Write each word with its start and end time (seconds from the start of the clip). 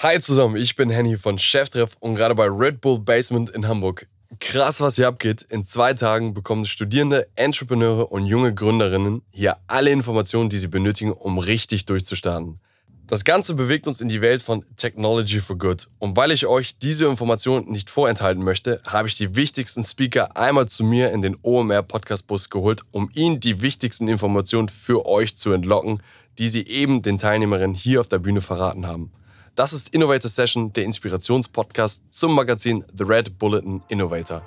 Hi 0.00 0.20
zusammen, 0.20 0.54
ich 0.54 0.76
bin 0.76 0.90
Henny 0.90 1.16
von 1.16 1.40
Cheftreff 1.40 1.96
und 1.98 2.14
gerade 2.14 2.36
bei 2.36 2.46
Red 2.46 2.80
Bull 2.80 3.00
Basement 3.00 3.50
in 3.50 3.66
Hamburg. 3.66 4.06
Krass, 4.38 4.80
was 4.80 4.94
hier 4.94 5.08
abgeht. 5.08 5.42
In 5.42 5.64
zwei 5.64 5.92
Tagen 5.92 6.34
bekommen 6.34 6.66
Studierende, 6.66 7.26
Entrepreneure 7.34 8.12
und 8.12 8.26
junge 8.26 8.54
Gründerinnen 8.54 9.22
hier 9.32 9.56
alle 9.66 9.90
Informationen, 9.90 10.50
die 10.50 10.58
sie 10.58 10.68
benötigen, 10.68 11.10
um 11.10 11.38
richtig 11.38 11.84
durchzustarten. 11.86 12.60
Das 13.08 13.24
Ganze 13.24 13.54
bewegt 13.54 13.88
uns 13.88 14.00
in 14.00 14.08
die 14.08 14.20
Welt 14.20 14.40
von 14.40 14.64
Technology 14.76 15.40
for 15.40 15.58
Good. 15.58 15.88
Und 15.98 16.16
weil 16.16 16.30
ich 16.30 16.46
euch 16.46 16.78
diese 16.78 17.06
Informationen 17.06 17.68
nicht 17.68 17.90
vorenthalten 17.90 18.44
möchte, 18.44 18.80
habe 18.84 19.08
ich 19.08 19.16
die 19.16 19.34
wichtigsten 19.34 19.82
Speaker 19.82 20.36
einmal 20.36 20.68
zu 20.68 20.84
mir 20.84 21.10
in 21.10 21.22
den 21.22 21.36
OMR 21.42 21.82
Podcast 21.82 22.28
Bus 22.28 22.50
geholt, 22.50 22.82
um 22.92 23.10
ihnen 23.14 23.40
die 23.40 23.62
wichtigsten 23.62 24.06
Informationen 24.06 24.68
für 24.68 25.06
euch 25.06 25.36
zu 25.36 25.50
entlocken, 25.50 26.00
die 26.38 26.48
sie 26.48 26.64
eben 26.68 27.02
den 27.02 27.18
Teilnehmerinnen 27.18 27.74
hier 27.74 28.00
auf 28.00 28.06
der 28.06 28.20
Bühne 28.20 28.40
verraten 28.40 28.86
haben. 28.86 29.10
Das 29.58 29.72
ist 29.72 29.88
Innovator 29.88 30.30
Session, 30.30 30.72
der 30.72 30.84
Inspirationspodcast 30.84 32.04
zum 32.12 32.32
Magazin 32.32 32.84
The 32.96 33.02
Red 33.02 33.40
Bulletin 33.40 33.82
Innovator. 33.88 34.40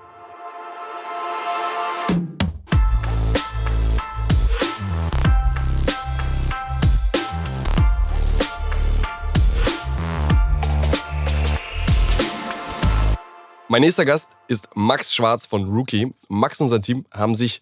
Mein 13.67 13.81
nächster 13.81 14.05
Gast 14.05 14.37
ist 14.47 14.69
Max 14.75 15.13
Schwarz 15.13 15.45
von 15.45 15.65
Rookie. 15.65 16.13
Max 16.29 16.61
und 16.61 16.69
sein 16.69 16.81
Team 16.81 17.05
haben 17.11 17.35
sich 17.35 17.61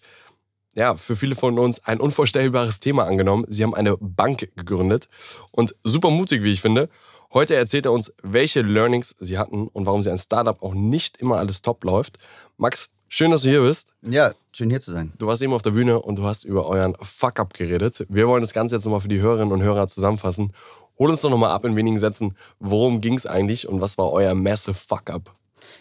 ja, 0.75 0.95
für 0.95 1.15
viele 1.15 1.33
von 1.33 1.57
uns 1.57 1.83
ein 1.83 1.99
unvorstellbares 1.99 2.79
Thema 2.79 3.05
angenommen. 3.05 3.45
Sie 3.49 3.63
haben 3.63 3.73
eine 3.73 3.97
Bank 3.97 4.51
gegründet 4.55 5.09
und 5.51 5.75
super 5.83 6.11
mutig, 6.11 6.43
wie 6.43 6.53
ich 6.53 6.61
finde. 6.61 6.89
Heute 7.31 7.55
erzählt 7.55 7.85
er 7.85 7.91
uns, 7.91 8.11
welche 8.23 8.61
Learnings 8.61 9.15
sie 9.19 9.37
hatten 9.37 9.67
und 9.67 9.85
warum 9.85 10.01
sie 10.01 10.09
ein 10.09 10.17
Startup 10.17 10.59
auch 10.63 10.73
nicht 10.73 11.17
immer 11.17 11.37
alles 11.37 11.61
top 11.61 11.83
läuft. 11.83 12.17
Max, 12.57 12.89
schön, 13.07 13.29
dass 13.29 13.43
du 13.43 13.49
hier 13.49 13.61
bist. 13.61 13.93
Ja, 14.01 14.33
schön 14.51 14.71
hier 14.71 14.81
zu 14.81 14.91
sein. 14.91 15.13
Du 15.19 15.27
warst 15.27 15.43
eben 15.43 15.53
auf 15.53 15.61
der 15.61 15.69
Bühne 15.69 16.01
und 16.01 16.15
du 16.15 16.23
hast 16.23 16.43
über 16.43 16.65
euren 16.65 16.95
Fuck-up 16.99 17.53
geredet. 17.53 18.03
Wir 18.09 18.27
wollen 18.27 18.41
das 18.41 18.53
Ganze 18.53 18.75
jetzt 18.75 18.85
nochmal 18.85 19.01
für 19.01 19.09
die 19.09 19.21
Hörerinnen 19.21 19.53
und 19.53 19.61
Hörer 19.61 19.87
zusammenfassen. 19.87 20.53
Hol 20.97 21.11
uns 21.11 21.21
doch 21.21 21.29
nochmal 21.29 21.51
ab 21.51 21.65
in 21.65 21.75
wenigen 21.75 21.99
Sätzen. 21.99 22.35
Worum 22.59 22.99
ging 22.99 23.13
es 23.13 23.27
eigentlich 23.27 23.69
und 23.69 23.79
was 23.79 23.99
war 23.99 24.11
euer 24.11 24.33
massive 24.33 24.73
Fuck-up? 24.73 25.35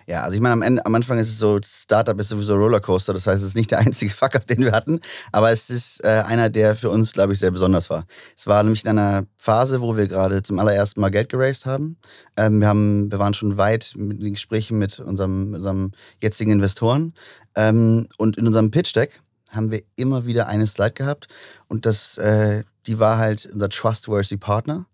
Ja, 0.07 0.23
also 0.23 0.35
ich 0.35 0.41
meine, 0.41 0.53
am, 0.53 0.63
Ende, 0.63 0.85
am 0.85 0.95
Anfang 0.95 1.19
ist 1.19 1.29
es 1.29 1.39
so, 1.39 1.61
Startup 1.65 2.19
ist 2.19 2.29
sowieso 2.29 2.55
Rollercoaster, 2.55 3.13
das 3.13 3.27
heißt, 3.27 3.41
es 3.43 3.49
ist 3.49 3.57
nicht 3.57 3.71
der 3.71 3.79
einzige 3.79 4.11
Fuck-up, 4.15 4.47
den 4.47 4.61
wir 4.61 4.73
hatten, 4.73 5.01
aber 5.33 5.51
es 5.51 5.71
ist 5.71 6.05
äh, 6.05 6.23
einer, 6.27 6.51
der 6.51 6.77
für 6.77 6.91
uns, 6.91 7.13
glaube 7.13 7.33
ich, 7.33 7.39
sehr 7.39 7.51
besonders 7.51 7.91
war. 7.91 8.07
Es 8.37 8.47
war 8.47 8.63
nämlich 8.63 8.85
in 8.85 8.91
einer 8.91 9.27
Phase, 9.37 9.81
wo 9.81 9.97
wir 9.97 10.09
gerade 10.09 10.43
zum 10.43 10.59
allerersten 10.59 11.01
Mal 11.01 11.11
Geld 11.11 11.29
geraced 11.29 11.67
haben. 11.67 11.97
Ähm, 12.37 12.61
wir, 12.61 12.69
haben 12.69 13.11
wir 13.11 13.19
waren 13.19 13.35
schon 13.35 13.57
weit 13.57 13.95
mit 13.97 14.23
den 14.23 14.35
Gesprächen 14.35 14.79
mit 14.79 14.99
unserem, 15.01 15.55
unserem 15.55 15.93
jetzigen 16.23 16.51
Investoren 16.51 17.15
ähm, 17.55 18.09
und 18.19 18.37
in 18.37 18.47
unserem 18.47 18.71
Pitch-Deck 18.71 19.21
haben 19.51 19.71
wir 19.71 19.83
immer 19.97 20.27
wieder 20.27 20.47
eine 20.47 20.67
Slide 20.67 20.93
gehabt 20.93 21.29
und 21.69 21.87
das, 21.87 22.19
äh, 22.19 22.65
die 22.87 22.99
war 22.99 23.19
halt 23.19 23.49
unser 23.53 23.69
trustworthy 23.69 24.37
Partner 24.37 24.87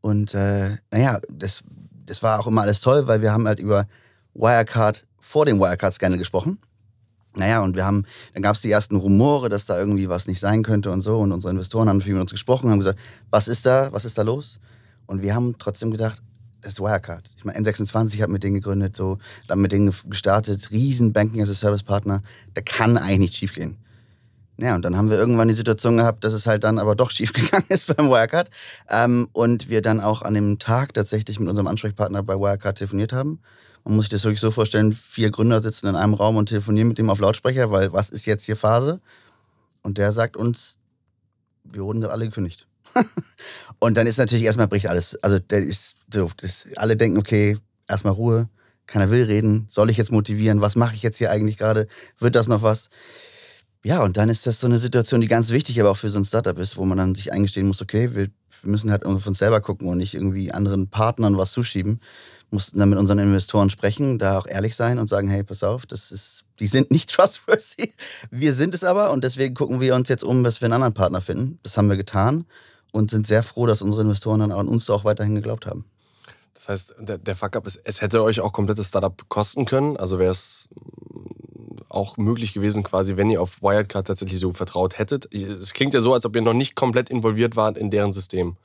und 0.00 0.34
äh, 0.34 0.76
naja, 0.90 1.20
das, 1.30 1.62
das 2.06 2.22
war 2.22 2.38
auch 2.38 2.46
immer 2.46 2.62
alles 2.62 2.80
toll, 2.80 3.06
weil 3.06 3.22
wir 3.22 3.32
haben 3.32 3.46
halt 3.46 3.60
über 3.60 3.86
Wirecard 4.34 5.04
vor 5.20 5.46
dem 5.46 5.58
Wirecard-Scandal 5.58 6.18
gesprochen. 6.18 6.58
Naja, 7.36 7.62
und 7.62 7.74
wir 7.74 7.84
haben, 7.84 8.04
dann 8.32 8.42
gab 8.42 8.54
es 8.54 8.62
die 8.62 8.70
ersten 8.70 8.96
Rumore, 8.96 9.48
dass 9.48 9.66
da 9.66 9.78
irgendwie 9.78 10.08
was 10.08 10.26
nicht 10.28 10.38
sein 10.38 10.62
könnte 10.62 10.92
und 10.92 11.00
so. 11.00 11.18
Und 11.18 11.32
unsere 11.32 11.50
Investoren 11.50 11.88
haben 11.88 12.00
viel 12.00 12.12
mit 12.12 12.22
uns 12.22 12.30
gesprochen, 12.30 12.70
haben 12.70 12.78
gesagt, 12.78 12.98
was 13.30 13.48
ist 13.48 13.66
da, 13.66 13.92
was 13.92 14.04
ist 14.04 14.18
da 14.18 14.22
los? 14.22 14.60
Und 15.06 15.22
wir 15.22 15.34
haben 15.34 15.56
trotzdem 15.58 15.90
gedacht, 15.90 16.22
das 16.60 16.74
ist 16.74 16.80
Wirecard. 16.80 17.30
Ich 17.36 17.44
meine, 17.44 17.58
N26 17.58 18.22
hat 18.22 18.30
mit 18.30 18.42
denen 18.42 18.54
gegründet, 18.54 18.96
so, 18.96 19.18
dann 19.48 19.60
mit 19.60 19.72
denen 19.72 19.92
gestartet, 20.08 20.70
riesen 20.70 21.12
Banking 21.12 21.42
as 21.42 21.50
a 21.50 21.54
Service 21.54 21.82
Partner. 21.82 22.22
Da 22.54 22.62
kann 22.62 22.96
eigentlich 22.96 23.18
nichts 23.18 23.36
schiefgehen. 23.36 23.76
Ja, 24.56 24.76
und 24.76 24.82
dann 24.82 24.96
haben 24.96 25.10
wir 25.10 25.18
irgendwann 25.18 25.48
die 25.48 25.54
Situation 25.54 25.96
gehabt, 25.96 26.22
dass 26.22 26.32
es 26.32 26.46
halt 26.46 26.62
dann 26.62 26.78
aber 26.78 26.94
doch 26.94 27.10
schiefgegangen 27.10 27.66
ist 27.68 27.94
beim 27.94 28.08
Wirecard. 28.08 28.48
Ähm, 28.88 29.28
und 29.32 29.68
wir 29.68 29.82
dann 29.82 30.00
auch 30.00 30.22
an 30.22 30.34
dem 30.34 30.58
Tag 30.58 30.94
tatsächlich 30.94 31.40
mit 31.40 31.48
unserem 31.48 31.66
Ansprechpartner 31.66 32.22
bei 32.22 32.34
Wirecard 32.36 32.78
telefoniert 32.78 33.12
haben. 33.12 33.40
Man 33.84 33.96
muss 33.96 34.04
sich 34.04 34.10
das 34.10 34.24
wirklich 34.24 34.40
so 34.40 34.50
vorstellen, 34.50 34.92
vier 34.94 35.30
Gründer 35.30 35.60
sitzen 35.60 35.88
in 35.88 35.94
einem 35.94 36.14
Raum 36.14 36.36
und 36.36 36.48
telefonieren 36.48 36.88
mit 36.88 36.98
dem 36.98 37.10
auf 37.10 37.18
Lautsprecher, 37.20 37.70
weil 37.70 37.92
was 37.92 38.08
ist 38.08 38.24
jetzt 38.24 38.44
hier 38.44 38.56
Phase? 38.56 39.00
Und 39.82 39.98
der 39.98 40.12
sagt 40.12 40.36
uns, 40.36 40.78
wir 41.64 41.82
wurden 41.82 42.00
dann 42.00 42.10
alle 42.10 42.24
gekündigt. 42.24 42.66
und 43.80 43.96
dann 43.96 44.06
ist 44.06 44.16
natürlich 44.16 44.44
erstmal 44.44 44.68
bricht 44.68 44.86
alles. 44.86 45.22
Also 45.22 45.38
der 45.38 45.60
ist 45.60 45.96
so, 46.12 46.30
das, 46.38 46.68
alle 46.76 46.96
denken, 46.96 47.18
okay, 47.18 47.58
erstmal 47.86 48.14
Ruhe, 48.14 48.48
keiner 48.86 49.10
will 49.10 49.24
reden, 49.24 49.66
soll 49.68 49.90
ich 49.90 49.98
jetzt 49.98 50.12
motivieren, 50.12 50.62
was 50.62 50.76
mache 50.76 50.94
ich 50.94 51.02
jetzt 51.02 51.18
hier 51.18 51.30
eigentlich 51.30 51.58
gerade, 51.58 51.86
wird 52.18 52.36
das 52.36 52.48
noch 52.48 52.62
was? 52.62 52.88
Ja, 53.84 54.02
und 54.02 54.16
dann 54.16 54.30
ist 54.30 54.46
das 54.46 54.60
so 54.60 54.66
eine 54.66 54.78
Situation, 54.78 55.20
die 55.20 55.28
ganz 55.28 55.50
wichtig 55.50 55.78
aber 55.78 55.90
auch 55.90 55.98
für 55.98 56.08
so 56.08 56.18
ein 56.18 56.24
Startup 56.24 56.56
ist, 56.58 56.78
wo 56.78 56.86
man 56.86 56.96
dann 56.96 57.14
sich 57.14 57.32
eingestehen 57.32 57.66
muss, 57.66 57.82
okay, 57.82 58.14
wir 58.14 58.30
müssen 58.62 58.90
halt 58.90 59.04
auf 59.04 59.26
uns 59.26 59.38
selber 59.38 59.60
gucken 59.60 59.88
und 59.88 59.98
nicht 59.98 60.14
irgendwie 60.14 60.52
anderen 60.52 60.88
Partnern 60.88 61.36
was 61.36 61.52
zuschieben 61.52 62.00
mussten 62.54 62.78
dann 62.78 62.88
mit 62.88 62.98
unseren 62.98 63.18
Investoren 63.18 63.68
sprechen, 63.68 64.18
da 64.18 64.38
auch 64.38 64.46
ehrlich 64.46 64.76
sein 64.76 64.98
und 64.98 65.08
sagen, 65.08 65.28
hey, 65.28 65.42
pass 65.44 65.62
auf, 65.62 65.84
das 65.84 66.10
ist, 66.10 66.44
die 66.60 66.66
sind 66.66 66.90
nicht 66.90 67.10
trustworthy. 67.14 67.92
Wir 68.30 68.54
sind 68.54 68.74
es 68.74 68.84
aber 68.84 69.10
und 69.10 69.24
deswegen 69.24 69.54
gucken 69.54 69.80
wir 69.80 69.94
uns 69.94 70.08
jetzt 70.08 70.24
um, 70.24 70.42
dass 70.44 70.60
wir 70.60 70.66
einen 70.66 70.74
anderen 70.74 70.94
Partner 70.94 71.20
finden. 71.20 71.58
Das 71.62 71.76
haben 71.76 71.88
wir 71.88 71.96
getan 71.96 72.46
und 72.92 73.10
sind 73.10 73.26
sehr 73.26 73.42
froh, 73.42 73.66
dass 73.66 73.82
unsere 73.82 74.02
Investoren 74.02 74.40
dann 74.40 74.52
an 74.52 74.68
uns 74.68 74.88
auch 74.88 75.04
weiterhin 75.04 75.34
geglaubt 75.34 75.66
haben. 75.66 75.84
Das 76.54 76.68
heißt, 76.68 76.94
der, 77.00 77.18
der 77.18 77.36
Fuck-up 77.36 77.66
ist, 77.66 77.80
es 77.84 78.00
hätte 78.00 78.22
euch 78.22 78.40
auch 78.40 78.52
komplettes 78.52 78.88
Startup 78.88 79.28
kosten 79.28 79.64
können. 79.66 79.96
Also 79.96 80.18
wäre 80.18 80.30
es 80.30 80.70
auch 81.88 82.16
möglich 82.16 82.54
gewesen, 82.54 82.82
quasi, 82.82 83.16
wenn 83.16 83.30
ihr 83.30 83.42
auf 83.42 83.62
Wirecard 83.62 84.06
tatsächlich 84.06 84.40
so 84.40 84.52
vertraut 84.52 84.98
hättet. 84.98 85.32
Es 85.34 85.74
klingt 85.74 85.94
ja 85.94 86.00
so, 86.00 86.14
als 86.14 86.24
ob 86.24 86.34
ihr 86.36 86.42
noch 86.42 86.54
nicht 86.54 86.74
komplett 86.74 87.10
involviert 87.10 87.56
wart 87.56 87.76
in 87.76 87.90
deren 87.90 88.12
System. 88.12 88.56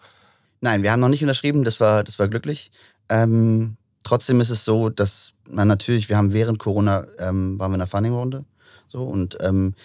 Nein, 0.61 0.83
wir 0.83 0.91
haben 0.91 0.99
noch 0.99 1.09
nicht 1.09 1.21
unterschrieben, 1.21 1.63
das 1.63 1.79
war, 1.79 2.03
das 2.03 2.19
war 2.19 2.27
glücklich. 2.27 2.71
Ähm, 3.07 3.77
trotzdem 4.03 4.41
ist 4.41 4.49
es 4.49 4.65
so, 4.65 4.89
dass 4.89 5.33
man 5.49 5.67
natürlich, 5.67 6.09
wir 6.09 6.17
haben 6.17 6.33
während 6.33 6.59
Corona, 6.59 7.05
ähm, 7.19 7.59
waren 7.59 7.71
wir 7.71 7.75
in 7.75 7.79
der 7.79 7.87
Funding-Runde. 7.87 8.45
So, 8.87 9.03
und 9.03 9.37
ähm, 9.41 9.75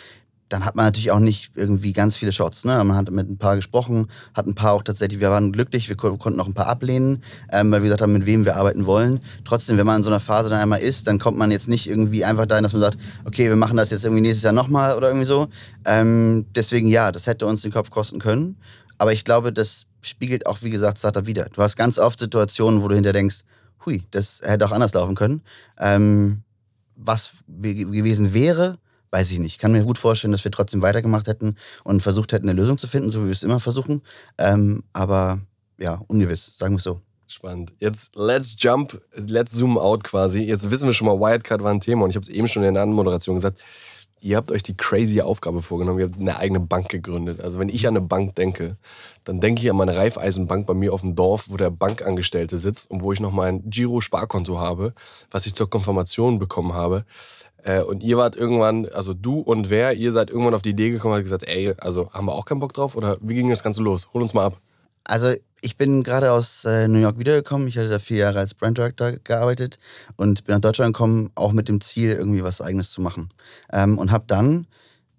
dann 0.49 0.65
hat 0.65 0.77
man 0.77 0.85
natürlich 0.85 1.11
auch 1.11 1.19
nicht 1.19 1.53
irgendwie 1.57 1.93
ganz 1.93 2.17
viele 2.17 2.31
Shots. 2.31 2.65
Ne? 2.65 2.83
Man 2.85 2.97
hat 2.97 3.11
mit 3.11 3.29
ein 3.29 3.39
paar 3.39 3.57
gesprochen, 3.57 4.07
hat 4.35 4.47
ein 4.47 4.55
paar 4.55 4.73
auch 4.73 4.83
tatsächlich, 4.83 5.21
wir 5.21 5.31
waren 5.31 5.53
glücklich, 5.53 5.89
wir 5.89 5.97
konnten 5.97 6.39
auch 6.39 6.47
ein 6.47 6.55
paar 6.55 6.69
ablehnen, 6.69 7.23
ähm, 7.51 7.71
weil 7.71 7.83
wir 7.83 7.89
gesagt 7.89 8.03
haben, 8.03 8.13
mit 8.13 8.27
wem 8.27 8.45
wir 8.45 8.57
arbeiten 8.57 8.87
wollen. 8.87 9.21
Trotzdem, 9.45 9.79
wenn 9.79 9.87
man 9.87 9.99
in 9.99 10.05
so 10.05 10.11
einer 10.11 10.21
Phase 10.21 10.51
dann 10.51 10.61
einmal 10.61 10.81
ist, 10.81 11.07
dann 11.07 11.19
kommt 11.19 11.39
man 11.39 11.51
jetzt 11.51 11.69
nicht 11.69 11.89
irgendwie 11.89 12.25
einfach 12.25 12.47
dahin, 12.47 12.63
dass 12.63 12.73
man 12.73 12.83
sagt, 12.83 12.99
okay, 13.25 13.49
wir 13.49 13.57
machen 13.57 13.77
das 13.77 13.91
jetzt 13.91 14.05
irgendwie 14.05 14.21
nächstes 14.21 14.45
Jahr 14.45 14.53
nochmal 14.53 14.97
oder 14.97 15.09
irgendwie 15.09 15.27
so. 15.27 15.49
Ähm, 15.87 16.47
deswegen 16.55 16.89
ja, 16.89 17.11
das 17.11 17.27
hätte 17.27 17.47
uns 17.47 17.63
den 17.63 17.73
Kopf 17.73 17.91
kosten 17.91 18.21
können. 18.21 18.57
Aber 18.99 19.13
ich 19.13 19.25
glaube, 19.25 19.53
das 19.53 19.87
spiegelt 20.03 20.47
auch, 20.47 20.63
wie 20.63 20.71
gesagt, 20.71 20.99
Startup 20.99 21.27
wieder. 21.27 21.47
Du 21.53 21.63
hast 21.63 21.77
ganz 21.77 21.99
oft 21.99 22.19
Situationen, 22.19 22.83
wo 22.83 22.89
du 22.89 22.95
hinter 22.95 23.13
denkst, 23.13 23.43
hui, 23.87 24.05
das 24.11 24.41
hätte 24.43 24.67
auch 24.67 24.73
anders 24.73 24.95
laufen 24.95 25.15
können. 25.15 25.43
Ähm, 25.79 26.43
was 26.97 27.33
gewesen 27.49 28.35
wäre, 28.35 28.79
weiß 29.11 29.31
ich 29.31 29.39
nicht. 29.39 29.55
Ich 29.55 29.59
kann 29.59 29.73
mir 29.73 29.85
gut 29.85 29.99
vorstellen, 29.99 30.33
dass 30.33 30.45
wir 30.45 30.51
trotzdem 30.51 30.83
weitergemacht 30.83 31.27
hätten 31.27 31.57
und 31.83 32.03
versucht 32.03 32.33
hätten, 32.33 32.49
eine 32.49 32.59
Lösung 32.59 32.79
zu 32.79 32.89
finden, 32.89 33.11
so 33.11 33.23
wie 33.23 33.27
wir 33.27 33.33
es 33.33 33.43
immer 33.43 33.61
versuchen. 33.61 34.03
Ähm, 34.39 34.85
aber 34.93 35.41
ja, 35.79 36.01
ungewiss, 36.09 36.57
sagen 36.59 36.75
wir 36.75 36.79
es 36.79 36.85
so. 36.85 37.01
Spannend. 37.27 37.73
Jetzt 37.81 38.15
let's 38.17 38.55
jump, 38.59 39.01
let's 39.17 39.53
zoom 39.53 39.79
out 39.79 40.05
quasi. 40.05 40.41
Jetzt 40.41 40.71
wissen 40.71 40.87
wir 40.87 40.93
schon 40.93 41.07
mal, 41.07 41.19
Wildcard 41.19 41.63
war 41.63 41.73
ein 41.73 41.81
Thema 41.81 42.05
und 42.05 42.11
ich 42.11 42.17
habe 42.17 42.23
es 42.25 42.29
eben 42.29 42.47
schon 42.47 42.63
in 42.65 42.75
der 42.75 42.83
Anmoderation 42.83 43.37
gesagt 43.37 43.63
ihr 44.25 44.37
habt 44.37 44.51
euch 44.51 44.63
die 44.63 44.77
crazy 44.77 45.21
Aufgabe 45.21 45.63
vorgenommen, 45.63 45.99
ihr 45.99 46.07
habt 46.07 46.19
eine 46.19 46.39
eigene 46.39 46.61
Bank 46.61 46.89
gegründet. 46.89 47.41
Also 47.41 47.59
wenn 47.59 47.69
ich 47.69 47.87
an 47.87 47.97
eine 47.97 48.05
Bank 48.05 48.35
denke, 48.35 48.77
dann 49.25 49.41
denke 49.41 49.63
ich 49.63 49.71
an 49.71 49.77
meine 49.77 49.97
Raiffeisenbank 49.97 50.67
bei 50.67 50.75
mir 50.75 50.93
auf 50.93 51.03
dem 51.03 51.15
Dorf, 51.15 51.47
wo 51.51 51.57
der 51.57 51.71
Bankangestellte 51.71 52.59
sitzt 52.59 52.91
und 52.91 53.03
wo 53.03 53.13
ich 53.13 53.21
noch 53.21 53.33
mein 53.33 53.69
Giro-Sparkonto 53.69 54.59
habe, 54.59 54.95
was 55.31 55.47
ich 55.47 55.55
zur 55.55 55.69
Konfirmation 55.69 56.39
bekommen 56.39 56.75
habe. 56.75 57.05
Äh, 57.63 57.83
und 57.83 58.03
ihr 58.03 58.17
wart 58.17 58.37
irgendwann, 58.37 58.87
also 58.87 59.15
du 59.15 59.41
und 59.41 59.71
wer, 59.71 59.95
ihr 59.95 60.13
seid 60.13 60.31
irgendwann 60.31 60.55
auf 60.55 60.63
die 60.63 60.71
Idee 60.71 60.91
gekommen 60.91 61.13
und 61.13 61.19
habt 61.19 61.25
gesagt, 61.25 61.47
ey, 61.47 61.75
also 61.79 62.11
haben 62.13 62.27
wir 62.27 62.35
auch 62.35 62.47
keinen 62.47 62.61
Bock 62.61 62.73
drauf? 62.73 62.97
Oder 62.97 63.19
wie 63.21 63.35
ging 63.35 63.51
das 63.51 63.63
Ganze 63.63 63.83
los? 63.83 64.09
Hol 64.15 64.23
uns 64.23 64.35
mal 64.35 64.47
ab. 64.47 64.61
Also 65.05 65.35
ich 65.61 65.77
bin 65.77 66.03
gerade 66.03 66.33
aus 66.33 66.65
äh, 66.65 66.89
New 66.89 66.99
York 66.99 67.19
wiedergekommen. 67.19 67.69
Ich 67.69 67.79
hatte 67.79 67.89
da 67.89 67.99
vier 67.99 68.19
Jahre 68.19 68.39
als 68.39 68.55
Brand 68.55 68.77
Director 68.77 69.13
gearbeitet 69.13 69.79
und 70.17 70.45
bin 70.45 70.55
nach 70.55 70.61
Deutschland 70.61 70.95
gekommen, 70.95 71.31
auch 71.35 71.53
mit 71.53 71.69
dem 71.69 71.81
Ziel, 71.81 72.13
irgendwie 72.13 72.45
was 72.45 72.61
Eigenes 72.61 72.91
zu 72.91 73.01
machen. 73.01 73.31
Ähm, 73.73 73.99
und 73.99 74.11
habe 74.11 74.25
dann 74.27 74.67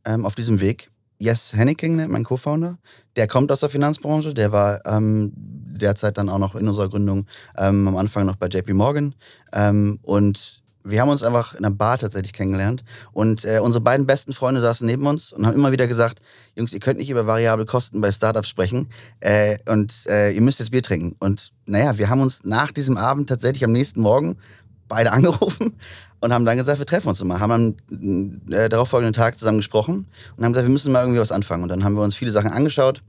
ähm, 0.06 0.26
auf 0.26 0.36
diesem 0.36 0.62
Weg 0.62 0.92
Yes 1.18 1.54
Henniking, 1.54 1.96
ne, 1.96 2.08
mein 2.08 2.26
Co-Founder, 2.26 2.78
der 3.16 3.28
kommt 3.28 3.52
aus 3.52 3.62
der 3.62 3.70
Finanzbranche, 3.70 4.34
der 4.34 4.52
war 4.52 4.86
ähm, 4.86 5.32
derzeit 5.36 6.18
dann 6.18 6.30
auch 6.30 6.40
noch 6.40 6.56
in 6.56 6.68
unserer 6.68 6.90
Gründung 6.90 7.26
ähm, 7.58 7.88
am 7.88 7.98
Anfang 7.98 8.26
noch 8.26 8.36
bei 8.36 8.48
JP 8.48 8.74
Morgan. 8.74 9.16
Ähm, 9.54 10.00
und 10.04 10.62
wir 10.86 11.02
haben 11.02 11.10
uns 11.10 11.24
einfach 11.24 11.54
in 11.54 11.66
einer 11.66 11.76
Bar 11.76 11.98
tatsächlich 11.98 12.32
kennengelernt 12.32 12.84
und 13.12 13.44
äh, 13.44 13.60
unsere 13.60 13.82
beiden 13.82 14.06
besten 14.06 14.34
Freunde 14.34 14.62
saßen 14.62 14.86
neben 14.86 15.06
uns 15.08 15.34
und 15.34 15.46
haben 15.46 15.56
immer 15.56 15.72
wieder 15.72 15.88
gesagt, 15.88 16.22
Jungs, 16.56 16.74
ihr 16.74 16.80
könnt 16.80 17.00
nicht 17.00 17.10
über 17.10 17.26
variable 17.28 17.66
Kosten 17.66 18.02
bei 18.02 18.12
Startups 18.12 18.48
sprechen 18.48 18.90
äh, 19.20 19.58
und 19.68 19.94
äh, 20.08 20.32
ihr 20.32 20.42
müsst 20.42 20.60
jetzt 20.60 20.72
Bier 20.72 20.84
trinken. 20.84 21.16
Und 21.20 21.52
naja, 21.66 21.98
wir 21.98 22.10
haben 22.10 22.22
uns 22.22 22.44
nach 22.44 22.72
diesem 22.72 22.98
Abend 22.98 23.28
tatsächlich 23.28 23.64
am 23.64 23.72
nächsten 23.72 24.00
Morgen 24.00 24.38
beide 24.88 25.12
angerufen 25.12 25.74
und 26.22 26.34
haben 26.34 26.46
dann 26.46 26.58
gesagt, 26.58 26.80
wir 26.80 26.86
treffen 26.86 27.10
uns 27.10 27.20
immer. 27.20 27.40
Haben 27.40 27.76
am 27.90 28.42
äh, 28.52 28.70
darauffolgenden 28.70 29.14
Tag 29.14 29.38
zusammen 29.38 29.58
gesprochen 29.58 30.06
und 30.38 30.46
haben 30.46 30.54
gesagt, 30.54 30.68
wir 30.68 30.72
müssen 30.74 30.92
mal 30.92 31.02
irgendwie 31.02 31.20
was 31.20 31.32
anfangen. 31.32 31.64
Und 31.64 31.70
dann 31.70 31.84
haben 31.84 31.96
wir 31.96 32.04
uns 32.04 32.16
viele 32.16 32.32
Sachen 32.32 32.52
angeschaut 32.52 33.02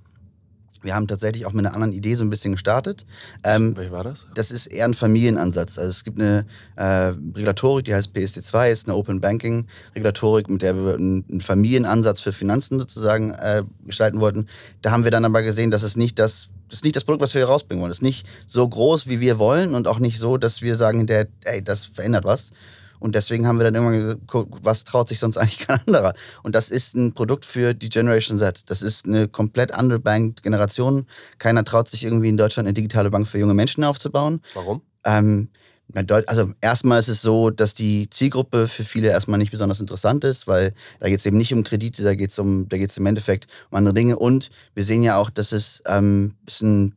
wir 0.87 0.95
haben 0.95 1.07
tatsächlich 1.07 1.45
auch 1.45 1.53
mit 1.53 1.67
einer 1.67 1.75
anderen 1.75 1.93
Idee 1.93 2.15
so 2.15 2.25
ein 2.25 2.31
bisschen 2.31 2.53
gestartet. 2.53 3.05
Ähm, 3.43 3.77
Welche 3.77 3.93
war 3.93 4.05
das? 4.05 4.27
Das 4.35 4.51
ist 4.51 4.67
eher 4.67 4.87
ein 4.87 4.95
Familienansatz. 4.95 5.79
Also 5.79 5.91
es 5.91 6.05
gibt 6.05 6.19
eine 6.19 6.47
äh, 6.77 7.13
Regulatorik, 7.35 7.85
die 7.85 7.95
heißt 7.95 8.17
PSD2, 8.17 8.71
ist 8.71 8.89
eine 8.89 8.97
Open 8.97 9.21
Banking 9.21 9.67
Regulatorik, 9.95 10.49
mit 10.49 10.63
der 10.63 10.75
wir 10.75 10.95
einen 10.95 11.41
Familienansatz 11.41 12.21
für 12.21 12.33
Finanzen 12.33 12.79
sozusagen 12.79 13.33
äh, 13.33 13.65
gestalten 13.85 14.21
wollten. 14.21 14.47
Da 14.81 14.93
haben 14.93 15.05
wir 15.05 15.11
dann 15.11 15.27
aber 15.27 15.43
gesehen, 15.43 15.71
dass 15.71 15.83
es 15.83 15.97
nicht 15.97 16.19
das 16.19 16.49
das 16.69 16.81
ist 16.81 16.85
nicht 16.85 16.97
das 16.97 17.05
Produkt, 17.05 17.23
was 17.23 17.33
wir 17.33 17.43
hier 17.43 17.49
rausbringen 17.49 17.81
wollen. 17.81 17.91
Das 17.91 17.99
ist 17.99 18.03
nicht 18.03 18.27
so 18.47 18.67
groß, 18.67 19.07
wie 19.07 19.21
wir 19.21 19.39
wollen 19.39 19.77
und 19.77 19.87
auch 19.87 20.01
nicht 20.01 20.19
so, 20.19 20.37
dass 20.37 20.63
wir 20.63 20.75
sagen, 20.75 21.07
der, 21.07 21.29
ey, 21.45 21.63
das 21.63 21.87
verändert 21.87 22.25
was, 22.25 22.51
und 22.99 23.15
deswegen 23.15 23.47
haben 23.47 23.59
wir 23.59 23.65
dann 23.65 23.75
irgendwann 23.75 24.19
geguckt, 24.21 24.61
was 24.63 24.85
traut 24.85 25.09
sich 25.09 25.19
sonst 25.19 25.37
eigentlich 25.37 25.59
kein 25.67 25.81
anderer? 25.87 26.15
Und 26.43 26.55
das 26.55 26.69
ist 26.69 26.95
ein 26.95 27.13
Produkt 27.13 27.45
für 27.45 27.75
die 27.75 27.89
Generation 27.89 28.39
Z. 28.39 28.63
Das 28.67 28.83
ist 28.83 29.07
eine 29.07 29.29
komplett 29.29 29.77
underbanked 29.77 30.43
Generation. 30.43 31.07
Keiner 31.39 31.65
traut 31.65 31.89
sich 31.89 32.05
irgendwie 32.05 32.29
in 32.29 32.37
Deutschland 32.37 32.67
eine 32.67 32.75
digitale 32.75 33.11
Bank 33.11 33.27
für 33.27 33.39
junge 33.39 33.55
Menschen 33.55 33.85
aufzubauen. 33.85 34.41
Warum? 34.55 34.83
Ähm, 35.05 35.49
also 35.95 36.53
erstmal 36.61 36.99
ist 36.99 37.09
es 37.09 37.23
so, 37.23 37.51
dass 37.51 37.73
die 37.73 38.11
Zielgruppe 38.11 38.69
für 38.69 38.85
viele 38.85 39.09
erstmal 39.09 39.39
nicht 39.39 39.53
besonders 39.53 39.81
interessant 39.81 40.25
ist, 40.25 40.47
weil 40.47 40.75
da 40.99 41.09
geht 41.09 41.21
es 41.21 41.27
eben 41.27 41.39
nicht 41.39 41.53
um 41.53 41.63
Kredite, 41.63 42.03
da 42.03 42.15
geht 42.15 42.31
es 42.31 42.39
um, 42.39 42.69
da 42.69 42.77
geht's 42.77 42.97
im 42.97 43.07
Endeffekt 43.07 43.47
um 43.71 43.79
andere 43.79 43.95
Dinge. 43.95 44.19
Und 44.19 44.51
wir 44.75 44.85
sehen 44.85 45.03
ja 45.03 45.17
auch, 45.17 45.31
dass 45.31 45.53
es 45.53 45.83
ähm, 45.87 46.35
ist 46.47 46.63
ein, 46.63 46.95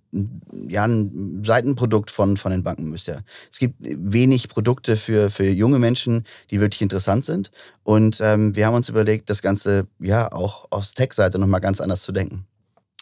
ja, 0.68 0.86
ein 0.86 1.44
Seitenprodukt 1.45 2.09
von, 2.09 2.36
von 2.36 2.51
den 2.51 2.63
Banken 2.63 2.91
bisher. 2.91 3.24
Es 3.51 3.59
gibt 3.59 3.75
wenig 3.80 4.50
Produkte 4.50 4.97
für, 4.97 5.30
für 5.30 5.47
junge 5.47 5.80
Menschen, 5.80 6.25
die 6.50 6.59
wirklich 6.59 6.81
interessant 6.81 7.25
sind. 7.25 7.51
Und 7.83 8.19
ähm, 8.21 8.56
wir 8.56 8.65
haben 8.65 8.75
uns 8.75 8.89
überlegt, 8.89 9.30
das 9.30 9.42
Ganze 9.42 9.88
ja 10.00 10.31
auch 10.31 10.68
aus 10.71 10.94
Tech-Seite 10.94 11.38
nochmal 11.38 11.62
ganz 11.62 11.80
anders 11.80 12.01
zu 12.01 12.12
denken. 12.12 12.45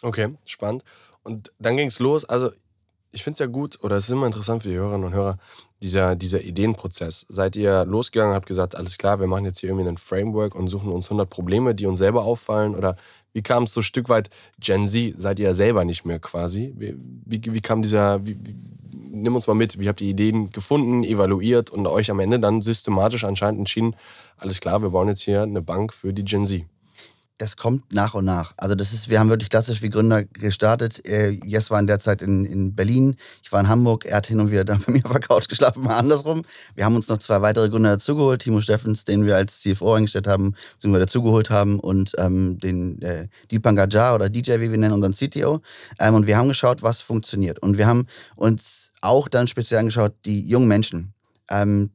Okay, 0.02 0.34
spannend. 0.44 0.84
Und 1.22 1.52
dann 1.58 1.76
ging 1.76 1.88
es 1.88 1.98
los. 1.98 2.24
Also 2.24 2.52
ich 3.10 3.24
finde 3.24 3.34
es 3.34 3.38
ja 3.38 3.46
gut, 3.46 3.78
oder 3.82 3.96
es 3.96 4.04
ist 4.04 4.10
immer 4.10 4.26
interessant 4.26 4.62
für 4.62 4.68
die 4.68 4.76
Hörerinnen 4.76 5.06
und 5.06 5.14
Hörer, 5.14 5.38
dieser, 5.82 6.16
dieser 6.16 6.42
Ideenprozess. 6.42 7.26
Seid 7.28 7.56
ihr 7.56 7.84
losgegangen 7.84 8.34
habt 8.34 8.46
gesagt, 8.46 8.76
alles 8.76 8.98
klar, 8.98 9.20
wir 9.20 9.26
machen 9.26 9.44
jetzt 9.44 9.60
hier 9.60 9.70
irgendwie 9.70 9.88
ein 9.88 9.96
Framework 9.96 10.54
und 10.54 10.68
suchen 10.68 10.92
uns 10.92 11.06
100 11.06 11.28
Probleme, 11.28 11.74
die 11.74 11.86
uns 11.86 11.98
selber 11.98 12.24
auffallen? 12.24 12.74
Oder 12.74 12.96
wie 13.32 13.42
kam 13.42 13.64
es 13.64 13.72
so 13.72 13.80
ein 13.80 13.84
Stück 13.84 14.08
weit, 14.08 14.30
Gen 14.58 14.86
Z, 14.86 15.14
seid 15.20 15.38
ihr 15.38 15.46
ja 15.46 15.54
selber 15.54 15.84
nicht 15.84 16.04
mehr 16.04 16.18
quasi? 16.18 16.74
Wie, 16.76 16.96
wie, 17.24 17.42
wie 17.54 17.60
kam 17.60 17.82
dieser, 17.82 18.26
wie, 18.26 18.36
nimm 18.90 19.34
uns 19.34 19.46
mal 19.46 19.54
mit, 19.54 19.78
wie 19.78 19.88
habt 19.88 20.00
ihr 20.00 20.08
Ideen 20.08 20.50
gefunden, 20.50 21.04
evaluiert 21.04 21.70
und 21.70 21.86
euch 21.86 22.10
am 22.10 22.20
Ende 22.20 22.38
dann 22.38 22.60
systematisch 22.60 23.24
anscheinend 23.24 23.60
entschieden, 23.60 23.96
alles 24.36 24.60
klar, 24.60 24.82
wir 24.82 24.90
bauen 24.90 25.08
jetzt 25.08 25.22
hier 25.22 25.42
eine 25.42 25.62
Bank 25.62 25.94
für 25.94 26.12
die 26.12 26.24
Gen 26.24 26.44
Z? 26.44 26.64
Das 27.38 27.56
kommt 27.56 27.92
nach 27.92 28.14
und 28.14 28.24
nach. 28.24 28.52
Also 28.56 28.74
das 28.74 28.92
ist, 28.92 29.08
wir 29.08 29.20
haben 29.20 29.30
wirklich 29.30 29.48
klassisch 29.48 29.80
wie 29.80 29.90
Gründer 29.90 30.24
gestartet. 30.24 31.06
Äh, 31.06 31.38
Jess 31.44 31.70
war 31.70 31.78
in 31.78 31.86
der 31.86 32.00
Zeit 32.00 32.20
in, 32.20 32.44
in 32.44 32.74
Berlin, 32.74 33.16
ich 33.42 33.52
war 33.52 33.60
in 33.60 33.68
Hamburg, 33.68 34.04
er 34.04 34.16
hat 34.16 34.26
hin 34.26 34.40
und 34.40 34.50
wieder 34.50 34.64
dann 34.64 34.82
bei 34.86 34.92
mir 34.92 35.04
auf 35.04 35.12
der 35.12 35.20
Couch 35.20 35.48
geschlafen, 35.48 35.84
mal 35.84 35.96
andersrum. 35.96 36.44
Wir 36.74 36.84
haben 36.84 36.96
uns 36.96 37.08
noch 37.08 37.18
zwei 37.18 37.40
weitere 37.40 37.68
Gründer 37.68 37.90
dazugeholt, 37.90 38.42
Timo 38.42 38.60
Steffens, 38.60 39.04
den 39.04 39.24
wir 39.24 39.36
als 39.36 39.60
CFO 39.60 39.94
eingestellt 39.94 40.26
haben, 40.26 40.54
beziehungsweise 40.74 41.06
dazugeholt 41.06 41.50
haben 41.50 41.78
und 41.78 42.12
ähm, 42.18 42.58
den 42.58 43.00
äh, 43.02 43.28
Deepankar 43.50 43.88
Jha 43.88 44.14
oder 44.14 44.28
DJ, 44.28 44.54
wie 44.54 44.70
wir 44.72 44.78
nennen, 44.78 44.94
unseren 44.94 45.12
CTO. 45.12 45.60
Ähm, 46.00 46.14
und 46.14 46.26
wir 46.26 46.36
haben 46.36 46.48
geschaut, 46.48 46.82
was 46.82 47.00
funktioniert. 47.00 47.60
Und 47.60 47.78
wir 47.78 47.86
haben 47.86 48.06
uns 48.34 48.90
auch 49.00 49.28
dann 49.28 49.46
speziell 49.46 49.78
angeschaut, 49.78 50.14
die 50.24 50.46
jungen 50.48 50.66
Menschen. 50.66 51.14
Ähm, 51.50 51.90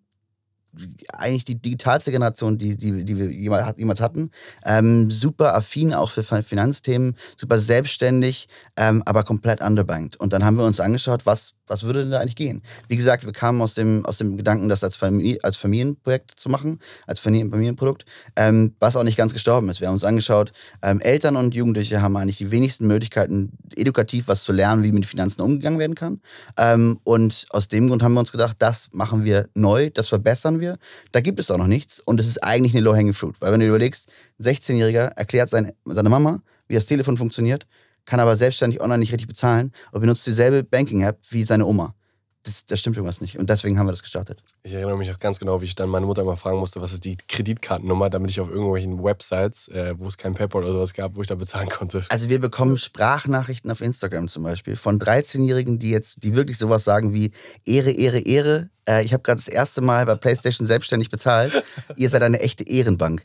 eigentlich 1.13 1.45
die 1.45 1.61
digitalste 1.61 2.11
Generation, 2.11 2.57
die, 2.57 2.77
die, 2.77 3.05
die 3.05 3.17
wir 3.17 3.31
jemals 3.31 4.01
hatten. 4.01 4.31
Ähm, 4.65 5.11
super 5.11 5.55
affin 5.55 5.93
auch 5.93 6.11
für 6.11 6.23
Finanzthemen, 6.23 7.15
super 7.37 7.59
selbstständig, 7.59 8.47
ähm, 8.75 9.03
aber 9.05 9.23
komplett 9.23 9.61
underbanked. 9.61 10.19
Und 10.19 10.33
dann 10.33 10.43
haben 10.43 10.57
wir 10.57 10.65
uns 10.65 10.79
angeschaut, 10.79 11.25
was 11.25 11.53
was 11.67 11.83
würde 11.83 12.01
denn 12.01 12.11
da 12.11 12.19
eigentlich 12.19 12.35
gehen? 12.35 12.61
Wie 12.87 12.97
gesagt, 12.97 13.25
wir 13.25 13.31
kamen 13.31 13.61
aus 13.61 13.73
dem, 13.73 14.05
aus 14.05 14.17
dem 14.17 14.37
Gedanken, 14.37 14.69
das 14.69 14.83
als, 14.83 14.95
Familie, 14.95 15.39
als 15.43 15.55
Familienprojekt 15.57 16.31
zu 16.37 16.49
machen, 16.49 16.79
als 17.07 17.19
Familienprodukt, 17.19 18.05
ähm, 18.35 18.75
was 18.79 18.95
auch 18.95 19.03
nicht 19.03 19.17
ganz 19.17 19.33
gestorben 19.33 19.69
ist. 19.69 19.79
Wir 19.79 19.87
haben 19.87 19.95
uns 19.95 20.03
angeschaut, 20.03 20.51
ähm, 20.81 20.99
Eltern 20.99 21.35
und 21.35 21.55
Jugendliche 21.55 22.01
haben 22.01 22.17
eigentlich 22.17 22.37
die 22.37 22.51
wenigsten 22.51 22.87
Möglichkeiten, 22.87 23.53
edukativ 23.75 24.27
was 24.27 24.43
zu 24.43 24.51
lernen, 24.51 24.83
wie 24.83 24.91
mit 24.91 25.05
Finanzen 25.05 25.41
umgegangen 25.41 25.79
werden 25.79 25.95
kann. 25.95 26.21
Ähm, 26.57 26.99
und 27.03 27.45
aus 27.51 27.69
dem 27.69 27.87
Grund 27.87 28.03
haben 28.03 28.13
wir 28.13 28.19
uns 28.19 28.31
gedacht, 28.31 28.57
das 28.59 28.89
machen 28.91 29.23
wir 29.23 29.49
neu, 29.55 29.89
das 29.89 30.09
verbessern 30.09 30.59
wir. 30.59 30.62
Da 31.11 31.21
gibt 31.21 31.39
es 31.39 31.51
auch 31.51 31.57
noch 31.57 31.67
nichts 31.67 31.99
und 31.99 32.19
es 32.19 32.27
ist 32.27 32.43
eigentlich 32.43 32.73
eine 32.73 32.83
Low-Hanging 32.83 33.13
Fruit. 33.13 33.39
Weil 33.39 33.51
wenn 33.53 33.59
du 33.59 33.67
überlegst, 33.67 34.09
ein 34.39 34.43
16-Jähriger 34.43 35.15
erklärt 35.15 35.49
seine, 35.49 35.75
seine 35.85 36.09
Mama, 36.09 36.41
wie 36.67 36.75
das 36.75 36.85
Telefon 36.85 37.17
funktioniert, 37.17 37.65
kann 38.05 38.19
aber 38.19 38.35
selbstständig 38.35 38.81
online 38.81 38.99
nicht 38.99 39.11
richtig 39.11 39.27
bezahlen 39.27 39.71
und 39.91 40.01
benutzt 40.01 40.25
dieselbe 40.27 40.63
Banking-App 40.63 41.19
wie 41.29 41.43
seine 41.43 41.65
Oma. 41.65 41.95
Das, 42.43 42.65
das, 42.65 42.81
stimmt 42.81 42.97
irgendwas 42.97 43.21
nicht. 43.21 43.39
Und 43.39 43.49
deswegen 43.49 43.79
haben 43.79 43.87
wir 43.87 43.93
das 43.93 44.03
gestartet. 44.03 44.43
Ich 44.63 44.73
erinnere 44.73 44.97
mich 44.97 45.09
auch 45.11 45.19
ganz 45.19 45.39
genau, 45.39 45.61
wie 45.61 45.65
ich 45.65 45.75
dann 45.75 45.87
meine 45.87 46.05
Mutter 46.05 46.23
immer 46.23 46.35
fragen 46.35 46.59
musste, 46.59 46.81
was 46.81 46.91
ist 46.91 47.05
die 47.05 47.15
Kreditkartennummer, 47.15 48.09
damit 48.09 48.31
ich 48.31 48.41
auf 48.41 48.49
irgendwelchen 48.49 49.01
Websites, 49.01 49.69
äh, 49.69 49.95
wo 49.97 50.07
es 50.07 50.17
kein 50.17 50.35
PayPal 50.35 50.63
oder 50.63 50.73
sowas 50.73 50.93
gab, 50.93 51.15
wo 51.15 51.21
ich 51.21 51.27
da 51.29 51.35
bezahlen 51.35 51.69
konnte. 51.69 52.05
Also 52.09 52.29
wir 52.29 52.41
bekommen 52.41 52.77
Sprachnachrichten 52.77 53.71
auf 53.71 53.79
Instagram 53.79 54.27
zum 54.27 54.43
Beispiel 54.43 54.75
von 54.75 54.99
13-Jährigen, 54.99 55.79
die 55.79 55.91
jetzt, 55.91 56.21
die 56.21 56.35
wirklich 56.35 56.57
sowas 56.57 56.83
sagen 56.83 57.13
wie 57.13 57.31
Ehre, 57.65 57.91
Ehre, 57.91 58.19
Ehre. 58.19 58.69
Äh, 58.89 59.05
ich 59.05 59.13
habe 59.13 59.23
gerade 59.23 59.39
das 59.39 59.47
erste 59.47 59.79
Mal 59.79 60.05
bei 60.05 60.15
PlayStation 60.15 60.67
selbstständig 60.67 61.09
bezahlt. 61.09 61.63
Ihr 61.95 62.09
seid 62.09 62.23
eine 62.23 62.41
echte 62.41 62.67
Ehrenbank 62.67 63.23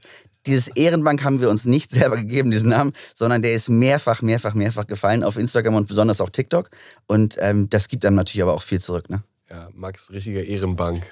dieses 0.49 0.69
Ehrenbank 0.69 1.23
haben 1.23 1.41
wir 1.41 1.51
uns 1.51 1.65
nicht 1.65 1.91
selber 1.99 2.17
gegeben, 2.17 2.51
diesen 2.51 2.71
Namen, 2.71 2.93
sondern 3.15 3.43
der 3.43 3.53
ist 3.53 3.69
mehrfach, 3.69 4.23
mehrfach, 4.23 4.55
mehrfach 4.55 4.87
gefallen 4.87 5.23
auf 5.23 5.37
Instagram 5.37 5.75
und 5.75 5.89
besonders 5.89 6.21
auch 6.21 6.31
TikTok. 6.31 6.71
Und 7.07 7.37
ähm, 7.41 7.69
das 7.71 7.89
gibt 7.89 8.05
dann 8.05 8.15
natürlich 8.15 8.43
aber 8.43 8.55
auch 8.55 8.63
viel 8.63 8.81
zurück. 8.81 9.09
Ne? 9.11 9.23
Ja, 9.51 9.69
Max, 9.73 10.11
richtiger 10.11 10.43
Ehrenbank. 10.43 11.07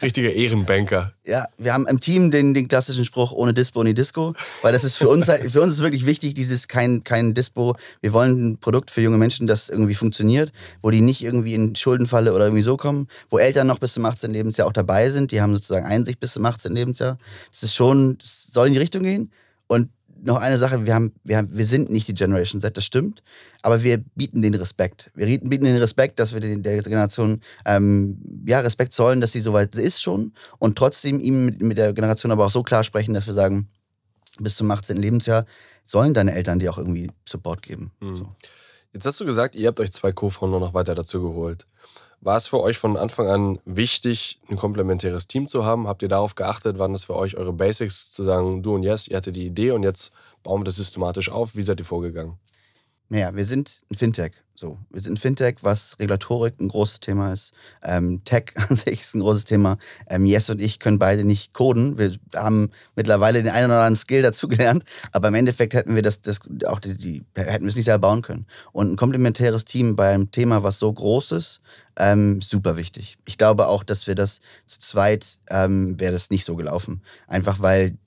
Richtiger 0.00 0.32
Ehrenbanker. 0.32 1.12
Ja, 1.26 1.46
wir 1.58 1.72
haben 1.72 1.86
im 1.86 1.98
Team 1.98 2.30
den, 2.30 2.54
den 2.54 2.68
klassischen 2.68 3.04
Spruch 3.04 3.32
ohne 3.32 3.52
Dispo, 3.52 3.80
ohne 3.80 3.94
Disco, 3.94 4.34
weil 4.62 4.72
das 4.72 4.84
ist 4.84 4.96
für 4.96 5.08
uns, 5.08 5.26
für 5.26 5.60
uns 5.60 5.74
ist 5.74 5.82
wirklich 5.82 6.06
wichtig, 6.06 6.34
dieses 6.34 6.68
kein, 6.68 7.02
kein 7.02 7.34
Dispo. 7.34 7.76
Wir 8.00 8.12
wollen 8.12 8.52
ein 8.52 8.58
Produkt 8.58 8.90
für 8.90 9.00
junge 9.00 9.18
Menschen, 9.18 9.46
das 9.46 9.68
irgendwie 9.68 9.94
funktioniert, 9.94 10.52
wo 10.82 10.90
die 10.90 11.00
nicht 11.00 11.22
irgendwie 11.22 11.54
in 11.54 11.74
Schuldenfalle 11.74 12.32
oder 12.32 12.44
irgendwie 12.44 12.62
so 12.62 12.76
kommen, 12.76 13.08
wo 13.30 13.38
Eltern 13.38 13.66
noch 13.66 13.78
bis 13.78 13.94
zum 13.94 14.04
18. 14.04 14.30
Lebensjahr 14.30 14.68
auch 14.68 14.72
dabei 14.72 15.10
sind, 15.10 15.32
die 15.32 15.40
haben 15.40 15.54
sozusagen 15.54 15.86
Einsicht 15.86 16.20
bis 16.20 16.32
zum 16.32 16.46
18. 16.46 16.72
Lebensjahr. 16.72 17.18
Das 17.50 17.62
ist 17.62 17.74
schon, 17.74 18.18
das 18.18 18.48
soll 18.52 18.68
in 18.68 18.72
die 18.74 18.78
Richtung 18.78 19.02
gehen 19.02 19.32
und 19.66 19.88
noch 20.24 20.36
eine 20.36 20.58
Sache, 20.58 20.86
wir, 20.86 20.94
haben, 20.94 21.12
wir, 21.24 21.36
haben, 21.36 21.50
wir 21.52 21.66
sind 21.66 21.90
nicht 21.90 22.08
die 22.08 22.14
Generation 22.14 22.60
Z, 22.60 22.76
das 22.76 22.84
stimmt, 22.84 23.22
aber 23.62 23.82
wir 23.82 23.98
bieten 24.14 24.42
den 24.42 24.54
Respekt. 24.54 25.10
Wir 25.14 25.26
bieten 25.26 25.64
den 25.64 25.76
Respekt, 25.76 26.18
dass 26.18 26.32
wir 26.32 26.40
den, 26.40 26.62
der 26.62 26.82
Generation 26.82 27.40
ähm, 27.64 28.44
ja, 28.46 28.60
Respekt 28.60 28.92
zollen, 28.92 29.20
dass 29.20 29.32
sie 29.32 29.40
soweit 29.40 29.74
ist 29.74 30.00
schon 30.00 30.32
und 30.58 30.76
trotzdem 30.76 31.20
ihm 31.20 31.44
mit, 31.44 31.62
mit 31.62 31.78
der 31.78 31.92
Generation 31.92 32.32
aber 32.32 32.46
auch 32.46 32.50
so 32.50 32.62
klar 32.62 32.84
sprechen, 32.84 33.14
dass 33.14 33.26
wir 33.26 33.34
sagen, 33.34 33.68
bis 34.38 34.56
zum 34.56 34.70
18. 34.70 34.96
Lebensjahr 34.96 35.44
sollen 35.84 36.14
deine 36.14 36.34
Eltern 36.34 36.58
dir 36.58 36.72
auch 36.72 36.78
irgendwie 36.78 37.10
Support 37.28 37.62
geben. 37.62 37.92
Mhm. 38.00 38.16
So. 38.16 38.26
Jetzt 38.92 39.06
hast 39.06 39.20
du 39.20 39.24
gesagt, 39.24 39.54
ihr 39.54 39.68
habt 39.68 39.80
euch 39.80 39.92
zwei 39.92 40.12
Co-Founder 40.12 40.60
noch 40.60 40.74
weiter 40.74 40.94
dazu 40.94 41.22
geholt. 41.22 41.66
War 42.24 42.36
es 42.36 42.46
für 42.46 42.60
euch 42.60 42.78
von 42.78 42.96
Anfang 42.96 43.26
an 43.26 43.58
wichtig, 43.64 44.38
ein 44.48 44.56
komplementäres 44.56 45.26
Team 45.26 45.48
zu 45.48 45.64
haben? 45.64 45.88
Habt 45.88 46.02
ihr 46.02 46.08
darauf 46.08 46.36
geachtet? 46.36 46.78
Waren 46.78 46.92
das 46.92 47.02
für 47.02 47.16
euch 47.16 47.36
eure 47.36 47.52
Basics, 47.52 48.12
zu 48.12 48.22
sagen, 48.22 48.62
du 48.62 48.76
und 48.76 48.84
Yes, 48.84 49.08
ihr 49.08 49.16
hattet 49.16 49.34
die 49.34 49.44
Idee 49.44 49.72
und 49.72 49.82
jetzt 49.82 50.12
bauen 50.44 50.60
wir 50.60 50.64
das 50.64 50.76
systematisch 50.76 51.32
auf? 51.32 51.56
Wie 51.56 51.62
seid 51.62 51.80
ihr 51.80 51.84
vorgegangen? 51.84 52.38
Naja, 53.12 53.36
wir 53.36 53.44
sind 53.44 53.82
ein 53.90 53.94
Fintech. 53.94 54.32
So, 54.54 54.78
wir 54.88 55.02
sind 55.02 55.12
ein 55.12 55.16
Fintech, 55.18 55.56
was 55.60 55.98
Regulatorik 56.00 56.58
ein 56.58 56.68
großes 56.68 57.00
Thema 57.00 57.34
ist. 57.34 57.52
Ähm, 57.82 58.24
Tech 58.24 58.54
an 58.70 58.74
sich 58.74 59.02
ist 59.02 59.14
ein 59.14 59.20
großes 59.20 59.44
Thema. 59.44 59.76
Ähm, 60.08 60.24
Yes 60.24 60.48
und 60.48 60.62
ich 60.62 60.78
können 60.78 60.98
beide 60.98 61.22
nicht 61.22 61.52
coden. 61.52 61.98
Wir 61.98 62.16
haben 62.34 62.70
mittlerweile 62.96 63.42
den 63.42 63.52
einen 63.52 63.66
oder 63.66 63.80
anderen 63.80 63.96
Skill 63.96 64.22
dazugelernt, 64.22 64.84
aber 65.12 65.28
im 65.28 65.34
Endeffekt 65.34 65.74
hätten 65.74 65.94
wir 65.94 66.00
das, 66.00 66.22
das 66.22 66.40
auch 66.64 66.80
die, 66.80 66.96
die, 66.96 67.22
hätten 67.34 67.64
wir 67.64 67.68
es 67.68 67.76
nicht 67.76 67.84
selber 67.84 68.08
bauen 68.08 68.22
können. 68.22 68.46
Und 68.72 68.92
ein 68.92 68.96
komplementäres 68.96 69.66
Team 69.66 69.94
bei 69.94 70.08
einem 70.08 70.30
Thema, 70.30 70.62
was 70.62 70.78
so 70.78 70.90
groß 70.90 71.32
ist, 71.32 71.60
ähm, 71.96 72.40
super 72.40 72.78
wichtig. 72.78 73.18
Ich 73.26 73.36
glaube 73.36 73.68
auch, 73.68 73.84
dass 73.84 74.06
wir 74.06 74.14
das 74.14 74.40
zu 74.66 74.80
zweit 74.80 75.26
ähm, 75.50 76.00
wäre 76.00 76.12
das 76.12 76.30
nicht 76.30 76.46
so 76.46 76.56
gelaufen. 76.56 77.02
Einfach 77.26 77.60
weil 77.60 77.98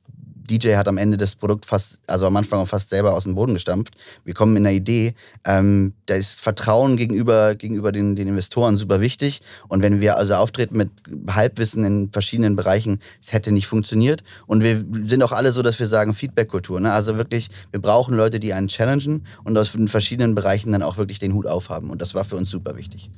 DJ 0.50 0.76
hat 0.76 0.88
am 0.88 0.98
Ende 0.98 1.18
das 1.18 1.36
Produkt 1.36 1.66
fast, 1.66 2.00
also 2.08 2.28
am 2.28 2.36
Anfang 2.36 2.60
auch 2.60 2.68
fast 2.68 2.90
selber 2.90 3.14
aus 3.14 3.24
dem 3.24 3.36
Boden 3.36 3.54
gestampft. 3.54 3.96
Wir 4.24 4.34
kommen 4.34 4.56
in 4.56 4.66
einer 4.66 4.76
Idee, 4.76 5.14
ähm, 5.44 5.94
da 6.06 6.16
ist 6.16 6.42
Vertrauen 6.42 6.98
gegenüber, 6.98 7.56
gegenüber 7.56 7.92
den, 7.92 8.16
den 8.16 8.28
Investoren 8.28 8.78
super 8.78 9.02
wichtig. 9.02 9.42
Und 9.68 9.82
wenn 9.82 10.02
wir 10.02 10.18
also 10.18 10.36
auftreten 10.36 10.78
mit 10.78 10.90
Halbwissen 11.30 11.84
in 11.84 12.12
verschiedenen 12.12 12.56
Bereichen, 12.56 13.00
es 13.22 13.34
hätte 13.34 13.52
nicht 13.52 13.68
funktioniert. 13.68 14.24
Und 14.48 14.64
wir 14.64 14.84
sind 15.08 15.24
auch 15.24 15.32
alle 15.32 15.52
so, 15.52 15.62
dass 15.62 15.80
wir 15.80 15.88
sagen 15.88 16.14
Feedback-Kultur. 16.14 16.80
Ne? 16.80 16.92
Also 16.92 17.18
wirklich, 17.18 17.50
wir 17.72 17.82
brauchen 17.82 18.16
Leute, 18.16 18.40
die 18.40 18.54
einen 18.54 18.68
challengen 18.68 19.26
und 19.44 19.58
aus 19.58 19.72
den 19.72 19.88
verschiedenen 19.88 20.36
Bereichen 20.36 20.72
dann 20.72 20.84
auch 20.84 20.98
wirklich 20.98 21.20
den 21.20 21.34
Hut 21.34 21.48
aufhaben. 21.48 21.90
Und 21.90 22.02
das 22.02 22.14
war 22.14 22.26
für 22.26 22.36
uns 22.36 22.50
super 22.50 22.78
wichtig. 22.78 23.10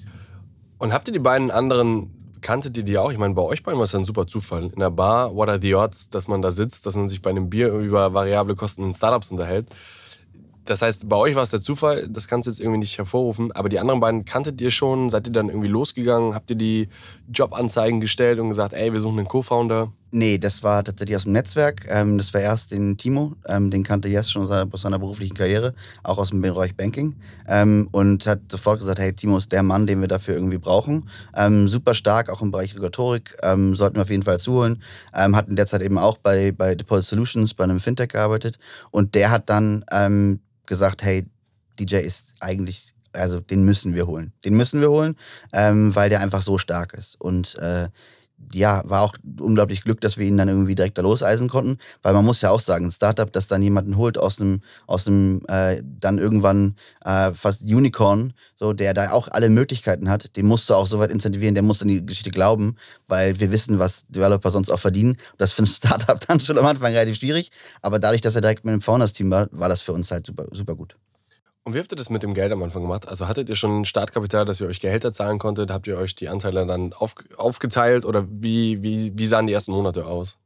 Und 0.78 0.94
habt 0.94 1.08
ihr 1.08 1.14
die 1.14 1.20
beiden 1.20 1.52
anderen 1.52 2.12
kanntet 2.42 2.78
ihr 2.78 2.84
die 2.84 2.98
auch? 2.98 3.12
Ich 3.12 3.18
meine, 3.18 3.34
bei 3.34 3.42
euch 3.42 3.64
beiden 3.64 3.78
war 3.78 3.86
es 3.86 3.96
ein 3.96 4.06
super 4.06 4.28
Zufall. 4.28 4.72
In 4.74 4.80
der 4.80 4.92
Bar, 4.92 5.36
what 5.36 5.50
are 5.50 5.60
the 5.60 5.76
odds, 5.76 6.10
dass 6.10 6.28
man 6.28 6.42
da 6.42 6.52
sitzt, 6.52 6.86
dass 6.86 6.96
man 6.96 7.10
sich 7.10 7.22
bei 7.22 7.30
einem 7.30 7.50
Bier 7.50 7.72
über 7.74 8.14
variable 8.14 8.56
Kosten 8.56 8.84
in 8.84 8.94
Startups 8.94 9.32
unterhält. 9.32 9.68
Das 10.68 10.82
heißt, 10.82 11.08
bei 11.08 11.16
euch 11.16 11.36
war 11.36 11.44
es 11.44 11.52
der 11.52 11.62
Zufall, 11.62 12.08
das 12.10 12.28
kannst 12.28 12.46
du 12.46 12.52
jetzt 12.52 12.60
irgendwie 12.60 12.80
nicht 12.80 12.98
hervorrufen, 12.98 13.54
aber 13.54 13.70
die 13.70 13.80
anderen 13.80 14.02
beiden 14.02 14.26
kanntet 14.26 14.60
ihr 14.60 14.70
schon, 14.70 15.10
seid 15.10 15.26
ihr 15.28 15.32
dann 15.32 15.48
irgendwie 15.48 15.70
losgegangen, 15.70 16.36
habt 16.36 16.50
ihr 16.50 16.58
die 16.58 16.90
Jobanzeigen 17.34 18.02
gestellt 18.02 18.40
und 18.40 18.50
gesagt, 18.50 18.74
ey, 18.74 18.92
wir 18.92 19.00
suchen 19.00 19.20
einen 19.20 19.30
Co-Founder? 19.30 19.94
Nee, 20.12 20.38
das 20.38 20.64
war 20.64 20.86
tatsächlich 20.86 21.18
aus 21.18 21.24
dem 21.24 21.34
Netzwerk. 21.34 21.86
Ähm, 21.90 22.18
das 22.18 22.34
war 22.34 22.40
erst 22.40 22.72
den 22.72 22.96
Timo, 22.96 23.36
ähm, 23.48 23.70
den 23.70 23.84
kannte 23.84 24.08
Jess 24.08 24.32
schon 24.32 24.50
aus 24.50 24.82
seiner 24.82 25.00
beruflichen 25.00 25.36
Karriere, 25.36 25.74
auch 26.02 26.18
aus 26.18 26.30
dem 26.30 26.42
Bereich 26.42 26.76
Banking. 26.78 27.18
Ähm, 27.46 27.90
und 27.92 28.26
hat 28.26 28.40
sofort 28.50 28.80
gesagt, 28.80 29.00
hey, 29.00 29.12
Timo 29.12 29.38
ist 29.38 29.52
der 29.52 29.64
Mann, 29.64 29.86
den 29.86 30.00
wir 30.00 30.08
dafür 30.08 30.36
irgendwie 30.36 30.58
brauchen. 30.58 31.10
super 31.68 31.94
stark, 31.94 32.30
auch 32.30 32.42
im 32.42 32.52
Bereich 32.52 32.74
Regulatorik, 32.74 33.36
sollten 33.42 33.96
wir 33.96 34.02
auf 34.02 34.10
jeden 34.10 34.24
Fall 34.24 34.40
zuholen. 34.40 34.82
hat 35.14 35.48
in 35.48 35.56
der 35.56 35.66
Zeit 35.66 35.82
eben 35.82 35.98
auch 35.98 36.18
bei, 36.18 36.52
bei 36.52 36.76
Deposit 36.76 37.10
Solutions, 37.10 37.54
bei 37.54 37.64
einem 37.64 37.80
Fintech 37.80 38.10
gearbeitet. 38.10 38.58
Und 38.92 39.16
der 39.16 39.32
hat 39.32 39.50
dann 39.50 39.84
gesagt, 40.66 41.04
hey, 41.04 41.26
DJ 41.80 41.98
ist 41.98 42.34
eigentlich, 42.40 42.94
also 43.14 43.40
den 43.40 43.64
müssen 43.64 43.94
wir 43.94 44.08
holen. 44.08 44.34
Den 44.46 44.56
müssen 44.56 44.82
wir 44.82 44.90
holen, 44.90 45.16
ähm, 45.54 45.96
weil 45.96 46.10
der 46.10 46.22
einfach 46.22 46.42
so 46.42 46.58
stark 46.58 46.94
ist. 46.94 47.20
Und 47.20 47.56
äh, 47.56 47.90
ja, 48.54 48.84
war 48.86 49.02
auch 49.02 49.16
unglaublich 49.40 49.84
Glück, 49.84 50.02
dass 50.02 50.18
wir 50.18 50.26
ihn 50.26 50.38
dann 50.38 50.48
irgendwie 50.48 50.76
direkt 50.76 50.98
da 50.98 51.02
loseisen 51.02 51.50
konnten, 51.50 51.78
weil 52.02 52.14
man 52.14 52.26
muss 52.26 52.42
ja 52.42 52.52
auch 52.52 52.60
sagen, 52.60 52.86
ein 52.86 52.92
Startup, 52.92 53.32
das 53.32 53.48
dann 53.48 53.62
jemanden 53.62 53.98
holt 53.98 54.18
aus 54.18 54.40
einem, 54.40 54.62
aus 54.86 55.08
einem 55.08 55.42
äh, 55.48 55.82
dann 55.84 56.18
irgendwann 56.18 56.76
äh, 57.04 57.34
fast 57.34 57.62
Unicorn, 57.64 58.34
so 58.56 58.74
der 58.74 58.94
da 58.94 59.12
auch 59.12 59.28
alle 59.28 59.50
Möglichkeiten 59.50 60.10
hat, 60.10 60.36
den 60.38 60.46
musst 60.46 60.70
du 60.70 60.76
auch 60.76 60.88
so 60.88 61.00
weit 61.00 61.12
incentivieren, 61.12 61.56
der 61.56 61.64
muss 61.64 61.82
an 61.82 61.88
die 61.88 62.06
Geschichte 62.06 62.32
glauben, 62.32 62.76
weil 63.08 63.40
wir 63.40 63.52
wissen, 63.52 63.80
was 63.80 64.06
Developer 64.08 64.52
sonst 64.52 64.70
auch 64.70 64.80
verdienen. 64.80 65.18
Das 65.38 65.52
für 65.52 65.64
ein 65.64 65.68
Startup 65.68 66.20
dann 66.28 66.40
schon 66.40 66.58
am 66.58 66.66
Anfang 66.66 66.94
relativ 66.94 67.18
schwierig, 67.18 67.52
aber 67.82 68.00
dadurch, 68.00 68.22
dass 68.22 68.36
er 68.36 68.42
direkt 68.42 68.66
mit 68.66 68.74
dem 68.74 68.82
Founders-Team 68.82 69.30
war, 69.32 69.48
war 69.52 69.70
das 69.70 69.82
für 69.82 69.94
uns 69.94 70.12
halt 70.12 70.26
super, 70.26 70.46
super 70.52 70.76
gut. 70.76 70.96
Und 71.68 71.74
wie 71.74 71.80
habt 71.80 71.92
ihr 71.92 71.98
das 71.98 72.10
mit 72.10 72.24
dem 72.24 72.34
Geld 72.34 72.54
am 72.54 72.64
Anfang 72.64 72.84
gemacht? 72.84 73.10
Also 73.10 73.28
hattet 73.28 73.50
ihr 73.50 73.58
schon 73.58 73.84
Startkapital, 73.84 74.46
dass 74.46 74.62
ihr 74.62 74.68
euch 74.68 74.80
Gehälter 74.80 75.12
zahlen 75.12 75.38
konntet? 75.38 75.70
Habt 75.70 75.86
ihr 75.86 75.98
euch 75.98 76.16
die 76.16 76.30
Anteile 76.30 76.66
dann 76.66 76.94
auf, 76.94 77.14
aufgeteilt 77.36 78.06
oder 78.06 78.26
wie, 78.30 78.82
wie, 78.82 79.12
wie 79.18 79.28
sahen 79.28 79.48
die 79.48 79.54
ersten 79.54 79.74
Monate 79.74 80.06
aus? 80.06 80.38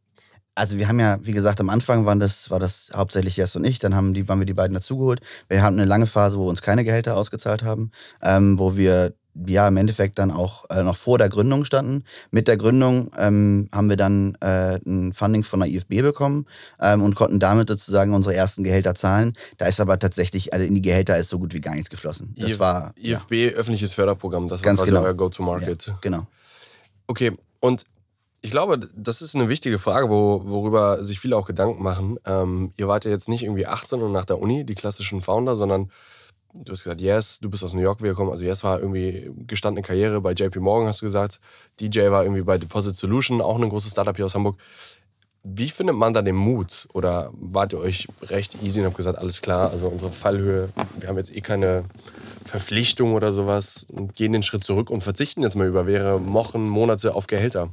Also 0.55 0.79
wir 0.79 0.87
haben 0.87 0.99
ja, 0.99 1.19
wie 1.21 1.33
gesagt, 1.33 1.59
am 1.59 1.69
Anfang 1.69 2.07
waren 2.07 2.19
das, 2.19 2.49
war 2.49 2.59
das 2.59 2.89
hauptsächlich 2.95 3.37
Jess 3.37 3.55
und 3.55 3.65
ich, 3.65 3.77
dann 3.77 3.93
haben 3.93 4.15
die, 4.15 4.27
waren 4.27 4.39
wir 4.39 4.47
die 4.47 4.55
beiden 4.55 4.73
dazugeholt. 4.73 5.21
Wir 5.47 5.61
hatten 5.61 5.79
eine 5.79 5.87
lange 5.87 6.07
Phase, 6.07 6.39
wo 6.39 6.45
wir 6.45 6.49
uns 6.49 6.63
keine 6.63 6.83
Gehälter 6.83 7.15
ausgezahlt 7.15 7.61
haben, 7.61 7.91
ähm, 8.23 8.57
wo 8.57 8.75
wir 8.75 9.13
ja 9.33 9.67
im 9.67 9.77
Endeffekt 9.77 10.19
dann 10.19 10.31
auch 10.31 10.65
äh, 10.69 10.83
noch 10.83 10.95
vor 10.95 11.17
der 11.17 11.29
Gründung 11.29 11.65
standen. 11.65 12.03
Mit 12.31 12.47
der 12.47 12.57
Gründung 12.57 13.11
ähm, 13.17 13.69
haben 13.71 13.89
wir 13.89 13.97
dann 13.97 14.35
äh, 14.41 14.79
ein 14.85 15.13
Funding 15.13 15.43
von 15.43 15.61
der 15.61 15.69
IFB 15.69 16.01
bekommen 16.01 16.45
ähm, 16.79 17.01
und 17.01 17.15
konnten 17.15 17.39
damit 17.39 17.69
sozusagen 17.69 18.13
unsere 18.13 18.35
ersten 18.35 18.63
Gehälter 18.63 18.95
zahlen. 18.95 19.33
Da 19.57 19.67
ist 19.67 19.79
aber 19.79 19.99
tatsächlich, 19.99 20.53
also 20.53 20.65
in 20.65 20.75
die 20.75 20.81
Gehälter 20.81 21.17
ist 21.17 21.29
so 21.29 21.39
gut 21.39 21.53
wie 21.53 21.61
gar 21.61 21.75
nichts 21.75 21.89
geflossen. 21.89 22.35
Das 22.37 22.51
IF 22.51 22.59
war 22.59 22.93
IFB, 22.97 23.31
ja. 23.31 23.49
öffentliches 23.51 23.93
Förderprogramm, 23.93 24.47
das 24.47 24.61
Ganz 24.61 24.79
war 24.79 24.85
quasi 24.85 24.95
genau. 24.95 25.05
euer 25.05 25.13
Go-to-Market. 25.13 25.87
Ja, 25.87 25.97
genau. 26.01 26.27
Okay, 27.07 27.31
und 27.59 27.85
ich 28.41 28.51
glaube, 28.51 28.79
das 28.95 29.21
ist 29.21 29.35
eine 29.35 29.49
wichtige 29.49 29.77
Frage, 29.77 30.09
wo, 30.09 30.41
worüber 30.45 31.03
sich 31.03 31.19
viele 31.19 31.37
auch 31.37 31.45
Gedanken 31.45 31.83
machen. 31.83 32.17
Ähm, 32.25 32.73
ihr 32.75 32.87
wart 32.87 33.05
ja 33.05 33.11
jetzt 33.11 33.29
nicht 33.29 33.43
irgendwie 33.43 33.67
18 33.67 34.01
und 34.01 34.11
nach 34.11 34.25
der 34.25 34.39
Uni, 34.39 34.65
die 34.65 34.73
klassischen 34.73 35.21
Founder, 35.21 35.55
sondern 35.55 35.91
du 36.53 36.71
hast 36.71 36.83
gesagt, 36.83 37.01
Yes, 37.01 37.39
du 37.39 37.49
bist 37.49 37.63
aus 37.63 37.73
New 37.73 37.81
York 37.81 38.01
wiedergekommen. 38.01 38.31
Also 38.31 38.43
Yes 38.43 38.63
war 38.63 38.79
irgendwie 38.79 39.31
gestandene 39.47 39.85
Karriere 39.85 40.21
bei 40.21 40.33
JP 40.33 40.59
Morgan, 40.59 40.87
hast 40.87 41.01
du 41.01 41.05
gesagt. 41.05 41.39
DJ 41.79 42.09
war 42.09 42.23
irgendwie 42.23 42.43
bei 42.43 42.57
Deposit 42.57 42.95
Solution, 42.95 43.41
auch 43.41 43.59
ein 43.59 43.69
großes 43.69 43.91
Startup 43.91 44.15
hier 44.15 44.25
aus 44.25 44.35
Hamburg. 44.35 44.57
Wie 45.43 45.69
findet 45.69 45.95
man 45.95 46.13
da 46.13 46.21
den 46.21 46.35
Mut? 46.35 46.87
Oder 46.93 47.31
wart 47.33 47.73
ihr 47.73 47.79
euch 47.79 48.07
recht 48.21 48.61
easy 48.61 48.79
und 48.79 48.85
habt 48.85 48.97
gesagt, 48.97 49.17
alles 49.17 49.41
klar, 49.41 49.71
also 49.71 49.87
unsere 49.87 50.11
Fallhöhe, 50.11 50.69
wir 50.99 51.09
haben 51.09 51.17
jetzt 51.17 51.35
eh 51.35 51.41
keine 51.41 51.85
Verpflichtung 52.45 53.13
oder 53.13 53.31
sowas 53.31 53.87
gehen 54.15 54.33
den 54.33 54.43
Schritt 54.43 54.63
zurück 54.63 54.91
und 54.91 55.01
verzichten 55.01 55.41
jetzt 55.41 55.55
mal 55.55 55.67
über 55.67 55.85
mehrere 55.85 56.33
Wochen, 56.33 56.67
Monate 56.67 57.15
auf 57.15 57.27
Gehälter? 57.27 57.69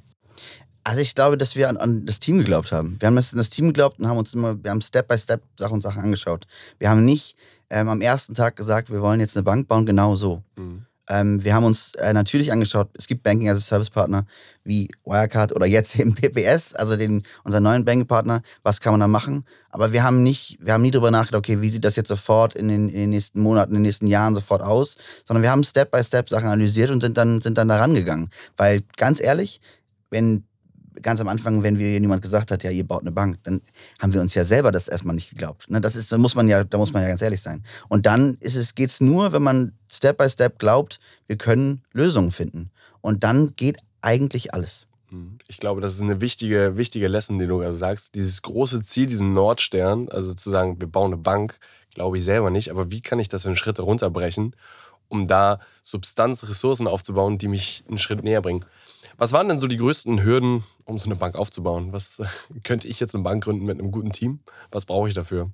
Also 0.89 1.03
ich 1.03 1.15
glaube, 1.15 1.37
dass 1.37 1.55
wir 1.55 1.69
an, 1.69 1.77
an, 1.77 2.07
das 2.07 2.19
Team 2.19 2.39
geglaubt 2.39 2.73
haben. 2.73 2.97
Wir 2.99 3.09
haben 3.09 3.17
das, 3.17 3.33
an 3.33 3.37
das 3.37 3.51
Team 3.51 3.67
geglaubt 3.67 4.01
und 4.01 4.09
haben 4.09 4.17
uns 4.17 4.33
immer, 4.33 4.57
wir 4.65 4.71
haben 4.71 4.81
Step 4.81 5.07
by 5.07 5.19
Step 5.19 5.43
Sachen 5.59 5.75
und 5.75 5.83
Sachen 5.83 6.03
angeschaut. 6.03 6.47
Wir 6.79 6.89
haben 6.89 7.05
nicht 7.05 7.37
ähm, 7.69 7.91
am 7.91 8.01
ersten 8.01 8.33
Tag 8.33 8.57
gesagt, 8.57 8.91
wir 8.91 9.03
wollen 9.03 9.21
jetzt 9.21 9.37
eine 9.37 9.45
Bank 9.45 9.69
bauen, 9.69 9.85
genau 9.85 10.15
so. 10.15 10.43
Mhm. 10.57 10.87
Ähm, 11.11 11.45
wir 11.45 11.55
haben 11.55 11.65
uns 11.65 11.93
äh, 11.97 12.15
natürlich 12.15 12.53
angeschaut, 12.53 12.89
es 12.95 13.07
gibt 13.07 13.23
Banking 13.23 13.51
as 13.51 13.59
a 13.59 13.61
Service 13.61 13.91
Partner 13.91 14.25
wie 14.65 14.89
Wirecard 15.05 15.55
oder 15.55 15.67
jetzt 15.67 15.95
eben 15.99 16.15
PPS, 16.15 16.73
also 16.73 16.97
den, 16.97 17.23
unseren 17.45 17.65
neuen 17.65 17.85
Banking-Partner. 17.85 18.41
Was 18.63 18.81
kann 18.81 18.95
man 18.95 19.01
da 19.01 19.09
machen? 19.09 19.45
Aber 19.69 19.93
wir 19.93 20.03
haben 20.03 20.23
nicht, 20.23 20.57
wir 20.59 20.73
haben 20.73 20.81
nie 20.81 20.91
darüber 20.91 21.11
nachgedacht, 21.11 21.41
okay, 21.41 21.61
wie 21.61 21.69
sieht 21.69 21.85
das 21.85 21.97
jetzt 21.97 22.09
sofort 22.09 22.55
in 22.55 22.69
den, 22.69 22.89
in 22.89 22.97
den 22.97 23.11
nächsten 23.11 23.43
Monaten, 23.43 23.73
in 23.73 23.81
den 23.81 23.83
nächsten 23.83 24.07
Jahren 24.07 24.35
sofort 24.35 24.63
aus? 24.63 24.97
Sondern 25.27 25.43
wir 25.43 25.51
haben 25.51 25.65
Step 25.65 25.91
by 25.91 26.03
Step 26.03 26.31
Sachen 26.31 26.47
analysiert 26.47 26.91
und 26.91 27.03
sind 27.03 27.19
dann, 27.19 27.43
sind 27.43 27.59
dann 27.59 27.69
da 27.69 27.77
rangegangen. 27.77 28.31
Weil 28.57 28.81
ganz 28.97 29.21
ehrlich, 29.21 29.61
wenn 30.11 30.48
ganz 31.03 31.21
am 31.21 31.29
Anfang, 31.29 31.63
wenn 31.63 31.75
mir 31.75 31.99
jemand 31.99 32.23
gesagt 32.23 32.51
hat, 32.51 32.63
ja, 32.63 32.71
ihr 32.71 32.87
baut 32.87 33.03
eine 33.03 33.13
Bank, 33.13 33.39
dann 33.45 33.61
haben 33.99 34.13
wir 34.13 34.21
uns 34.21 34.35
ja 34.35 34.45
selber 34.45 34.73
das 34.73 34.89
erstmal 34.89 35.15
nicht 35.15 35.31
geglaubt. 35.31 35.71
Ne? 35.71 35.81
Das 35.81 35.97
ist, 35.97 36.13
da 36.13 36.19
muss 36.19 36.35
man 36.35 36.49
ja, 36.49 36.65
da 36.65 36.79
muss 36.79 36.93
man 36.93 37.03
ja 37.03 37.09
ganz 37.09 37.23
ehrlich 37.23 37.41
sein. 37.41 37.63
Und 37.89 38.07
dann 38.07 38.37
ist 38.41 38.57
es, 38.57 38.75
geht's 38.75 39.01
nur, 39.01 39.33
wenn 39.33 39.43
man 39.43 39.73
Step 39.91 40.19
by 40.19 40.29
Step 40.29 40.59
glaubt, 40.59 41.01
wir 41.27 41.37
können 41.37 41.83
Lösungen 41.93 42.31
finden. 42.31 42.71
Und 43.01 43.25
dann 43.25 43.55
geht 43.57 43.79
eigentlich 44.01 44.55
alles. 44.55 44.87
Mhm. 45.11 45.39
Ich 45.49 45.59
glaube, 45.59 45.81
das 45.81 45.95
ist 45.95 46.03
eine 46.03 46.21
wichtige, 46.21 46.77
wichtige 46.77 47.09
Lesson, 47.09 47.39
die 47.39 47.47
du 47.47 47.59
gerade 47.59 47.77
sagst. 47.77 48.15
Dieses 48.15 48.43
große 48.43 48.83
Ziel, 48.83 49.07
diesen 49.07 49.33
Nordstern, 49.33 50.09
also 50.09 50.35
zu 50.35 50.51
sagen, 50.51 50.81
wir 50.81 50.89
bauen 50.89 51.13
eine 51.13 51.23
Bank, 51.23 51.59
glaube 51.95 52.19
ich 52.19 52.25
selber 52.25 52.51
nicht. 52.51 52.71
Aber 52.71 52.91
wie 52.91 53.01
kann 53.01 53.19
ich 53.19 53.29
das 53.29 53.45
in 53.45 53.57
Schritte 53.57 53.83
runterbrechen, 53.83 54.55
um 55.09 55.27
da 55.27 55.61
Substanz, 55.83 56.49
Ressourcen 56.49 56.87
aufzubauen, 56.87 57.39
die 57.39 57.49
mich 57.49 57.85
einen 57.89 57.99
Schritt 57.99 58.23
näher 58.23 58.43
bringen? 58.43 58.65
Was 59.17 59.33
waren 59.33 59.49
denn 59.49 59.59
so 59.59 59.67
die 59.67 59.77
größten 59.77 60.23
Hürden, 60.23 60.65
um 60.85 60.99
so 60.99 61.07
eine 61.07 61.17
Bank 61.17 61.37
aufzubauen? 61.37 61.93
Was 61.93 62.23
könnte 62.63 62.89
ich 62.89 63.01
jetzt 63.01 63.15
eine 63.15 63.25
Bank 63.25 63.45
gründen 63.45 63.65
mit 63.65 63.79
einem 63.79 63.91
guten 63.91 64.13
Team? 64.13 64.41
Was 64.71 64.85
brauche 64.85 65.09
ich 65.09 65.15
dafür? 65.15 65.51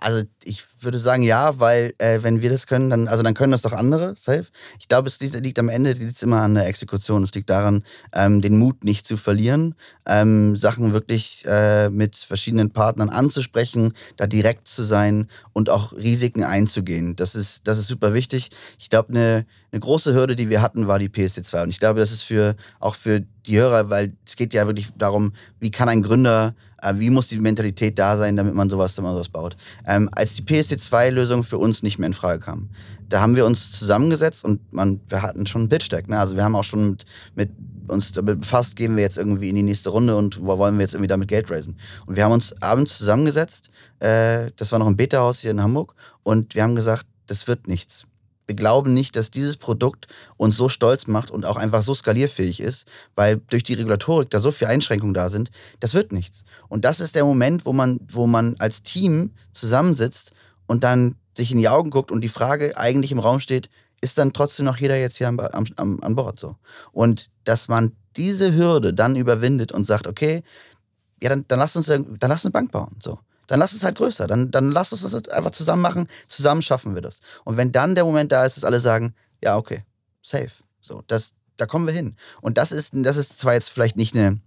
Also 0.00 0.22
ich 0.44 0.64
würde 0.80 0.98
sagen 0.98 1.22
ja, 1.22 1.58
weil 1.58 1.94
äh, 1.98 2.22
wenn 2.22 2.40
wir 2.42 2.50
das 2.50 2.66
können, 2.66 2.90
dann, 2.90 3.08
also 3.08 3.22
dann 3.22 3.34
können 3.34 3.52
das 3.52 3.62
doch 3.62 3.72
andere, 3.72 4.14
safe. 4.16 4.46
Ich 4.78 4.88
glaube, 4.88 5.08
es 5.08 5.20
liegt, 5.20 5.58
am 5.58 5.68
Ende 5.68 5.92
liegt 5.92 6.22
immer 6.22 6.40
an 6.40 6.54
der 6.54 6.66
Exekution. 6.66 7.22
Es 7.22 7.34
liegt 7.34 7.50
daran, 7.50 7.84
ähm, 8.12 8.40
den 8.40 8.58
Mut 8.58 8.84
nicht 8.84 9.06
zu 9.06 9.16
verlieren, 9.16 9.74
ähm, 10.06 10.56
Sachen 10.56 10.92
wirklich 10.92 11.44
äh, 11.46 11.90
mit 11.90 12.16
verschiedenen 12.16 12.70
Partnern 12.70 13.10
anzusprechen, 13.10 13.92
da 14.16 14.26
direkt 14.26 14.68
zu 14.68 14.84
sein 14.84 15.28
und 15.52 15.70
auch 15.70 15.92
Risiken 15.92 16.44
einzugehen. 16.44 17.16
Das 17.16 17.34
ist, 17.34 17.68
das 17.68 17.78
ist 17.78 17.88
super 17.88 18.14
wichtig. 18.14 18.50
Ich 18.78 18.90
glaube, 18.90 19.10
eine, 19.10 19.46
eine 19.72 19.80
große 19.80 20.14
Hürde, 20.14 20.34
die 20.34 20.48
wir 20.48 20.62
hatten, 20.62 20.86
war 20.86 20.98
die 20.98 21.08
PSD2. 21.08 21.64
Und 21.64 21.70
ich 21.70 21.78
glaube, 21.78 22.00
das 22.00 22.10
ist 22.10 22.22
für 22.22 22.56
auch 22.78 22.94
für 22.94 23.22
die 23.46 23.58
Hörer, 23.58 23.90
weil 23.90 24.12
es 24.26 24.36
geht 24.36 24.54
ja 24.54 24.66
wirklich 24.66 24.88
darum, 24.96 25.32
wie 25.58 25.70
kann 25.70 25.88
ein 25.88 26.02
Gründer 26.02 26.54
äh, 26.82 26.94
wie 26.96 27.10
muss 27.10 27.28
die 27.28 27.38
Mentalität 27.38 27.98
da 27.98 28.16
sein, 28.16 28.36
damit 28.36 28.54
man 28.54 28.70
sowas, 28.70 28.94
damit 28.94 29.08
man 29.08 29.14
sowas 29.14 29.28
baut. 29.28 29.56
Ähm, 29.86 30.08
als 30.12 30.34
die 30.34 30.42
PSD2-Lösung 30.42 31.44
für 31.44 31.58
uns 31.58 31.82
nicht 31.82 31.98
mehr 31.98 32.06
in 32.06 32.14
Frage 32.14 32.40
kam, 32.40 32.70
da 33.08 33.20
haben 33.20 33.36
wir 33.36 33.44
uns 33.44 33.72
zusammengesetzt 33.72 34.44
und 34.44 34.72
man, 34.72 35.00
wir 35.08 35.22
hatten 35.22 35.46
schon 35.46 35.64
ein 35.64 35.68
Pitch-Deck. 35.68 36.08
Ne? 36.08 36.18
Also 36.18 36.36
wir 36.36 36.44
haben 36.44 36.54
auch 36.54 36.64
schon 36.64 36.90
mit, 36.90 37.06
mit 37.34 37.50
uns 37.88 38.12
damit 38.12 38.40
befasst, 38.40 38.76
gehen 38.76 38.96
wir 38.96 39.02
jetzt 39.02 39.18
irgendwie 39.18 39.48
in 39.48 39.56
die 39.56 39.62
nächste 39.62 39.90
Runde 39.90 40.16
und 40.16 40.40
wo 40.40 40.58
wollen 40.58 40.76
wir 40.76 40.82
jetzt 40.82 40.94
irgendwie 40.94 41.08
damit 41.08 41.28
Geld 41.28 41.50
raisen. 41.50 41.76
Und 42.06 42.16
wir 42.16 42.24
haben 42.24 42.32
uns 42.32 42.54
abends 42.62 42.96
zusammengesetzt, 42.98 43.70
äh, 43.98 44.50
das 44.56 44.70
war 44.70 44.78
noch 44.78 44.86
im 44.86 44.96
Beta-Haus 44.96 45.40
hier 45.40 45.50
in 45.50 45.62
Hamburg, 45.62 45.94
und 46.22 46.54
wir 46.54 46.62
haben 46.62 46.76
gesagt, 46.76 47.06
das 47.26 47.48
wird 47.48 47.66
nichts 47.66 48.06
glauben 48.54 48.94
nicht, 48.94 49.16
dass 49.16 49.30
dieses 49.30 49.56
Produkt 49.56 50.06
uns 50.36 50.56
so 50.56 50.68
stolz 50.68 51.06
macht 51.06 51.30
und 51.30 51.46
auch 51.46 51.56
einfach 51.56 51.82
so 51.82 51.94
skalierfähig 51.94 52.60
ist, 52.60 52.86
weil 53.14 53.40
durch 53.48 53.62
die 53.62 53.74
Regulatorik 53.74 54.30
da 54.30 54.40
so 54.40 54.50
viele 54.50 54.70
Einschränkungen 54.70 55.14
da 55.14 55.30
sind. 55.30 55.50
Das 55.80 55.94
wird 55.94 56.12
nichts. 56.12 56.44
Und 56.68 56.84
das 56.84 57.00
ist 57.00 57.14
der 57.14 57.24
Moment, 57.24 57.66
wo 57.66 57.72
man, 57.72 58.00
wo 58.10 58.26
man 58.26 58.56
als 58.58 58.82
Team 58.82 59.32
zusammensitzt 59.52 60.32
und 60.66 60.84
dann 60.84 61.16
sich 61.36 61.52
in 61.52 61.58
die 61.58 61.68
Augen 61.68 61.90
guckt 61.90 62.10
und 62.10 62.20
die 62.20 62.28
Frage 62.28 62.76
eigentlich 62.76 63.12
im 63.12 63.18
Raum 63.18 63.40
steht, 63.40 63.68
ist 64.00 64.18
dann 64.18 64.32
trotzdem 64.32 64.66
noch 64.66 64.76
jeder 64.78 64.96
jetzt 64.96 65.16
hier 65.16 65.28
am, 65.28 65.38
am, 65.38 66.00
an 66.00 66.14
Bord 66.16 66.40
so. 66.40 66.56
Und 66.92 67.30
dass 67.44 67.68
man 67.68 67.92
diese 68.16 68.54
Hürde 68.54 68.94
dann 68.94 69.16
überwindet 69.16 69.72
und 69.72 69.84
sagt, 69.84 70.06
okay, 70.06 70.42
ja, 71.22 71.28
dann, 71.28 71.44
dann 71.48 71.58
lass 71.58 71.76
uns 71.76 71.86
dann 71.86 72.18
lass 72.20 72.44
eine 72.44 72.52
Bank 72.52 72.72
bauen. 72.72 72.96
So. 73.02 73.18
Dann 73.50 73.58
lass 73.58 73.72
es 73.72 73.82
halt 73.82 73.96
größer. 73.96 74.28
Dann, 74.28 74.52
dann 74.52 74.70
lass 74.70 74.92
uns 74.92 75.02
das 75.02 75.28
einfach 75.28 75.50
zusammen 75.50 75.82
machen. 75.82 76.06
Zusammen 76.28 76.62
schaffen 76.62 76.94
wir 76.94 77.02
das. 77.02 77.18
Und 77.44 77.56
wenn 77.56 77.72
dann 77.72 77.96
der 77.96 78.04
Moment 78.04 78.30
da 78.30 78.46
ist, 78.46 78.56
dass 78.56 78.62
alle 78.62 78.78
sagen, 78.78 79.12
ja, 79.42 79.56
okay, 79.56 79.82
safe. 80.22 80.52
So, 80.80 81.02
das, 81.08 81.32
da 81.56 81.66
kommen 81.66 81.84
wir 81.88 81.92
hin. 81.92 82.14
Und 82.40 82.58
das 82.58 82.70
ist, 82.70 82.92
das 82.94 83.16
ist 83.16 83.40
zwar 83.40 83.54
jetzt 83.54 83.70
vielleicht 83.70 83.96
nicht 83.96 84.14
eine 84.14 84.38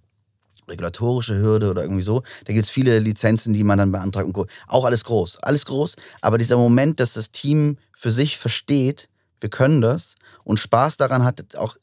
regulatorische 0.69 1.37
Hürde 1.37 1.69
oder 1.69 1.81
irgendwie 1.81 2.01
so. 2.01 2.23
Da 2.45 2.53
gibt 2.53 2.63
es 2.63 2.69
viele 2.69 2.97
Lizenzen, 2.99 3.53
die 3.53 3.65
man 3.65 3.77
dann 3.77 3.91
beantragt 3.91 4.25
und 4.25 4.47
auch 4.67 4.85
alles 4.85 5.03
groß. 5.03 5.39
Alles 5.39 5.65
groß. 5.65 5.97
Aber 6.21 6.37
dieser 6.37 6.55
Moment, 6.55 7.01
dass 7.01 7.11
das 7.11 7.31
Team 7.31 7.77
für 7.91 8.09
sich 8.09 8.37
versteht, 8.37 9.09
wir 9.41 9.49
können 9.49 9.81
das 9.81 10.15
und 10.45 10.61
Spaß 10.61 10.95
daran 10.95 11.25
hat, 11.25 11.57
auch 11.57 11.75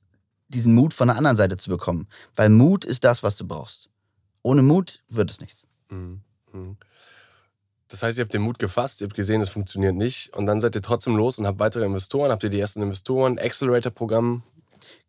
diesen 0.48 0.74
Mut 0.74 0.94
von 0.94 1.08
der 1.08 1.18
anderen 1.18 1.36
Seite 1.36 1.58
zu 1.58 1.68
bekommen. 1.68 2.08
Weil 2.34 2.48
Mut 2.48 2.86
ist 2.86 3.04
das, 3.04 3.22
was 3.22 3.36
du 3.36 3.46
brauchst. 3.46 3.90
Ohne 4.40 4.62
Mut 4.62 5.02
wird 5.10 5.30
es 5.30 5.42
nichts. 5.42 5.64
Mhm. 5.90 6.22
mhm. 6.50 6.78
Das 7.90 8.02
heißt, 8.02 8.18
ihr 8.18 8.23
habt 8.23 8.32
den 8.32 8.42
Mut 8.42 8.59
gefasst, 8.59 9.00
ihr 9.00 9.06
habt 9.06 9.16
gesehen, 9.16 9.40
es 9.40 9.49
funktioniert 9.49 9.97
nicht 9.97 10.35
und 10.37 10.47
dann 10.47 10.61
seid 10.61 10.76
ihr 10.76 10.82
trotzdem 10.82 11.16
los 11.16 11.38
und 11.38 11.47
habt 11.47 11.59
weitere 11.59 11.85
Investoren, 11.85 12.30
habt 12.30 12.44
ihr 12.44 12.50
die 12.50 12.61
ersten 12.61 12.82
Investoren, 12.82 13.38
Accelerator-Programm 13.38 14.42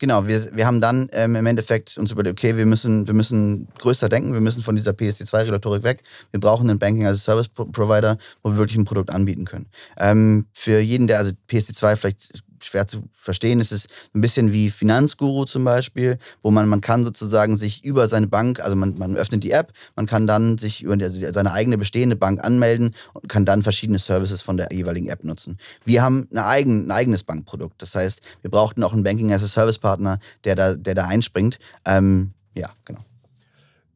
Genau, 0.01 0.25
wir, 0.25 0.55
wir 0.55 0.65
haben 0.65 0.81
dann 0.81 1.09
ähm, 1.11 1.35
im 1.35 1.45
Endeffekt 1.45 1.95
uns 2.00 2.11
überlegt, 2.11 2.39
okay, 2.39 2.57
wir 2.57 2.65
müssen, 2.65 3.05
wir 3.05 3.13
müssen 3.13 3.67
größer 3.77 4.09
denken, 4.09 4.33
wir 4.33 4.41
müssen 4.41 4.63
von 4.63 4.75
dieser 4.75 4.93
PSD2-Regulatorik 4.93 5.83
weg. 5.83 6.01
Wir 6.31 6.39
brauchen 6.39 6.67
einen 6.71 6.79
Banking 6.79 7.05
as 7.05 7.17
a 7.17 7.19
Service 7.19 7.50
Provider, 7.50 8.17
wo 8.41 8.50
wir 8.50 8.57
wirklich 8.57 8.79
ein 8.79 8.85
Produkt 8.85 9.11
anbieten 9.11 9.45
können. 9.45 9.67
Ähm, 10.00 10.47
für 10.53 10.79
jeden, 10.79 11.05
der, 11.05 11.19
also 11.19 11.33
PSD2 11.47 11.95
vielleicht 11.97 12.43
schwer 12.63 12.87
zu 12.87 13.03
verstehen. 13.11 13.59
Es 13.59 13.71
ist 13.71 13.87
ein 14.13 14.21
bisschen 14.21 14.51
wie 14.51 14.69
Finanzguru 14.69 15.45
zum 15.45 15.63
Beispiel, 15.63 16.17
wo 16.41 16.51
man, 16.51 16.67
man 16.67 16.81
kann 16.81 17.03
sozusagen 17.03 17.57
sich 17.57 17.83
über 17.83 18.07
seine 18.07 18.27
Bank, 18.27 18.59
also 18.59 18.75
man, 18.75 18.97
man 18.97 19.15
öffnet 19.15 19.43
die 19.43 19.51
App, 19.51 19.73
man 19.95 20.05
kann 20.05 20.27
dann 20.27 20.57
sich 20.57 20.83
über 20.83 20.97
die, 20.97 21.33
seine 21.33 21.53
eigene 21.53 21.77
bestehende 21.77 22.15
Bank 22.15 22.43
anmelden 22.43 22.95
und 23.13 23.29
kann 23.29 23.45
dann 23.45 23.63
verschiedene 23.63 23.99
Services 23.99 24.41
von 24.41 24.57
der 24.57 24.69
jeweiligen 24.71 25.07
App 25.07 25.23
nutzen. 25.23 25.57
Wir 25.85 26.03
haben 26.03 26.27
eine 26.31 26.45
eigen, 26.45 26.87
ein 26.87 26.91
eigenes 26.91 27.23
Bankprodukt. 27.23 27.81
Das 27.81 27.95
heißt, 27.95 28.21
wir 28.41 28.51
brauchten 28.51 28.83
auch 28.83 28.93
einen 28.93 29.03
Banking 29.03 29.31
as 29.33 29.43
a 29.43 29.47
Service 29.47 29.79
Partner, 29.79 30.19
der 30.43 30.55
da, 30.55 30.75
der 30.75 30.95
da 30.95 31.05
einspringt. 31.05 31.59
Ähm, 31.85 32.33
ja, 32.55 32.71
genau. 32.85 33.01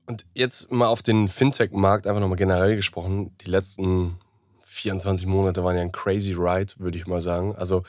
Und 0.06 0.26
jetzt 0.34 0.72
mal 0.72 0.88
auf 0.88 1.02
den 1.02 1.28
Fintech-Markt 1.28 2.06
einfach 2.06 2.22
nochmal 2.22 2.38
generell 2.38 2.76
gesprochen. 2.76 3.32
Die 3.42 3.50
letzten 3.50 4.20
24 4.62 5.26
Monate 5.26 5.64
waren 5.64 5.76
ja 5.76 5.82
ein 5.82 5.92
crazy 5.92 6.34
ride, 6.34 6.74
würde 6.78 6.98
ich 6.98 7.08
mal 7.08 7.22
sagen. 7.22 7.56
Also 7.56 7.84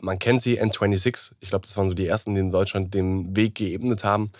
man 0.00 0.18
kennt 0.18 0.40
sie, 0.40 0.60
N26. 0.60 1.34
Ich 1.40 1.50
glaube, 1.50 1.66
das 1.66 1.76
waren 1.76 1.88
so 1.88 1.94
die 1.94 2.06
ersten, 2.06 2.34
die 2.34 2.40
in 2.40 2.50
Deutschland 2.50 2.94
den 2.94 3.36
Weg 3.36 3.54
geebnet 3.54 4.04
haben. 4.04 4.30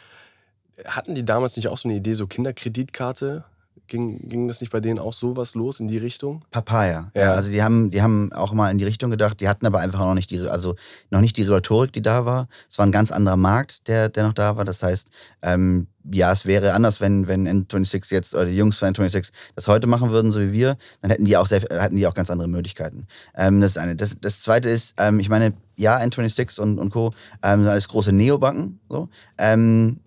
Hatten 0.84 1.14
die 1.14 1.24
damals 1.24 1.56
nicht 1.56 1.68
auch 1.68 1.78
so 1.78 1.88
eine 1.88 1.98
Idee, 1.98 2.12
so 2.12 2.26
Kinderkreditkarte? 2.26 3.44
Ging, 3.86 4.28
ging 4.28 4.48
das 4.48 4.60
nicht 4.60 4.70
bei 4.70 4.80
denen 4.80 4.98
auch 4.98 5.12
sowas 5.12 5.54
los 5.54 5.80
in 5.80 5.88
die 5.88 5.96
Richtung? 5.96 6.44
Papaya. 6.50 7.10
Ja. 7.14 7.22
ja. 7.22 7.30
also 7.32 7.50
die 7.50 7.62
haben, 7.62 7.90
die 7.90 8.02
haben 8.02 8.32
auch 8.32 8.52
mal 8.52 8.70
in 8.70 8.78
die 8.78 8.84
Richtung 8.84 9.10
gedacht. 9.10 9.40
Die 9.40 9.48
hatten 9.48 9.66
aber 9.66 9.78
einfach 9.80 10.00
noch 10.00 10.14
nicht 10.14 10.30
die, 10.30 10.40
also 10.40 10.74
noch 11.10 11.20
nicht 11.20 11.36
die 11.36 11.42
Regulatorik, 11.42 11.92
die 11.92 12.02
da 12.02 12.24
war. 12.24 12.48
Es 12.68 12.78
war 12.78 12.86
ein 12.86 12.92
ganz 12.92 13.10
anderer 13.10 13.36
Markt, 13.36 13.88
der, 13.88 14.08
der 14.08 14.24
noch 14.24 14.32
da 14.32 14.56
war. 14.56 14.64
Das 14.64 14.82
heißt, 14.82 15.10
ähm, 15.42 15.86
ja, 16.10 16.32
es 16.32 16.46
wäre 16.46 16.72
anders, 16.72 17.00
wenn, 17.00 17.28
wenn 17.28 17.46
N26 17.46 18.12
jetzt, 18.12 18.34
oder 18.34 18.46
die 18.46 18.56
Jungs 18.56 18.78
von 18.78 18.92
N26 18.92 19.30
das 19.54 19.68
heute 19.68 19.86
machen 19.86 20.10
würden, 20.10 20.32
so 20.32 20.40
wie 20.40 20.52
wir, 20.52 20.76
dann 21.00 21.10
hätten 21.10 21.24
die 21.24 21.36
auch, 21.36 21.46
sehr, 21.46 21.60
hätten 21.60 21.96
die 21.96 22.06
auch 22.06 22.14
ganz 22.14 22.30
andere 22.30 22.48
Möglichkeiten. 22.48 23.06
Ähm, 23.36 23.60
das 23.60 23.72
ist 23.72 23.78
eine. 23.78 23.96
Das, 23.96 24.16
das 24.20 24.40
zweite 24.40 24.68
ist, 24.68 24.94
ähm, 24.98 25.20
ich 25.20 25.28
meine, 25.28 25.54
ja, 25.76 25.98
N26 25.98 26.60
und, 26.60 26.78
und 26.78 26.90
Co. 26.90 27.12
Ähm, 27.42 27.60
sind 27.60 27.70
alles 27.70 27.88
große 27.88 28.12
Neobanken. 28.12 28.80
So. 28.88 29.08
Ähm, 29.36 30.00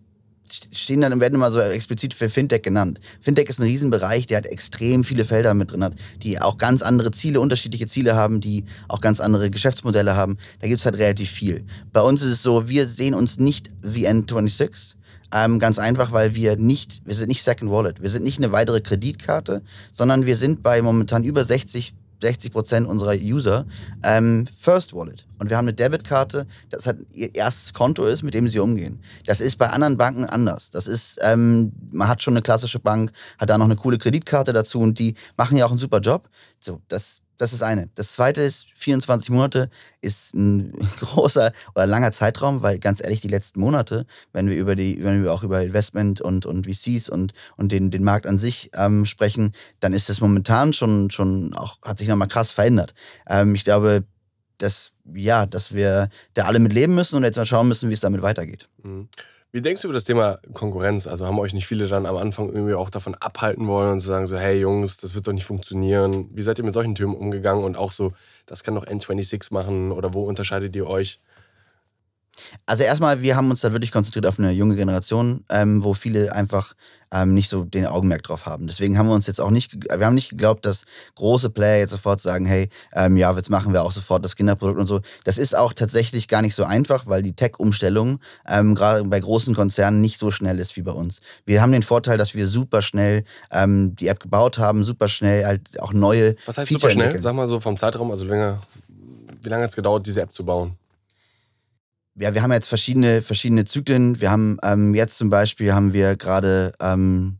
stehen 0.53 1.01
dann 1.01 1.20
werden 1.20 1.36
immer 1.36 1.51
so 1.51 1.60
explizit 1.60 2.13
für 2.13 2.29
Fintech 2.29 2.62
genannt. 2.62 3.00
Fintech 3.22 3.50
ist 3.50 3.60
ein 3.60 3.63
Riesenbereich, 3.63 4.27
der 4.27 4.38
hat 4.38 4.46
extrem 4.46 5.03
viele 5.03 5.25
Felder 5.25 5.53
mit 5.53 5.72
drin 5.72 5.84
hat, 5.84 5.93
die 6.24 6.39
auch 6.39 6.58
ganz 6.58 6.81
andere 6.81 7.12
Ziele, 7.12 7.39
unterschiedliche 7.39 7.88
Ziele 7.88 8.15
haben, 8.15 8.41
die 8.41 8.65
auch 8.88 9.01
ganz 9.01 9.20
andere 9.20 9.50
Geschäftsmodelle 9.50 10.15
haben. 10.15 10.38
Da 10.60 10.67
gibt 10.67 10.79
es 10.79 10.86
halt 10.86 10.98
relativ 10.98 11.29
viel. 11.29 11.65
Bei 11.93 12.01
uns 12.01 12.22
ist 12.22 12.31
es 12.31 12.43
so, 12.43 12.67
wir 12.67 12.88
sehen 12.88 13.13
uns 13.13 13.38
nicht 13.38 13.72
wie 13.81 14.08
N26. 14.08 14.96
Ähm, 15.34 15.60
ganz 15.60 15.79
einfach, 15.79 16.12
weil 16.12 16.36
wir 16.36 16.58
nicht, 16.58 17.01
wir 17.05 17.15
sind 17.15 17.29
nicht 17.29 17.43
Second 17.43 17.72
Wallet, 17.72 18.01
wir 18.01 18.10
sind 18.10 18.24
nicht 18.24 18.38
eine 18.39 18.51
weitere 18.51 18.81
Kreditkarte, 18.81 19.62
sondern 19.93 20.25
wir 20.25 20.36
sind 20.36 20.62
bei 20.62 20.81
momentan 20.81 21.24
über 21.24 21.46
60 21.46 21.93
60 22.22 22.51
Prozent 22.51 22.88
unserer 22.88 23.16
User 23.16 23.66
ähm, 24.04 24.46
First 24.48 24.94
Wallet. 24.94 25.25
Und 25.40 25.50
wir 25.50 25.58
haben 25.58 25.66
eine 25.66 25.74
Debitkarte, 25.74 26.46
das 26.70 26.86
halt 26.86 27.00
ihr 27.13 27.34
erstes 27.34 27.74
Konto 27.74 28.06
ist, 28.06 28.24
mit 28.24 28.34
dem 28.34 28.48
sie 28.48 28.60
umgehen. 28.60 29.00
Das 29.25 29.42
ist 29.42 29.58
bei 29.58 29.70
anderen 29.70 29.98
Banken 29.98 30.25
anders. 30.25 30.70
Das 30.70 30.88
ist, 30.88 31.20
ähm, 31.22 31.72
man 31.92 32.08
hat 32.08 32.22
schon 32.22 32.34
eine 32.34 32.42
klassische 32.42 32.80
Bank, 32.80 33.12
hat 33.38 33.50
da 33.50 33.58
noch 33.58 33.65
eine 33.65 33.76
coole 33.76 33.98
Kreditkarte 33.98 34.54
dazu 34.54 34.80
und 34.80 35.00
die 35.00 35.15
machen 35.38 35.58
ja 35.58 35.65
auch 35.65 35.72
einen 35.72 35.80
super 35.80 36.00
Job. 36.00 36.30
So, 36.60 36.82
das 36.88 37.20
das 37.41 37.54
ist 37.54 37.63
eine. 37.63 37.89
Das 37.95 38.13
zweite 38.13 38.43
ist, 38.43 38.67
24 38.75 39.32
Monate 39.32 39.71
ist 39.99 40.36
ein 40.36 40.73
großer 40.99 41.51
oder 41.73 41.88
langer 41.88 42.12
Zeitraum, 42.12 42.62
weil 42.62 42.77
ganz 42.77 43.01
ehrlich, 43.04 43.19
die 43.19 43.30
letzten 43.30 43.60
Monate, 43.60 44.06
wenn 44.32 44.47
wir 44.47 44.56
über 44.56 44.75
die, 44.75 45.04
wenn 45.04 45.23
wir 45.23 45.34
auch 45.34 45.41
über 45.41 45.63
Investment 45.63 46.21
und, 46.21 46.45
und 46.45 46.67
VCs 46.67 47.10
und, 47.10 47.34
und 47.58 47.71
den, 47.71 47.89
den 47.89 48.04
Markt 48.04 48.27
an 48.27 48.38
sich 48.38 48.69
ähm, 48.75 49.08
sprechen, 49.08 49.54
dann 49.80 49.91
ist 49.91 50.08
das 50.08 50.21
momentan 50.21 50.71
schon, 50.71 51.10
schon 51.10 51.56
auch, 51.56 51.82
hat 51.82 51.97
sich 51.97 52.08
nochmal 52.08 52.27
krass 52.27 52.51
verändert. 52.51 52.93
Ähm, 53.27 53.56
ich 53.56 53.63
glaube, 53.63 54.04
dass, 54.60 54.91
ja, 55.12 55.47
dass 55.47 55.73
wir 55.73 56.10
da 56.36 56.45
alle 56.45 56.60
mit 56.60 56.73
leben 56.73 56.93
müssen 56.93 57.15
und 57.15 57.23
jetzt 57.23 57.38
mal 57.38 57.47
schauen 57.47 57.67
müssen, 57.67 57.89
wie 57.89 57.95
es 57.95 58.01
damit 58.01 58.21
weitergeht. 58.21 58.69
Mhm. 58.84 59.10
Wie 59.54 59.62
denkst 59.62 59.82
du 59.82 59.90
über 59.90 59.94
das 59.94 60.06
Thema 60.06 60.40
Konkurrenz? 60.54 61.08
Also 61.08 61.26
haben 61.26 61.38
euch 61.38 61.54
nicht 61.54 61.68
viele 61.68 61.90
dann 61.90 62.06
am 62.06 62.16
Anfang 62.16 62.48
irgendwie 62.48 62.74
auch 62.74 62.90
davon 62.90 63.16
abhalten 63.16 63.68
wollen 63.68 63.92
und 63.92 64.00
zu 64.00 64.08
sagen 64.08 64.26
so, 64.26 64.38
hey 64.38 64.58
Jungs, 64.58 64.96
das 64.96 65.14
wird 65.14 65.28
doch 65.28 65.34
nicht 65.34 65.44
funktionieren. 65.44 66.30
Wie 66.32 66.42
seid 66.42 66.58
ihr 66.58 66.64
mit 66.64 66.74
solchen 66.74 66.96
Türen 66.96 67.14
umgegangen 67.14 67.66
und 67.66 67.76
auch 67.76 67.92
so, 67.92 68.14
das 68.46 68.64
kann 68.64 68.76
doch 68.76 68.86
N26 68.86 69.54
machen 69.54 69.92
oder 69.92 70.14
wo 70.14 70.24
unterscheidet 70.24 70.74
ihr 70.78 70.88
euch? 70.88 71.20
Also 72.65 72.84
erstmal, 72.84 73.22
wir 73.22 73.36
haben 73.36 73.50
uns 73.50 73.62
da 73.62 73.72
wirklich 73.72 73.91
konzentriert 73.91 74.26
auf 74.26 74.39
eine 74.39 74.52
junge 74.52 74.76
Generation, 74.76 75.44
ähm, 75.50 75.84
wo 75.84 75.94
viele 75.94 76.34
einfach 76.34 76.74
ähm, 77.13 77.34
nicht 77.34 77.50
so 77.50 77.63
den 77.63 77.86
Augenmerk 77.86 78.24
drauf 78.24 78.46
haben. 78.46 78.67
Deswegen 78.67 78.98
haben 78.98 79.08
wir 79.08 79.13
uns 79.13 79.28
jetzt 79.28 79.41
auch 79.41 79.50
nicht, 79.50 79.74
wir 79.74 80.06
haben 80.06 80.15
nicht 80.15 80.30
geglaubt, 80.30 80.65
dass 80.65 80.86
große 81.15 81.50
Player 81.50 81.80
jetzt 81.80 81.91
sofort 81.91 82.22
sagen, 82.22 82.46
hey, 82.46 82.70
ähm, 82.94 83.17
ja, 83.17 83.34
jetzt 83.36 83.50
machen 83.50 83.74
wir 83.74 83.84
auch 83.84 83.91
sofort 83.91 84.24
das 84.24 84.36
Kinderprodukt 84.36 84.80
und 84.80 84.88
so. 84.88 85.02
Das 85.24 85.38
ist 85.38 85.56
auch 85.56 85.74
tatsächlich 85.74 86.28
gar 86.28 86.41
nicht 86.41 86.56
so 86.56 86.63
einfach, 86.63 87.08
weil 87.08 87.22
die 87.22 87.34
Tech-Umstellung 87.34 88.20
ähm, 88.48 88.76
gerade 88.76 89.04
bei 89.04 89.20
großen 89.20 89.54
Konzernen 89.54 90.00
nicht 90.02 90.20
so 90.20 90.32
schnell 90.32 90.60
ist 90.60 90.76
wie 90.78 90.82
bei 90.82 90.94
uns. 90.94 91.20
Wir 91.46 91.62
haben 91.62 91.72
den 91.72 91.84
Vorteil, 91.84 92.17
dass 92.17 92.34
wir 92.34 92.48
super 92.48 92.82
schnell 92.82 93.24
ähm, 93.52 93.96
die 93.96 94.08
App 94.08 94.22
gebaut 94.22 94.58
haben, 94.58 94.84
super 94.84 95.10
schnell 95.10 95.46
halt 95.46 95.80
auch 95.82 95.94
neue. 95.94 96.36
Was 96.46 96.58
heißt 96.58 96.70
Feature 96.70 96.91
super 96.91 97.04
schnell? 97.04 97.20
Sag 97.20 97.36
mal 97.36 97.48
so 97.48 97.60
vom 97.60 97.78
Zeitraum, 97.78 98.12
also 98.12 98.24
länger, 98.24 98.62
wie 99.41 99.50
lange 99.50 99.63
hat 99.63 99.70
es 99.70 99.76
gedauert, 99.76 100.06
diese 100.06 100.22
App 100.22 100.32
zu 100.32 100.46
bauen? 100.46 100.78
Ja, 102.15 102.34
wir 102.34 102.43
haben 102.43 102.52
jetzt 102.52 102.67
verschiedene, 102.67 103.21
verschiedene 103.21 103.65
Zyklen. 103.65 104.19
Wir 104.19 104.32
haben 104.32 104.58
ähm, 104.63 104.93
jetzt 104.93 105.17
zum 105.17 105.30
Beispiel 105.30 105.74
haben 105.74 105.93
wir 105.93 106.15
gerade, 106.15 106.74
ähm, 106.82 107.38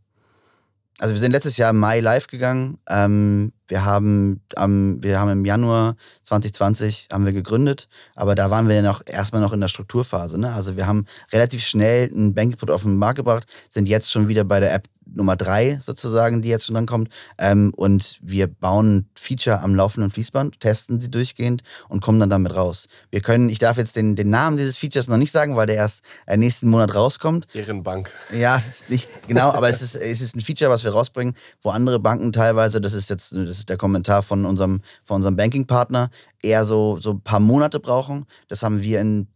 also 0.98 1.14
wir 1.14 1.20
sind 1.20 1.32
letztes 1.32 1.56
Jahr 1.56 1.70
im 1.70 1.78
Mai 1.78 2.00
live 2.00 2.26
gegangen. 2.26 2.78
Ähm, 2.88 3.52
wir 3.68 3.84
haben, 3.84 4.40
ähm, 4.56 4.98
wir 5.02 5.20
haben 5.20 5.30
im 5.30 5.44
Januar 5.44 5.96
2020 6.24 7.08
haben 7.12 7.24
wir 7.24 7.32
gegründet, 7.32 7.88
aber 8.14 8.34
da 8.34 8.50
waren 8.50 8.68
wir 8.68 8.76
ja 8.76 8.82
noch 8.82 9.02
erstmal 9.06 9.42
noch 9.42 9.52
in 9.52 9.60
der 9.60 9.68
Strukturphase. 9.68 10.38
Ne? 10.40 10.52
Also 10.52 10.76
wir 10.76 10.86
haben 10.86 11.06
relativ 11.32 11.64
schnell 11.64 12.10
ein 12.12 12.34
Bankingprodukt 12.34 12.74
auf 12.74 12.82
den 12.82 12.96
Markt 12.96 13.16
gebracht, 13.16 13.46
sind 13.68 13.88
jetzt 13.88 14.10
schon 14.10 14.28
wieder 14.28 14.44
bei 14.44 14.60
der 14.60 14.72
App 14.72 14.88
Nummer 15.06 15.36
drei 15.36 15.78
sozusagen, 15.80 16.42
die 16.42 16.48
jetzt 16.48 16.66
schon 16.66 16.74
dann 16.74 16.86
kommt. 16.86 17.08
Ähm, 17.38 17.72
und 17.76 18.18
wir 18.22 18.46
bauen 18.46 19.06
Feature 19.14 19.60
am 19.60 19.74
laufenden 19.74 20.10
Fließband, 20.10 20.60
testen 20.60 21.00
sie 21.00 21.10
durchgehend 21.10 21.62
und 21.88 22.00
kommen 22.00 22.20
dann 22.20 22.30
damit 22.30 22.54
raus. 22.54 22.88
Wir 23.10 23.20
können, 23.20 23.48
ich 23.48 23.58
darf 23.58 23.76
jetzt 23.76 23.96
den, 23.96 24.16
den 24.16 24.30
Namen 24.30 24.56
dieses 24.56 24.76
Features 24.76 25.08
noch 25.08 25.16
nicht 25.16 25.32
sagen, 25.32 25.56
weil 25.56 25.66
der 25.66 25.76
erst 25.76 26.04
äh, 26.26 26.36
nächsten 26.36 26.68
Monat 26.68 26.94
rauskommt. 26.94 27.46
Deren 27.54 27.82
Bank. 27.82 28.10
Ja, 28.32 28.62
nicht 28.88 29.08
genau, 29.28 29.50
aber 29.50 29.68
es 29.68 29.82
ist, 29.82 29.94
es 29.94 30.20
ist 30.20 30.36
ein 30.36 30.40
Feature, 30.40 30.70
was 30.70 30.84
wir 30.84 30.92
rausbringen, 30.92 31.34
wo 31.62 31.70
andere 31.70 31.98
Banken 31.98 32.32
teilweise, 32.32 32.80
das 32.80 32.92
ist 32.92 33.10
jetzt 33.10 33.32
das 33.32 33.58
ist 33.58 33.68
der 33.68 33.76
Kommentar 33.76 34.22
von 34.22 34.44
unserem, 34.44 34.80
von 35.04 35.16
unserem 35.16 35.36
Banking-Partner, 35.36 36.10
eher 36.42 36.64
so, 36.64 36.98
so 37.00 37.12
ein 37.12 37.20
paar 37.20 37.40
Monate 37.40 37.80
brauchen. 37.80 38.26
Das 38.48 38.62
haben 38.62 38.82
wir 38.82 39.00
in 39.00 39.28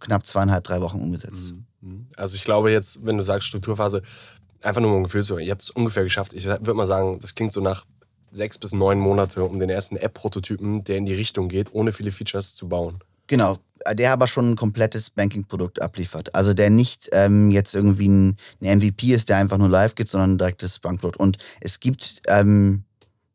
knapp 0.00 0.26
zweieinhalb, 0.26 0.64
drei 0.64 0.80
Wochen 0.80 1.00
umgesetzt. 1.00 1.52
Mhm. 1.52 1.64
Mhm. 1.82 2.06
Also 2.16 2.36
ich 2.36 2.44
glaube 2.44 2.70
jetzt, 2.70 3.04
wenn 3.04 3.16
du 3.16 3.22
sagst 3.22 3.48
Strukturphase, 3.48 4.02
einfach 4.62 4.80
nur 4.80 4.90
um 4.90 4.98
ein 4.98 5.04
Gefühl 5.04 5.24
zu 5.24 5.34
haben, 5.34 5.42
ihr 5.42 5.50
habt 5.50 5.62
es 5.62 5.70
ungefähr 5.70 6.02
geschafft. 6.02 6.34
Ich 6.34 6.44
würde 6.44 6.74
mal 6.74 6.86
sagen, 6.86 7.18
das 7.20 7.34
klingt 7.34 7.52
so 7.52 7.60
nach 7.60 7.84
sechs 8.32 8.58
bis 8.58 8.72
neun 8.72 8.98
Monate, 8.98 9.44
um 9.44 9.58
den 9.58 9.70
ersten 9.70 9.96
App-Prototypen, 9.96 10.84
der 10.84 10.96
in 10.96 11.06
die 11.06 11.14
Richtung 11.14 11.48
geht, 11.48 11.74
ohne 11.74 11.92
viele 11.92 12.10
Features 12.10 12.54
zu 12.54 12.68
bauen. 12.68 13.00
Genau, 13.26 13.58
der 13.92 14.12
aber 14.12 14.26
schon 14.26 14.52
ein 14.52 14.56
komplettes 14.56 15.10
Banking-Produkt 15.10 15.80
abliefert. 15.80 16.34
Also 16.34 16.54
der 16.54 16.70
nicht 16.70 17.08
ähm, 17.12 17.50
jetzt 17.50 17.74
irgendwie 17.74 18.08
ein, 18.08 18.36
ein, 18.60 18.78
MVP 18.78 19.12
ist, 19.12 19.28
der 19.28 19.36
einfach 19.36 19.58
nur 19.58 19.68
live 19.68 19.94
geht, 19.94 20.08
sondern 20.08 20.32
ein 20.32 20.38
direktes 20.38 20.78
Bankprodukt. 20.78 21.18
Und 21.18 21.38
es 21.60 21.80
gibt 21.80 22.22
ähm, 22.28 22.84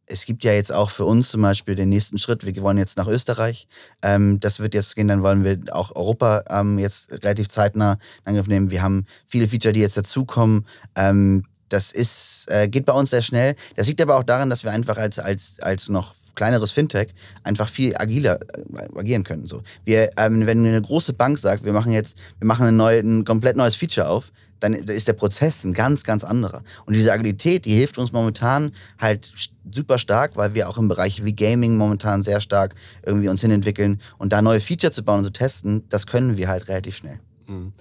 es 0.08 0.26
gibt 0.26 0.44
ja 0.44 0.54
jetzt 0.54 0.72
auch 0.72 0.90
für 0.90 1.06
uns 1.06 1.30
zum 1.30 1.42
Beispiel 1.42 1.76
den 1.76 1.90
nächsten 1.90 2.18
Schritt. 2.18 2.46
Wir 2.46 2.62
wollen 2.62 2.78
jetzt 2.78 2.98
nach 2.98 3.08
Österreich. 3.08 3.68
Ähm, 4.02 4.40
das 4.40 4.60
wird 4.60 4.74
jetzt 4.74 4.96
gehen, 4.96 5.08
dann 5.08 5.22
wollen 5.22 5.44
wir 5.44 5.60
auch 5.72 5.96
Europa 5.96 6.44
ähm, 6.50 6.80
jetzt 6.80 7.12
relativ 7.12 7.50
zeitnah 7.50 7.98
in 8.24 8.32
Angriff 8.32 8.48
nehmen. 8.48 8.72
Wir 8.72 8.82
haben 8.82 9.06
viele 9.28 9.48
Feature, 9.48 9.74
die 9.74 9.82
jetzt 9.82 9.98
dazukommen. 9.98 10.66
Ähm, 10.96 11.44
das 11.70 11.92
ist, 11.92 12.46
äh, 12.50 12.70
geht 12.70 12.86
bei 12.86 12.94
uns 12.94 13.10
sehr 13.10 13.22
schnell. 13.22 13.56
Das 13.76 13.88
liegt 13.88 14.02
aber 14.02 14.16
auch 14.16 14.24
daran, 14.24 14.50
dass 14.50 14.64
wir 14.64 14.72
einfach 14.72 14.98
als, 14.98 15.20
als, 15.20 15.60
als 15.60 15.90
noch 15.90 16.16
kleineres 16.36 16.72
Fintech 16.72 17.14
einfach 17.44 17.68
viel 17.68 17.98
agiler 17.98 18.40
äh, 18.42 18.98
agieren 18.98 19.24
können. 19.24 19.48
So. 19.48 19.64
Wir, 19.84 20.12
ähm, 20.18 20.46
wenn 20.46 20.66
eine 20.66 20.82
große 20.82 21.14
Bank 21.14 21.38
sagt, 21.38 21.66
wir 21.66 21.74
machen 21.74 21.92
jetzt, 21.92 22.18
wir 22.40 22.48
machen 22.48 22.68
ein, 22.68 22.78
neu, 22.78 23.00
ein 23.00 23.26
komplett 23.26 23.58
neues 23.58 23.76
Feature 23.76 24.08
auf, 24.08 24.32
dann 24.60 24.74
ist 24.74 25.08
der 25.08 25.14
Prozess 25.14 25.64
ein 25.64 25.74
ganz, 25.74 26.04
ganz 26.04 26.24
anderer. 26.24 26.64
Und 26.86 26.94
diese 26.94 27.12
Agilität, 27.12 27.66
die 27.66 27.74
hilft 27.74 27.98
uns 27.98 28.12
momentan 28.12 28.72
halt 29.00 29.32
super 29.72 30.00
stark, 30.00 30.36
weil 30.36 30.54
wir 30.54 30.70
auch 30.70 30.78
im 30.78 30.88
Bereich 30.88 31.24
wie 31.26 31.36
Gaming 31.36 31.76
momentan 31.76 32.22
sehr 32.22 32.42
stark 32.42 32.76
irgendwie 33.06 33.30
uns 33.30 33.42
hinentwickeln. 33.42 34.02
Und 34.18 34.34
da 34.34 34.42
neue 34.42 34.60
Feature 34.60 34.92
zu 34.92 35.04
bauen 35.04 35.20
und 35.20 35.26
zu 35.26 35.32
testen, 35.32 35.84
das 35.90 36.08
können 36.08 36.38
wir 36.38 36.48
halt 36.48 36.68
relativ 36.68 36.98
schnell. 36.98 37.20
Mhm. 37.48 37.74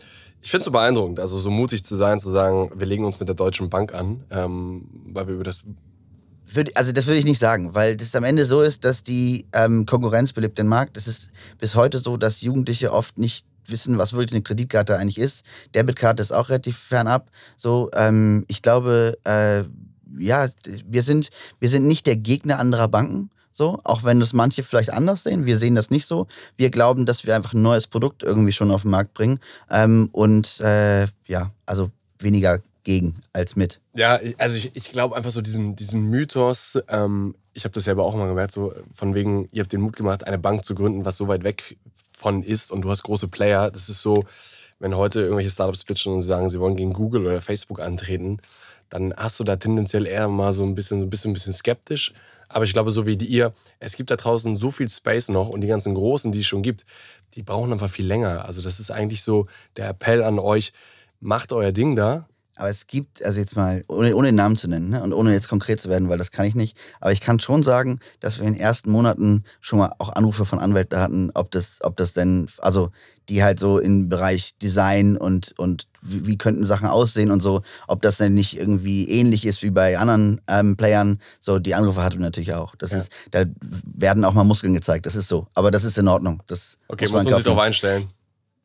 Ich 0.42 0.50
finde 0.50 0.60
es 0.60 0.64
so 0.66 0.70
beeindruckend, 0.70 1.18
also 1.18 1.36
so 1.38 1.50
mutig 1.50 1.84
zu 1.84 1.96
sein, 1.96 2.18
zu 2.18 2.30
sagen, 2.30 2.70
wir 2.74 2.86
legen 2.86 3.04
uns 3.04 3.18
mit 3.18 3.28
der 3.28 3.34
Deutschen 3.34 3.68
Bank 3.68 3.92
an, 3.94 4.24
ähm, 4.30 4.86
weil 5.12 5.26
wir 5.26 5.34
über 5.34 5.44
das 5.44 5.64
also 6.74 6.92
das 6.92 7.06
würde 7.06 7.18
ich 7.18 7.24
nicht 7.24 7.40
sagen, 7.40 7.74
weil 7.74 7.96
das 7.96 8.14
am 8.14 8.22
Ende 8.22 8.46
so 8.46 8.62
ist, 8.62 8.84
dass 8.84 9.02
die 9.02 9.46
ähm, 9.52 9.84
Konkurrenz 9.84 10.32
belebt 10.32 10.58
den 10.58 10.68
Markt. 10.68 10.96
Es 10.96 11.08
ist 11.08 11.32
bis 11.58 11.74
heute 11.74 11.98
so, 11.98 12.16
dass 12.16 12.40
Jugendliche 12.40 12.92
oft 12.92 13.18
nicht 13.18 13.44
wissen, 13.70 13.98
was 13.98 14.12
wirklich 14.12 14.32
eine 14.32 14.42
Kreditkarte 14.42 14.98
eigentlich 14.98 15.18
ist. 15.18 15.44
Debitkarte 15.74 16.22
ist 16.22 16.32
auch 16.32 16.48
relativ 16.48 16.78
fernab. 16.78 17.30
So, 17.56 17.90
ähm, 17.94 18.44
ich 18.48 18.62
glaube, 18.62 19.18
äh, 19.24 19.64
ja, 20.18 20.48
wir 20.86 21.02
sind, 21.02 21.30
wir 21.60 21.68
sind 21.68 21.86
nicht 21.86 22.06
der 22.06 22.16
Gegner 22.16 22.58
anderer 22.58 22.88
Banken. 22.88 23.30
So, 23.52 23.80
auch 23.84 24.04
wenn 24.04 24.20
das 24.20 24.34
manche 24.34 24.62
vielleicht 24.62 24.92
anders 24.92 25.22
sehen. 25.22 25.46
Wir 25.46 25.56
sehen 25.56 25.74
das 25.74 25.90
nicht 25.90 26.06
so. 26.06 26.26
Wir 26.58 26.70
glauben, 26.70 27.06
dass 27.06 27.26
wir 27.26 27.34
einfach 27.34 27.54
ein 27.54 27.62
neues 27.62 27.86
Produkt 27.86 28.22
irgendwie 28.22 28.52
schon 28.52 28.70
auf 28.70 28.82
den 28.82 28.90
Markt 28.90 29.14
bringen. 29.14 29.40
Ähm, 29.70 30.10
und 30.12 30.60
äh, 30.60 31.06
ja, 31.26 31.52
also 31.64 31.90
weniger 32.18 32.60
gegen 32.84 33.16
als 33.32 33.56
mit. 33.56 33.80
Ja, 33.94 34.20
also 34.38 34.58
ich, 34.58 34.70
ich 34.74 34.92
glaube 34.92 35.16
einfach 35.16 35.30
so 35.30 35.40
diesen, 35.40 35.74
diesen 35.74 36.10
Mythos, 36.10 36.78
ähm, 36.88 37.34
ich 37.52 37.64
habe 37.64 37.72
das 37.72 37.84
selber 37.84 38.04
auch 38.04 38.14
mal 38.14 38.28
gemerkt, 38.28 38.52
so 38.52 38.74
von 38.92 39.14
wegen, 39.14 39.48
ihr 39.52 39.62
habt 39.62 39.72
den 39.72 39.80
Mut 39.80 39.96
gemacht, 39.96 40.24
eine 40.24 40.38
Bank 40.38 40.64
zu 40.64 40.74
gründen, 40.74 41.04
was 41.04 41.16
so 41.16 41.26
weit 41.26 41.42
weg 41.42 41.78
von 42.26 42.42
ist 42.42 42.72
und 42.72 42.82
du 42.82 42.90
hast 42.90 43.04
große 43.04 43.28
Player. 43.28 43.70
Das 43.70 43.88
ist 43.88 44.02
so, 44.02 44.24
wenn 44.80 44.96
heute 44.96 45.20
irgendwelche 45.20 45.50
Startups 45.50 45.84
pitchen 45.84 46.12
und 46.12 46.22
sagen, 46.22 46.50
sie 46.50 46.58
wollen 46.58 46.74
gegen 46.74 46.92
Google 46.92 47.24
oder 47.24 47.40
Facebook 47.40 47.78
antreten, 47.78 48.38
dann 48.88 49.14
hast 49.16 49.38
du 49.38 49.44
da 49.44 49.54
tendenziell 49.54 50.06
eher 50.06 50.26
mal 50.26 50.52
so 50.52 50.64
ein 50.64 50.74
bisschen, 50.74 50.98
so 50.98 51.06
ein 51.06 51.10
bisschen, 51.10 51.30
ein 51.30 51.34
bisschen 51.34 51.52
skeptisch. 51.52 52.12
Aber 52.48 52.64
ich 52.64 52.72
glaube, 52.72 52.90
so 52.90 53.06
wie 53.06 53.16
die 53.16 53.26
ihr, 53.26 53.54
es 53.78 53.94
gibt 53.94 54.10
da 54.10 54.16
draußen 54.16 54.56
so 54.56 54.72
viel 54.72 54.88
Space 54.88 55.28
noch 55.28 55.50
und 55.50 55.60
die 55.60 55.68
ganzen 55.68 55.94
Großen, 55.94 56.32
die 56.32 56.40
es 56.40 56.46
schon 56.46 56.62
gibt, 56.62 56.84
die 57.34 57.44
brauchen 57.44 57.72
einfach 57.72 57.90
viel 57.90 58.06
länger. 58.06 58.44
Also 58.44 58.60
das 58.60 58.80
ist 58.80 58.90
eigentlich 58.90 59.22
so 59.22 59.46
der 59.76 59.88
Appell 59.88 60.24
an 60.24 60.40
euch, 60.40 60.72
macht 61.20 61.52
euer 61.52 61.70
Ding 61.70 61.94
da, 61.94 62.28
aber 62.56 62.70
es 62.70 62.86
gibt, 62.86 63.22
also 63.22 63.38
jetzt 63.38 63.56
mal, 63.56 63.84
ohne, 63.88 64.16
ohne 64.16 64.28
den 64.28 64.34
Namen 64.34 64.56
zu 64.56 64.68
nennen 64.68 64.90
ne, 64.90 65.02
und 65.02 65.12
ohne 65.12 65.32
jetzt 65.32 65.48
konkret 65.48 65.80
zu 65.80 65.88
werden, 65.88 66.08
weil 66.08 66.18
das 66.18 66.30
kann 66.30 66.46
ich 66.46 66.54
nicht, 66.54 66.76
aber 67.00 67.12
ich 67.12 67.20
kann 67.20 67.38
schon 67.38 67.62
sagen, 67.62 68.00
dass 68.20 68.38
wir 68.38 68.46
in 68.46 68.54
den 68.54 68.60
ersten 68.60 68.90
Monaten 68.90 69.44
schon 69.60 69.78
mal 69.78 69.92
auch 69.98 70.14
Anrufe 70.14 70.44
von 70.44 70.58
Anwälten 70.58 70.98
hatten, 70.98 71.30
ob 71.34 71.50
das, 71.50 71.78
ob 71.82 71.96
das 71.96 72.14
denn, 72.14 72.48
also 72.58 72.90
die 73.28 73.42
halt 73.42 73.58
so 73.58 73.78
im 73.78 74.08
Bereich 74.08 74.56
Design 74.58 75.16
und, 75.16 75.54
und 75.58 75.88
wie, 76.00 76.26
wie 76.26 76.38
könnten 76.38 76.64
Sachen 76.64 76.88
aussehen 76.88 77.30
und 77.30 77.42
so, 77.42 77.62
ob 77.88 78.00
das 78.02 78.18
denn 78.18 78.34
nicht 78.34 78.58
irgendwie 78.58 79.08
ähnlich 79.08 79.44
ist 79.44 79.62
wie 79.62 79.70
bei 79.70 79.98
anderen 79.98 80.40
ähm, 80.46 80.76
Playern. 80.76 81.18
So, 81.40 81.58
die 81.58 81.74
Anrufe 81.74 82.02
hatten 82.02 82.18
wir 82.18 82.22
natürlich 82.22 82.54
auch. 82.54 82.76
Das 82.76 82.92
ja. 82.92 82.98
ist, 82.98 83.12
da 83.32 83.44
werden 83.84 84.24
auch 84.24 84.32
mal 84.32 84.44
Muskeln 84.44 84.74
gezeigt, 84.74 85.06
das 85.06 85.16
ist 85.16 85.28
so. 85.28 85.48
Aber 85.54 85.70
das 85.70 85.84
ist 85.84 85.98
in 85.98 86.08
Ordnung. 86.08 86.42
Das 86.46 86.78
okay, 86.88 87.06
muss 87.06 87.12
man, 87.12 87.24
muss 87.24 87.30
man 87.30 87.34
sich 87.34 87.44
darauf 87.44 87.60
einstellen 87.60 88.08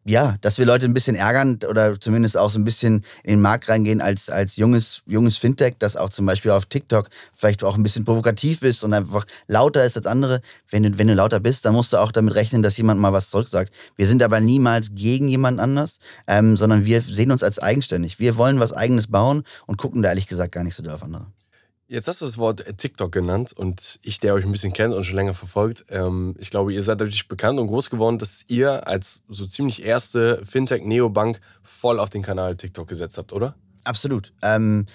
ja, 0.04 0.36
dass 0.42 0.58
wir 0.58 0.66
Leute 0.66 0.86
ein 0.86 0.94
bisschen 0.94 1.16
ärgern 1.16 1.60
oder 1.70 2.00
zumindest 2.00 2.38
auch 2.38 2.50
so 2.50 2.58
ein 2.58 2.64
bisschen 2.64 3.04
in 3.24 3.36
den 3.36 3.42
Markt 3.42 3.70
reingehen 3.70 4.02
als, 4.02 4.30
als 4.30 4.56
junges, 4.56 5.04
junges 5.06 5.38
Fintech, 5.38 5.76
das 5.78 5.96
auch 5.96 6.10
zum 6.10 6.26
Beispiel 6.26 6.52
auf 6.52 6.66
TikTok 6.66 7.10
vielleicht 7.34 7.64
auch 7.64 7.76
ein 7.76 7.84
bisschen 7.84 8.04
provokativ 8.04 8.64
ist 8.64 8.84
und 8.84 8.94
einfach 8.94 9.26
lauter 9.48 9.84
ist 9.86 9.98
als 9.98 10.08
andere. 10.08 10.42
Wenn 10.70 10.84
du, 10.84 10.98
wenn 10.98 11.08
du 11.08 11.14
lauter 11.14 11.40
bist, 11.40 11.66
dann 11.66 11.74
musst 11.74 11.94
du 11.94 11.98
auch 11.98 12.12
damit 12.12 12.34
rechnen, 12.34 12.64
dass 12.64 12.78
jemand 12.78 13.00
mal 13.00 13.14
was 13.14 13.30
zurücksagt. 13.30 13.72
Wir 13.96 14.08
sind 14.08 14.24
aber 14.24 14.40
niemals 14.40 14.96
gegen 14.96 15.28
jemand 15.28 15.60
anders, 15.60 16.00
ähm, 16.28 16.58
sondern 16.58 16.86
wir 16.86 17.02
sehen 17.02 17.32
uns 17.32 17.44
als 17.44 17.60
eigenständig. 17.60 18.20
Wir 18.20 18.38
wollen 18.38 18.60
was 18.60 18.74
Eigenes 18.74 19.08
bauen 19.08 19.44
und 19.68 19.78
gucken 19.78 20.02
da 20.02 20.10
ehrlich 20.10 20.28
gesagt 20.28 20.54
gar 20.54 20.64
nicht 20.64 20.76
so 20.76 20.84
auf 20.90 21.04
andere. 21.04 21.28
Jetzt 21.92 22.08
hast 22.08 22.22
du 22.22 22.26
das 22.26 22.38
Wort 22.38 22.64
TikTok 22.78 23.12
genannt 23.12 23.52
und 23.52 24.00
ich, 24.02 24.22
der 24.22 24.34
euch 24.34 24.46
ein 24.46 24.52
bisschen 24.54 24.72
kennt 24.72 24.96
und 24.96 25.04
schon 25.04 25.18
länger 25.18 25.34
verfolgt, 25.34 25.84
ähm, 25.90 26.36
ich 26.40 26.50
glaube, 26.50 26.72
ihr 26.72 26.84
seid 26.84 27.02
dadurch 27.02 27.28
bekannt 27.28 27.60
und 27.60 27.68
groß 27.68 27.90
geworden, 27.90 28.18
dass 28.18 28.46
ihr 28.48 28.88
als 28.88 29.26
so 29.28 29.46
ziemlich 29.46 29.84
erste 29.84 30.42
Fintech-Neobank 30.46 31.42
voll 31.62 32.00
auf 32.00 32.10
den 32.10 32.22
Kanal 32.22 32.56
TikTok 32.56 32.88
gesetzt 32.88 33.18
habt, 33.18 33.34
oder? 33.34 33.56
Absolut. 33.84 34.32
Ähm, 34.42 34.86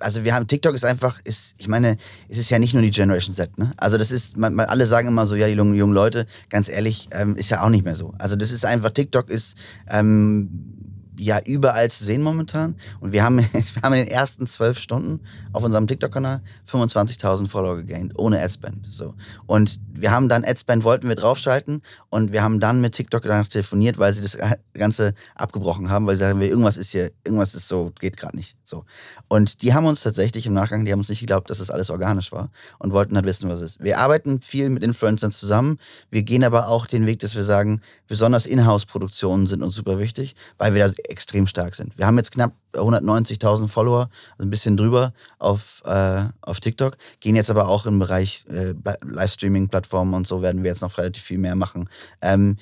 also 0.00 0.24
wir 0.24 0.34
haben 0.34 0.48
TikTok 0.48 0.74
ist 0.74 0.84
einfach, 0.84 1.20
ist, 1.22 1.54
ich 1.58 1.68
meine, 1.68 1.96
es 2.28 2.38
ist 2.38 2.50
ja 2.50 2.58
nicht 2.58 2.74
nur 2.74 2.82
die 2.82 2.90
Generation 2.90 3.36
Z, 3.36 3.56
ne? 3.56 3.72
Also 3.76 3.96
das 3.96 4.10
ist, 4.10 4.36
man, 4.36 4.52
man 4.52 4.66
alle 4.66 4.88
sagen 4.88 5.06
immer 5.06 5.28
so, 5.28 5.36
ja, 5.36 5.46
die 5.46 5.54
jungen, 5.54 5.76
jungen 5.76 5.94
Leute, 5.94 6.26
ganz 6.48 6.68
ehrlich, 6.68 7.08
ähm, 7.12 7.36
ist 7.36 7.50
ja 7.50 7.62
auch 7.62 7.70
nicht 7.70 7.84
mehr 7.84 7.94
so. 7.94 8.14
Also 8.18 8.34
das 8.34 8.50
ist 8.50 8.64
einfach, 8.64 8.90
TikTok 8.90 9.30
ist 9.30 9.56
ähm, 9.88 11.01
ja 11.18 11.40
überall 11.44 11.90
zu 11.90 12.04
sehen 12.04 12.22
momentan. 12.22 12.76
Und 13.00 13.12
wir 13.12 13.22
haben, 13.22 13.38
wir 13.52 13.82
haben 13.82 13.94
in 13.94 14.04
den 14.04 14.08
ersten 14.08 14.46
zwölf 14.46 14.78
Stunden 14.78 15.20
auf 15.52 15.62
unserem 15.62 15.86
TikTok-Kanal 15.86 16.40
25.000 16.70 17.48
Follower 17.48 17.76
gegaint, 17.76 18.18
ohne 18.18 18.40
Adspend. 18.40 18.88
So. 18.90 19.14
Und 19.46 19.80
wir 19.92 20.10
haben 20.10 20.28
dann 20.28 20.44
Adspend 20.44 20.84
wollten 20.84 21.08
wir 21.08 21.16
draufschalten 21.16 21.82
und 22.08 22.32
wir 22.32 22.42
haben 22.42 22.60
dann 22.60 22.80
mit 22.80 22.94
TikTok 22.94 23.22
danach 23.22 23.48
telefoniert, 23.48 23.98
weil 23.98 24.12
sie 24.12 24.22
das 24.22 24.38
Ganze 24.74 25.14
abgebrochen 25.34 25.90
haben, 25.90 26.06
weil 26.06 26.16
sie 26.16 26.24
sagen, 26.24 26.40
irgendwas 26.40 26.76
ist 26.76 26.90
hier, 26.90 27.12
irgendwas 27.24 27.54
ist 27.54 27.68
so, 27.68 27.92
geht 28.00 28.16
gerade 28.16 28.36
nicht. 28.36 28.56
So. 28.64 28.84
Und 29.28 29.62
die 29.62 29.74
haben 29.74 29.86
uns 29.86 30.02
tatsächlich 30.02 30.46
im 30.46 30.54
Nachgang, 30.54 30.84
die 30.84 30.92
haben 30.92 31.00
uns 31.00 31.08
nicht 31.08 31.20
geglaubt, 31.20 31.50
dass 31.50 31.58
das 31.58 31.70
alles 31.70 31.90
organisch 31.90 32.32
war 32.32 32.50
und 32.78 32.92
wollten 32.92 33.16
halt 33.16 33.26
wissen, 33.26 33.48
was 33.48 33.56
es 33.56 33.76
ist. 33.76 33.84
Wir 33.84 33.98
arbeiten 33.98 34.40
viel 34.40 34.70
mit 34.70 34.82
Influencern 34.82 35.30
zusammen. 35.30 35.78
Wir 36.10 36.22
gehen 36.22 36.44
aber 36.44 36.68
auch 36.68 36.86
den 36.86 37.06
Weg, 37.06 37.20
dass 37.20 37.34
wir 37.34 37.44
sagen, 37.44 37.80
besonders 38.08 38.46
Inhouse-Produktionen 38.46 39.46
sind 39.46 39.62
uns 39.62 39.74
super 39.74 39.98
wichtig, 39.98 40.34
weil 40.58 40.74
wir 40.74 40.88
da 40.88 40.94
extrem 41.08 41.46
stark 41.46 41.74
sind. 41.74 41.96
Wir 41.98 42.06
haben 42.06 42.16
jetzt 42.16 42.32
knapp 42.32 42.54
190.000 42.74 43.68
Follower, 43.68 44.08
also 44.32 44.46
ein 44.46 44.50
bisschen 44.50 44.76
drüber 44.76 45.12
auf, 45.38 45.82
äh, 45.84 46.24
auf 46.40 46.60
TikTok, 46.60 46.96
gehen 47.20 47.36
jetzt 47.36 47.50
aber 47.50 47.68
auch 47.68 47.86
im 47.86 47.98
Bereich 47.98 48.44
äh, 48.48 48.74
Livestreaming-Plattformen 49.02 50.14
und 50.14 50.26
so 50.26 50.42
werden 50.42 50.62
wir 50.62 50.70
jetzt 50.70 50.82
noch 50.82 50.96
relativ 50.98 51.22
viel 51.22 51.38
mehr 51.38 51.54
machen. 51.54 51.88
Ähm, 52.20 52.56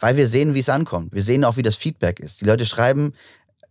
weil 0.00 0.16
wir 0.16 0.28
sehen, 0.28 0.54
wie 0.54 0.60
es 0.60 0.68
ankommt. 0.68 1.12
Wir 1.12 1.22
sehen 1.22 1.44
auch, 1.44 1.56
wie 1.56 1.62
das 1.62 1.76
Feedback 1.76 2.20
ist. 2.20 2.40
Die 2.40 2.44
Leute 2.44 2.66
schreiben, 2.66 3.12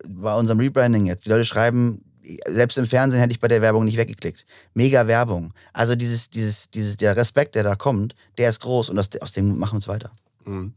bei 0.08 0.36
unserem 0.36 0.60
Rebranding 0.60 1.06
jetzt, 1.06 1.26
die 1.26 1.30
Leute 1.30 1.46
schreiben, 1.46 2.04
selbst 2.48 2.78
im 2.78 2.86
Fernsehen 2.86 3.20
hätte 3.20 3.32
ich 3.32 3.40
bei 3.40 3.48
der 3.48 3.62
Werbung 3.62 3.86
nicht 3.86 3.98
weggeklickt. 3.98 4.46
Mega 4.74 5.08
Werbung. 5.08 5.54
Also 5.74 5.96
dieses, 5.96 6.30
dieses, 6.30 6.70
dieses, 6.70 6.98
der 6.98 7.16
Respekt, 7.18 7.56
der 7.56 7.64
da 7.64 7.76
kommt, 7.76 8.16
der 8.38 8.50
ist 8.50 8.62
groß 8.62 8.90
und 8.90 9.00
aus, 9.00 9.10
dem 9.10 9.58
machen 9.58 9.74
wir 9.74 9.78
uns 9.78 9.88
weiter. 9.88 10.12
Mhm. 10.46 10.74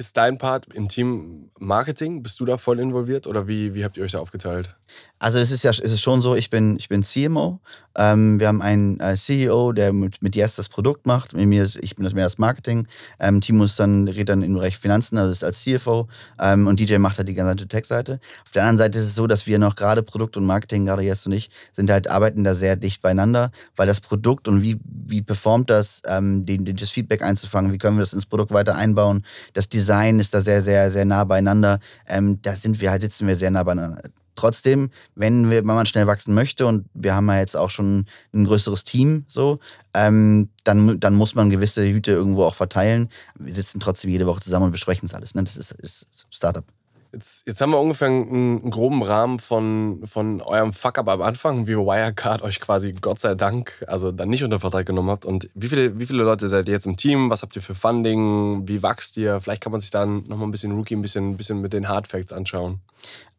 Ist 0.00 0.16
dein 0.16 0.38
Part 0.38 0.72
im 0.72 0.86
Team 0.86 1.50
Marketing? 1.58 2.22
Bist 2.22 2.38
du 2.38 2.44
da 2.44 2.56
voll 2.56 2.78
involviert 2.78 3.26
oder 3.26 3.48
wie, 3.48 3.74
wie 3.74 3.82
habt 3.82 3.96
ihr 3.96 4.04
euch 4.04 4.12
da 4.12 4.20
aufgeteilt? 4.20 4.76
Also 5.18 5.38
es 5.38 5.50
ist 5.50 5.64
ja 5.64 5.70
es 5.70 5.80
ist 5.80 6.00
schon 6.00 6.22
so, 6.22 6.36
ich 6.36 6.50
bin, 6.50 6.76
ich 6.76 6.88
bin 6.88 7.02
CMO. 7.02 7.58
Ähm, 7.96 8.38
wir 8.38 8.46
haben 8.46 8.62
einen 8.62 9.00
äh, 9.00 9.16
CEO, 9.16 9.72
der 9.72 9.92
mit, 9.92 10.22
mit 10.22 10.36
Yes 10.36 10.54
das 10.54 10.68
Produkt 10.68 11.04
macht. 11.04 11.34
Mit 11.34 11.48
mir, 11.48 11.68
ich 11.80 11.96
bin 11.96 12.04
das 12.04 12.14
mehr 12.14 12.26
das 12.26 12.38
Marketing. 12.38 12.86
Ähm, 13.18 13.40
Timo 13.40 13.64
ist 13.64 13.80
dann, 13.80 14.06
redet 14.06 14.28
dann 14.28 14.42
im 14.42 14.54
Bereich 14.54 14.78
Finanzen, 14.78 15.18
also 15.18 15.32
ist 15.32 15.42
als 15.42 15.64
CFO. 15.64 16.06
Ähm, 16.40 16.68
und 16.68 16.78
DJ 16.78 16.98
macht 16.98 17.18
halt 17.18 17.26
die 17.26 17.34
ganze 17.34 17.66
Tech-Seite. 17.66 18.20
Auf 18.44 18.52
der 18.52 18.62
anderen 18.62 18.78
Seite 18.78 18.98
ist 18.98 19.06
es 19.06 19.16
so, 19.16 19.26
dass 19.26 19.48
wir 19.48 19.58
noch 19.58 19.74
gerade 19.74 20.04
Produkt 20.04 20.36
und 20.36 20.46
Marketing, 20.46 20.86
gerade 20.86 21.02
Yes 21.02 21.26
und 21.26 21.32
ich, 21.32 21.50
sind 21.72 21.90
halt, 21.90 22.08
arbeiten 22.08 22.44
da 22.44 22.54
sehr 22.54 22.76
dicht 22.76 23.02
beieinander, 23.02 23.50
weil 23.74 23.88
das 23.88 24.00
Produkt 24.00 24.46
und 24.46 24.62
wie, 24.62 24.78
wie 24.84 25.22
performt 25.22 25.68
das, 25.68 26.02
ähm, 26.06 26.46
den, 26.46 26.64
den, 26.64 26.76
das 26.76 26.90
Feedback 26.90 27.22
einzufangen, 27.22 27.72
wie 27.72 27.78
können 27.78 27.96
wir 27.96 28.02
das 28.02 28.12
ins 28.12 28.26
Produkt 28.26 28.52
weiter 28.52 28.76
einbauen. 28.76 29.24
Das 29.54 29.68
Design 29.68 29.87
ist 30.20 30.34
da 30.34 30.40
sehr, 30.40 30.62
sehr, 30.62 30.90
sehr 30.90 31.04
nah 31.04 31.24
beieinander. 31.24 31.80
Ähm, 32.06 32.40
da 32.42 32.54
sind 32.54 32.80
wir 32.80 32.90
halt, 32.90 33.02
sitzen 33.02 33.26
wir 33.26 33.36
sehr 33.36 33.50
nah 33.50 33.62
beieinander 33.62 34.02
trotzdem, 34.38 34.90
wenn, 35.16 35.50
wir, 35.50 35.58
wenn 35.58 35.66
man 35.66 35.86
schnell 35.86 36.06
wachsen 36.06 36.32
möchte 36.32 36.66
und 36.66 36.86
wir 36.94 37.14
haben 37.14 37.28
ja 37.28 37.40
jetzt 37.40 37.56
auch 37.56 37.70
schon 37.70 38.06
ein 38.32 38.44
größeres 38.44 38.84
Team, 38.84 39.24
so, 39.28 39.58
ähm, 39.94 40.48
dann, 40.62 41.00
dann 41.00 41.14
muss 41.14 41.34
man 41.34 41.50
gewisse 41.50 41.84
Hüte 41.84 42.12
irgendwo 42.12 42.44
auch 42.44 42.54
verteilen. 42.54 43.08
Wir 43.34 43.52
sitzen 43.52 43.80
trotzdem 43.80 44.10
jede 44.10 44.26
Woche 44.26 44.40
zusammen 44.40 44.66
und 44.66 44.72
besprechen 44.72 45.06
es 45.06 45.14
alles. 45.14 45.34
Ne? 45.34 45.42
Das 45.42 45.56
ist, 45.56 45.72
ist 45.72 46.06
Startup. 46.30 46.64
Jetzt, 47.12 47.46
jetzt 47.46 47.60
haben 47.62 47.70
wir 47.70 47.80
ungefähr 47.80 48.08
einen, 48.08 48.60
einen 48.60 48.70
groben 48.70 49.02
Rahmen 49.02 49.38
von, 49.38 50.02
von 50.04 50.42
eurem 50.42 50.74
Fuck-up 50.74 51.08
am 51.08 51.22
Anfang, 51.22 51.66
wie 51.66 51.74
Wirecard 51.74 52.42
euch 52.42 52.60
quasi 52.60 52.92
Gott 52.92 53.18
sei 53.18 53.34
Dank, 53.34 53.82
also 53.86 54.12
dann 54.12 54.28
nicht 54.28 54.44
unter 54.44 54.60
Vertrag 54.60 54.84
genommen 54.84 55.08
habt. 55.08 55.24
Und 55.24 55.48
wie 55.54 55.68
viele, 55.68 55.98
wie 55.98 56.04
viele 56.04 56.22
Leute 56.22 56.48
seid 56.48 56.68
ihr 56.68 56.74
jetzt 56.74 56.84
im 56.84 56.96
Team? 56.98 57.30
Was 57.30 57.42
habt 57.42 57.56
ihr 57.56 57.62
für 57.62 57.74
Funding? 57.74 58.68
Wie 58.68 58.82
wächst 58.82 59.16
ihr? 59.16 59.40
Vielleicht 59.40 59.62
kann 59.62 59.72
man 59.72 59.80
sich 59.80 59.90
dann 59.90 60.24
nochmal 60.28 60.48
ein 60.48 60.50
bisschen 60.50 60.72
Rookie, 60.72 60.96
ein 60.96 61.02
bisschen, 61.02 61.30
ein 61.30 61.36
bisschen 61.38 61.62
mit 61.62 61.72
den 61.72 61.88
Hard 61.88 62.08
Facts 62.08 62.32
anschauen. 62.32 62.80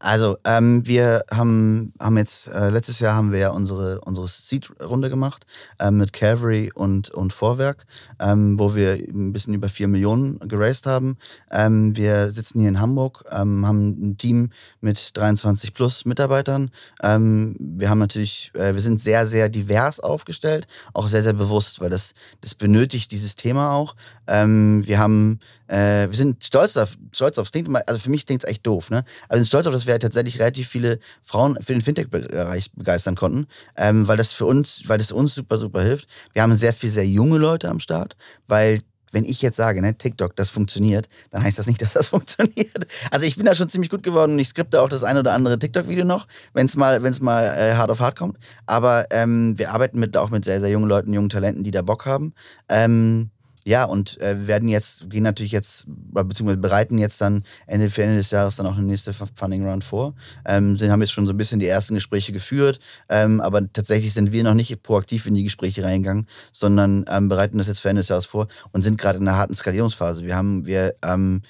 Also, 0.02 0.38
ähm, 0.46 0.88
wir 0.88 1.26
haben, 1.30 1.92
haben 2.00 2.18
jetzt, 2.18 2.48
äh, 2.48 2.70
letztes 2.70 3.00
Jahr 3.00 3.16
haben 3.16 3.34
wir 3.34 3.40
ja 3.40 3.50
unsere, 3.50 4.00
unsere 4.00 4.30
Seed-Runde 4.30 5.10
gemacht 5.10 5.46
ähm, 5.78 5.98
mit 5.98 6.14
Calvary 6.14 6.72
und, 6.74 7.10
und 7.10 7.34
Vorwerk, 7.34 7.86
ähm, 8.18 8.58
wo 8.58 8.76
wir 8.76 8.94
ein 8.94 9.34
bisschen 9.34 9.54
über 9.54 9.68
4 9.68 9.90
Millionen 9.90 10.40
geraced 10.40 10.86
haben. 10.86 11.18
Ähm, 11.52 11.98
wir 11.98 12.32
sitzen 12.32 12.62
hier 12.62 12.70
in 12.70 12.80
Hamburg, 12.80 13.26
ähm, 13.30 13.68
haben 13.68 13.90
ein 13.90 14.18
Team 14.18 14.52
mit 14.80 15.18
23 15.18 15.74
plus 15.74 16.06
Mitarbeitern. 16.06 16.72
Ähm, 17.04 17.58
wir 17.60 17.90
haben 17.90 18.00
natürlich, 18.00 18.52
äh, 18.56 18.74
wir 18.74 18.82
sind 18.82 19.02
sehr, 19.02 19.28
sehr 19.28 19.50
divers 19.50 20.00
aufgestellt, 20.00 20.66
auch 20.94 21.10
sehr, 21.10 21.24
sehr 21.24 21.34
bewusst, 21.34 21.82
weil 21.82 21.90
das, 21.90 22.14
das 22.40 22.56
benötigt 22.56 23.12
dieses 23.12 23.36
Thema 23.36 23.74
auch. 23.74 23.96
wir 24.26 25.00
haben 25.00 25.40
äh, 25.70 26.10
wir 26.10 26.16
sind 26.16 26.44
stolz 26.44 26.76
auf, 26.78 26.98
stolz 27.12 27.38
auf, 27.38 27.52
klingt 27.52 27.70
also 27.88 28.00
für 28.00 28.10
mich 28.10 28.26
klingt 28.26 28.44
es 28.44 28.50
echt 28.50 28.66
doof, 28.66 28.90
ne? 28.90 29.04
Sind 29.32 29.48
stolz 29.48 29.68
auf, 29.68 29.74
dass 29.74 29.86
wir 29.90 29.94
halt 29.94 30.04
tatsächlich 30.04 30.40
relativ 30.40 30.70
viele 30.70 31.00
Frauen 31.22 31.58
für 31.62 31.74
den 31.74 31.82
Fintech-Bereich 31.82 32.72
begeistern 32.74 33.16
konnten, 33.16 33.48
ähm, 33.76 34.08
weil 34.08 34.18
das 34.18 34.32
für 34.32 34.46
uns, 34.46 34.84
weil 34.86 35.00
das 35.00 35.12
uns 35.12 35.36
super, 35.36 35.58
super 35.58 35.82
hilft. 35.82 36.08
Wir 36.34 36.44
haben 36.44 36.54
sehr 36.54 36.74
viel 36.74 36.90
sehr 36.90 37.08
junge 37.08 37.38
Leute 37.40 37.68
am 37.70 37.80
Start, 37.80 38.16
weil 38.48 38.82
wenn 39.12 39.26
ich 39.26 39.42
jetzt 39.42 39.58
sage, 39.58 39.82
ne, 39.82 39.98
TikTok, 39.98 40.36
das 40.36 40.52
funktioniert, 40.52 41.10
dann 41.32 41.44
heißt 41.44 41.58
das 41.58 41.68
nicht, 41.68 41.82
dass 41.82 41.94
das 41.94 42.08
funktioniert. 42.08 42.88
Also 43.12 43.26
ich 43.26 43.36
bin 43.36 43.46
da 43.46 43.56
schon 43.56 43.70
ziemlich 43.70 43.90
gut 43.90 44.04
geworden 44.04 44.34
und 44.34 44.40
ich 44.40 44.50
skripte 44.50 44.82
auch 44.82 44.90
das 44.90 45.04
eine 45.04 45.20
oder 45.20 45.34
andere 45.34 45.58
TikTok-Video 45.58 46.06
noch, 46.06 46.28
wenn 46.54 46.68
es 46.68 46.76
mal, 46.76 47.02
wenn's 47.04 47.20
mal 47.20 47.44
äh, 47.44 47.76
hart 47.76 47.90
auf 47.90 48.00
hart 48.00 48.16
kommt. 48.16 48.38
Aber 48.68 49.08
ähm, 49.10 49.58
wir 49.58 49.72
arbeiten 49.72 50.00
mit, 50.00 50.16
auch 50.16 50.30
mit 50.30 50.46
sehr, 50.46 50.60
sehr 50.60 50.70
jungen 50.70 50.88
Leuten, 50.88 51.14
jungen 51.14 51.30
Talenten, 51.30 51.64
die 51.64 51.72
da 51.72 51.82
Bock 51.82 52.06
haben. 52.06 52.34
Ähm, 52.70 53.32
ja, 53.70 53.84
und 53.84 54.20
äh, 54.20 54.48
werden 54.48 54.68
jetzt, 54.68 55.12
gehen 55.12 55.22
natürlich 55.22 55.52
jetzt, 55.52 55.86
beziehungsweise 55.88 56.58
bereiten 56.58 56.98
jetzt 56.98 57.22
dann 57.22 57.44
Ende 57.68 57.92
für 57.92 58.02
Ende 58.02 58.18
des 58.18 58.32
Jahres 58.32 58.56
dann 58.56 58.66
auch 58.66 58.76
eine 58.76 58.88
nächste 58.88 59.14
Funding 59.14 59.64
Round 59.64 59.84
vor. 59.84 60.16
Ähm, 60.44 60.76
sie 60.76 60.90
haben 60.90 61.02
jetzt 61.02 61.12
schon 61.12 61.28
so 61.28 61.34
ein 61.34 61.38
bisschen 61.38 61.60
die 61.60 61.68
ersten 61.68 61.94
Gespräche 61.94 62.34
geführt, 62.34 62.80
ähm, 63.10 63.40
aber 63.42 63.72
tatsächlich 63.72 64.12
sind 64.12 64.32
wir 64.32 64.44
noch 64.44 64.56
nicht 64.56 64.82
proaktiv 64.82 65.28
in 65.28 65.36
die 65.36 65.44
Gespräche 65.44 65.84
reingegangen, 65.84 66.26
sondern 66.52 67.06
ähm, 67.08 67.30
bereiten 67.30 67.60
das 67.60 67.68
jetzt 67.68 67.80
für 67.80 67.90
Ende 67.90 68.00
des 68.00 68.10
Jahres 68.10 68.26
vor 68.26 68.48
und 68.72 68.82
sind 68.82 69.00
gerade 69.00 69.20
in 69.20 69.28
einer 69.28 69.38
harten 69.38 69.54
Skalierungsphase. 69.54 70.26
Wir 70.26 70.36
haben, 70.36 70.66
wir, 70.66 70.96
ähm, 71.04 71.44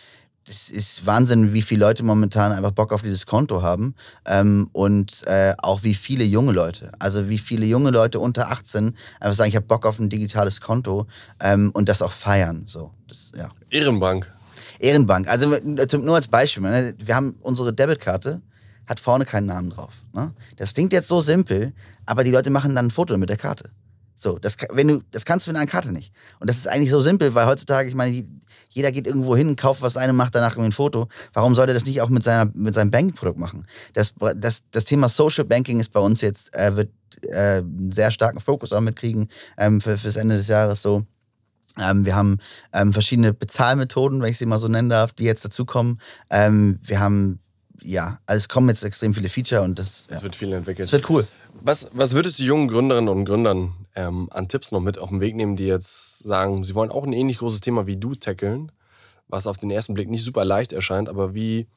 es 0.49 0.69
ist 0.69 1.05
Wahnsinn, 1.05 1.53
wie 1.53 1.62
viele 1.62 1.85
Leute 1.85 2.03
momentan 2.03 2.51
einfach 2.51 2.71
Bock 2.71 2.91
auf 2.91 3.01
dieses 3.01 3.25
Konto 3.25 3.62
haben 3.62 3.93
ähm, 4.25 4.69
und 4.73 5.25
äh, 5.27 5.53
auch 5.59 5.83
wie 5.83 5.93
viele 5.93 6.23
junge 6.23 6.51
Leute, 6.51 6.91
also 6.99 7.29
wie 7.29 7.38
viele 7.38 7.65
junge 7.65 7.91
Leute 7.91 8.19
unter 8.19 8.49
18 8.49 8.95
einfach 9.19 9.38
sagen, 9.38 9.49
ich 9.49 9.55
habe 9.55 9.67
Bock 9.67 9.85
auf 9.85 9.99
ein 9.99 10.09
digitales 10.09 10.59
Konto 10.59 11.07
ähm, 11.39 11.71
und 11.73 11.88
das 11.88 12.01
auch 12.01 12.12
feiern. 12.12 12.63
So, 12.65 12.91
das, 13.07 13.31
ja. 13.38 13.49
Ehrenbank. 13.69 14.31
Ehrenbank. 14.79 15.27
Also 15.27 15.55
nur 15.59 16.15
als 16.15 16.27
Beispiel, 16.27 16.63
ne? 16.63 16.95
wir 16.97 17.15
haben 17.15 17.35
unsere 17.41 17.71
Debitkarte, 17.73 18.41
hat 18.88 18.99
vorne 18.99 19.25
keinen 19.25 19.45
Namen 19.45 19.69
drauf. 19.69 19.93
Ne? 20.13 20.33
Das 20.57 20.73
klingt 20.73 20.93
jetzt 20.93 21.07
so 21.07 21.21
simpel, 21.21 21.73
aber 22.05 22.23
die 22.23 22.31
Leute 22.31 22.49
machen 22.49 22.75
dann 22.75 22.88
ein 22.88 22.91
Foto 22.91 23.17
mit 23.17 23.29
der 23.29 23.38
Karte. 23.38 23.69
So, 24.21 24.38
das, 24.38 24.58
wenn 24.73 24.89
du, 24.89 25.01
das 25.12 25.23
kannst 25.23 25.47
du 25.47 25.51
mit 25.51 25.55
einer 25.55 25.65
Karte 25.65 25.93
nicht. 25.93 26.12
Und 26.41 26.49
das 26.49 26.58
ist 26.58 26.67
eigentlich 26.67 26.91
so 26.91 26.99
simpel, 26.99 27.36
weil 27.36 27.45
heutzutage, 27.45 27.88
ich 27.88 27.95
meine, 27.95 28.27
jeder 28.67 28.91
geht 28.91 29.08
irgendwo 29.08 29.34
hin, 29.34 29.55
kauft 29.55 29.82
was 29.82 29.95
eine, 29.95 30.12
macht 30.12 30.36
danach 30.36 30.55
irgendwie 30.55 30.69
ein 30.69 30.73
Foto. 30.73 31.08
Warum 31.32 31.55
soll 31.55 31.69
er 31.69 31.73
das 31.73 31.86
nicht 31.86 32.01
auch 32.01 32.10
mit, 32.10 32.21
seiner, 32.23 32.51
mit 32.53 32.75
seinem 32.75 32.91
Bankprodukt 32.91 33.39
machen? 33.39 33.65
Das, 33.93 34.13
das, 34.36 34.65
das 34.71 34.84
Thema 34.84 35.08
Social 35.08 35.45
Banking 35.45 35.79
ist 35.79 35.93
bei 35.93 36.01
uns 36.01 36.19
jetzt, 36.19 36.53
äh, 36.53 36.75
wird 36.75 36.89
äh, 37.27 37.60
einen 37.60 37.93
sehr 37.93 38.12
starken 38.12 38.41
Fokus 38.41 38.73
auch 38.73 38.82
mitkriegen 38.82 39.29
ähm, 39.58 39.79
für, 39.79 39.97
fürs 39.97 40.17
Ende 40.17 40.36
des 40.36 40.49
Jahres 40.49 40.82
so. 40.82 41.05
Ähm, 41.79 42.03
wir 42.03 42.13
haben 42.13 42.39
ähm, 42.73 42.91
verschiedene 42.91 43.34
Bezahlmethoden, 43.34 44.21
wenn 44.21 44.32
ich 44.32 44.38
sie 44.38 44.45
mal 44.45 44.60
so 44.60 44.67
nennen 44.67 44.89
darf, 44.89 45.13
die 45.13 45.23
jetzt 45.23 45.45
dazukommen. 45.45 46.01
Ähm, 46.29 46.79
wir 46.84 46.99
haben, 46.99 47.39
ja, 47.81 48.19
also 48.25 48.37
es 48.37 48.49
kommen 48.49 48.69
jetzt 48.69 48.83
extrem 48.83 49.13
viele 49.13 49.29
Feature 49.29 49.61
und 49.61 49.79
das. 49.79 50.07
Es 50.09 50.17
ja. 50.17 50.23
wird 50.23 50.35
viel 50.35 50.53
entwickelt. 50.53 50.85
Es 50.85 50.91
wird 50.91 51.09
cool. 51.09 51.27
Was, 51.61 51.91
was 51.93 52.13
würdest 52.13 52.39
du 52.39 52.43
jungen 52.43 52.67
Gründerinnen 52.67 53.09
und 53.09 53.25
Gründern 53.25 53.73
ähm, 53.95 54.27
an 54.31 54.47
Tipps 54.47 54.71
noch 54.71 54.81
mit 54.81 54.97
auf 54.97 55.09
den 55.09 55.21
Weg 55.21 55.35
nehmen, 55.35 55.55
die 55.55 55.65
jetzt 55.65 56.25
sagen, 56.25 56.63
sie 56.63 56.75
wollen 56.75 56.91
auch 56.91 57.03
ein 57.03 57.13
ähnlich 57.13 57.39
großes 57.39 57.61
Thema 57.61 57.87
wie 57.87 57.97
du 57.97 58.15
tackeln, 58.15 58.71
was 59.27 59.47
auf 59.47 59.57
den 59.57 59.71
ersten 59.71 59.93
Blick 59.93 60.09
nicht 60.09 60.23
super 60.23 60.45
leicht 60.45 60.73
erscheint, 60.73 61.09
aber 61.09 61.33
wie 61.33 61.67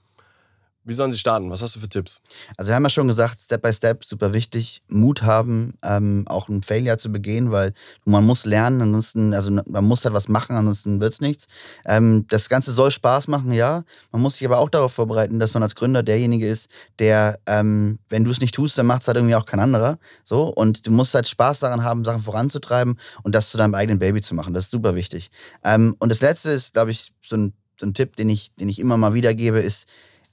wie 0.85 0.95
sollen 0.95 1.13
sie 1.13 1.19
starten? 1.19 1.51
Was 1.51 1.63
hast 1.63 1.77
du 1.77 1.81
für 1.81 1.89
Tipps? 1.89 2.23
Also 2.57 2.71
wir 2.71 2.75
haben 2.75 2.83
ja 2.83 2.91
schon 2.91 3.07
gesagt, 3.07 3.41
Step 3.41 3.63
by 3.63 3.73
Step, 3.73 4.05
super 4.05 4.33
wichtig. 4.33 4.83
Mut 4.89 5.23
haben, 5.23 5.75
ähm, 5.83 6.25
auch 6.27 6.49
ein 6.49 6.63
Failure 6.63 6.99
zu 6.99 7.13
begehen, 7.13 7.53
weil 7.53 7.73
man 8.05 8.25
muss 8.25 8.45
lernen, 8.45 8.83
ansonsten, 8.83 9.33
also 9.33 9.51
man 9.51 9.85
muss 9.85 10.05
halt 10.05 10.15
was 10.15 10.29
machen, 10.29 10.57
ansonsten 10.57 11.01
wird 11.01 11.13
es 11.13 11.21
nichts. 11.21 11.47
Ähm, 11.85 12.27
das 12.29 12.49
Ganze 12.49 12.73
soll 12.73 12.91
Spaß 12.91 13.29
machen, 13.29 13.53
ja. 13.53 13.85
Man 14.11 14.23
muss 14.23 14.39
sich 14.39 14.47
aber 14.47 14.59
auch 14.59 14.69
darauf 14.69 14.93
vorbereiten, 14.93 15.39
dass 15.39 15.55
man 15.55 15.63
als 15.63 15.77
Gründer 15.77 16.03
derjenige 16.03 16.49
ist, 16.49 16.69
der, 16.99 17.39
ähm, 17.47 17.99
wenn 18.09 18.25
du 18.25 18.31
es 18.31 18.41
nicht 18.41 18.55
tust, 18.55 18.77
dann 18.77 18.87
macht 18.87 19.03
es 19.03 19.07
halt 19.07 19.17
irgendwie 19.17 19.37
auch 19.37 19.47
kein 19.47 19.61
anderer. 19.61 19.99
So, 20.25 20.49
und 20.49 20.87
du 20.87 20.91
musst 20.91 21.15
halt 21.15 21.29
Spaß 21.29 21.61
daran 21.61 21.85
haben, 21.85 22.05
Sachen 22.05 22.23
voranzutreiben 22.23 22.99
und 23.23 23.35
das 23.35 23.51
zu 23.51 23.59
deinem 23.59 23.75
eigenen 23.75 24.01
Baby 24.01 24.21
zu 24.21 24.35
machen. 24.35 24.53
Das 24.53 24.65
ist 24.65 24.71
super 24.73 24.97
wichtig. 24.97 25.31
Ähm, 25.63 25.95
und 26.01 26.11
das 26.11 26.21
letzte 26.21 26.51
ist, 26.51 26.73
glaube 26.73 26.91
ich, 26.91 27.13
so 27.25 27.37
ein, 27.37 27.53
so 27.79 27.87
ein 27.87 27.95
Tipp, 27.95 28.17
den 28.17 28.29
ich, 28.29 28.53
den 28.57 28.69
ich 28.69 28.79
immer 28.81 28.97
mal 28.97 29.15
wieder 29.15 29.33
gebe, 29.35 29.61
ist, 29.61 29.87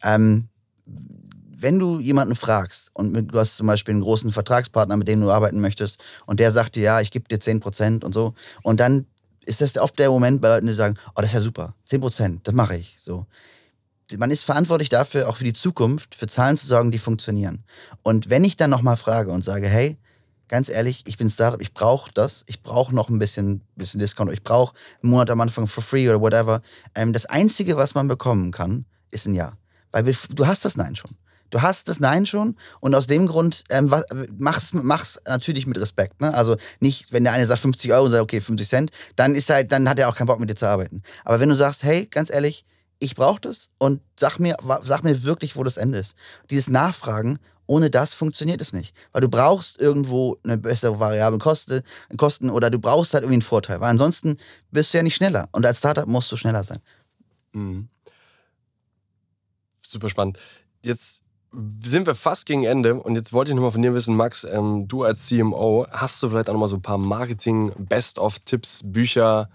ähm, 0.03 0.49
wenn 1.61 1.77
du 1.77 1.99
jemanden 1.99 2.35
fragst 2.35 2.89
und 2.93 3.13
du 3.13 3.39
hast 3.39 3.57
zum 3.57 3.67
Beispiel 3.67 3.93
einen 3.93 4.01
großen 4.01 4.31
Vertragspartner, 4.31 4.95
mit 4.95 5.07
dem 5.07 5.21
du 5.21 5.29
arbeiten 5.29 5.59
möchtest, 5.59 6.01
und 6.25 6.39
der 6.39 6.51
sagt 6.51 6.75
dir, 6.75 6.83
ja, 6.83 7.01
ich 7.01 7.11
gebe 7.11 7.27
dir 7.27 7.39
10% 7.39 8.03
und 8.03 8.13
so, 8.13 8.33
und 8.63 8.79
dann 8.79 9.05
ist 9.45 9.61
das 9.61 9.77
oft 9.77 9.97
der 9.99 10.09
Moment 10.09 10.41
bei 10.41 10.47
Leuten, 10.47 10.67
die 10.67 10.73
sagen, 10.73 10.95
oh, 11.11 11.21
das 11.21 11.27
ist 11.27 11.33
ja 11.33 11.41
super, 11.41 11.75
10%, 11.89 12.39
das 12.43 12.53
mache 12.53 12.77
ich. 12.77 12.97
So. 12.99 13.25
Man 14.17 14.31
ist 14.31 14.43
verantwortlich 14.43 14.89
dafür, 14.89 15.29
auch 15.29 15.37
für 15.37 15.43
die 15.43 15.53
Zukunft, 15.53 16.15
für 16.15 16.27
Zahlen 16.27 16.57
zu 16.57 16.65
sorgen, 16.65 16.91
die 16.91 16.99
funktionieren. 16.99 17.63
Und 18.03 18.29
wenn 18.29 18.43
ich 18.43 18.57
dann 18.57 18.69
nochmal 18.69 18.97
frage 18.97 19.31
und 19.31 19.43
sage, 19.43 19.67
hey, 19.67 19.97
ganz 20.47 20.69
ehrlich, 20.69 21.03
ich 21.07 21.17
bin 21.17 21.29
Startup, 21.29 21.61
ich 21.61 21.73
brauche 21.73 22.11
das, 22.13 22.43
ich 22.47 22.63
brauche 22.63 22.93
noch 22.93 23.09
ein 23.09 23.19
bisschen, 23.19 23.61
bisschen 23.75 23.99
Discount, 23.99 24.31
ich 24.33 24.43
brauche 24.43 24.75
einen 25.01 25.11
Monat 25.11 25.29
am 25.29 25.41
Anfang 25.41 25.67
for 25.67 25.83
free 25.83 26.07
oder 26.09 26.21
whatever. 26.21 26.61
Ähm, 26.95 27.13
das 27.13 27.25
Einzige, 27.25 27.77
was 27.77 27.95
man 27.95 28.07
bekommen 28.07 28.51
kann, 28.51 28.85
ist 29.11 29.27
ein 29.27 29.33
Ja. 29.33 29.53
Weil 29.91 30.05
wir, 30.05 30.15
du 30.33 30.47
hast 30.47 30.65
das 30.65 30.77
Nein 30.77 30.95
schon. 30.95 31.11
Du 31.49 31.61
hast 31.61 31.87
das 31.87 31.99
Nein 31.99 32.25
schon 32.25 32.55
und 32.79 32.93
aus 32.93 33.07
dem 33.07 33.27
Grund 33.27 33.63
ähm, 33.69 33.89
was, 33.89 34.05
mach's, 34.37 34.73
mach's 34.73 35.19
natürlich 35.25 35.65
mit 35.65 35.79
Respekt. 35.79 36.21
Ne? 36.21 36.33
Also 36.33 36.57
nicht, 36.79 37.11
wenn 37.11 37.23
der 37.23 37.33
eine 37.33 37.45
sagt 37.47 37.61
50 37.61 37.91
Euro 37.91 38.05
und 38.05 38.11
sagt, 38.11 38.23
okay, 38.23 38.41
50 38.41 38.67
Cent, 38.67 38.91
dann 39.15 39.35
ist 39.35 39.49
halt, 39.49 39.71
dann 39.71 39.89
hat 39.89 39.97
er 39.99 40.09
auch 40.09 40.15
keinen 40.15 40.27
Bock 40.27 40.39
mit 40.39 40.49
dir 40.49 40.55
zu 40.55 40.67
arbeiten. 40.67 41.01
Aber 41.25 41.39
wenn 41.39 41.49
du 41.49 41.55
sagst, 41.55 41.83
hey, 41.83 42.05
ganz 42.05 42.29
ehrlich, 42.29 42.65
ich 42.99 43.15
brauche 43.15 43.41
das 43.41 43.69
und 43.77 44.01
sag 44.19 44.39
mir, 44.39 44.57
sag 44.83 45.03
mir 45.03 45.23
wirklich, 45.23 45.55
wo 45.55 45.63
das 45.63 45.77
Ende 45.77 45.99
ist. 45.99 46.15
Dieses 46.49 46.69
Nachfragen, 46.69 47.39
ohne 47.65 47.89
das 47.89 48.13
funktioniert 48.13 48.61
es 48.61 48.73
nicht. 48.73 48.93
Weil 49.11 49.21
du 49.21 49.29
brauchst 49.29 49.79
irgendwo 49.79 50.37
eine 50.43 50.57
bessere 50.57 50.99
variable 50.99 51.39
Kosten, 51.39 51.81
Kosten 52.17 52.49
oder 52.49 52.69
du 52.69 52.77
brauchst 52.77 53.13
halt 53.13 53.23
irgendwie 53.23 53.35
einen 53.35 53.41
Vorteil. 53.41 53.79
Weil 53.79 53.89
ansonsten 53.89 54.37
bist 54.71 54.93
du 54.93 54.97
ja 54.97 55.03
nicht 55.03 55.15
schneller. 55.15 55.47
Und 55.51 55.65
als 55.65 55.79
Startup 55.79 56.07
musst 56.07 56.31
du 56.31 56.35
schneller 56.35 56.63
sein. 56.63 56.79
Mhm 57.53 57.89
super 59.91 60.09
spannend. 60.09 60.39
Jetzt 60.83 61.23
sind 61.51 62.05
wir 62.05 62.15
fast 62.15 62.45
gegen 62.45 62.63
Ende 62.63 62.95
und 62.95 63.15
jetzt 63.15 63.33
wollte 63.33 63.51
ich 63.51 63.55
nochmal 63.55 63.71
von 63.71 63.81
dir 63.81 63.93
wissen, 63.93 64.15
Max, 64.15 64.43
ähm, 64.43 64.87
du 64.87 65.03
als 65.03 65.27
CMO, 65.27 65.87
hast 65.89 66.21
du 66.21 66.29
vielleicht 66.29 66.49
auch 66.49 66.53
nochmal 66.53 66.69
so 66.69 66.77
ein 66.77 66.81
paar 66.81 66.99
Marketing-Best-of-Tipps, 66.99 68.83
Bücher? 68.91 69.49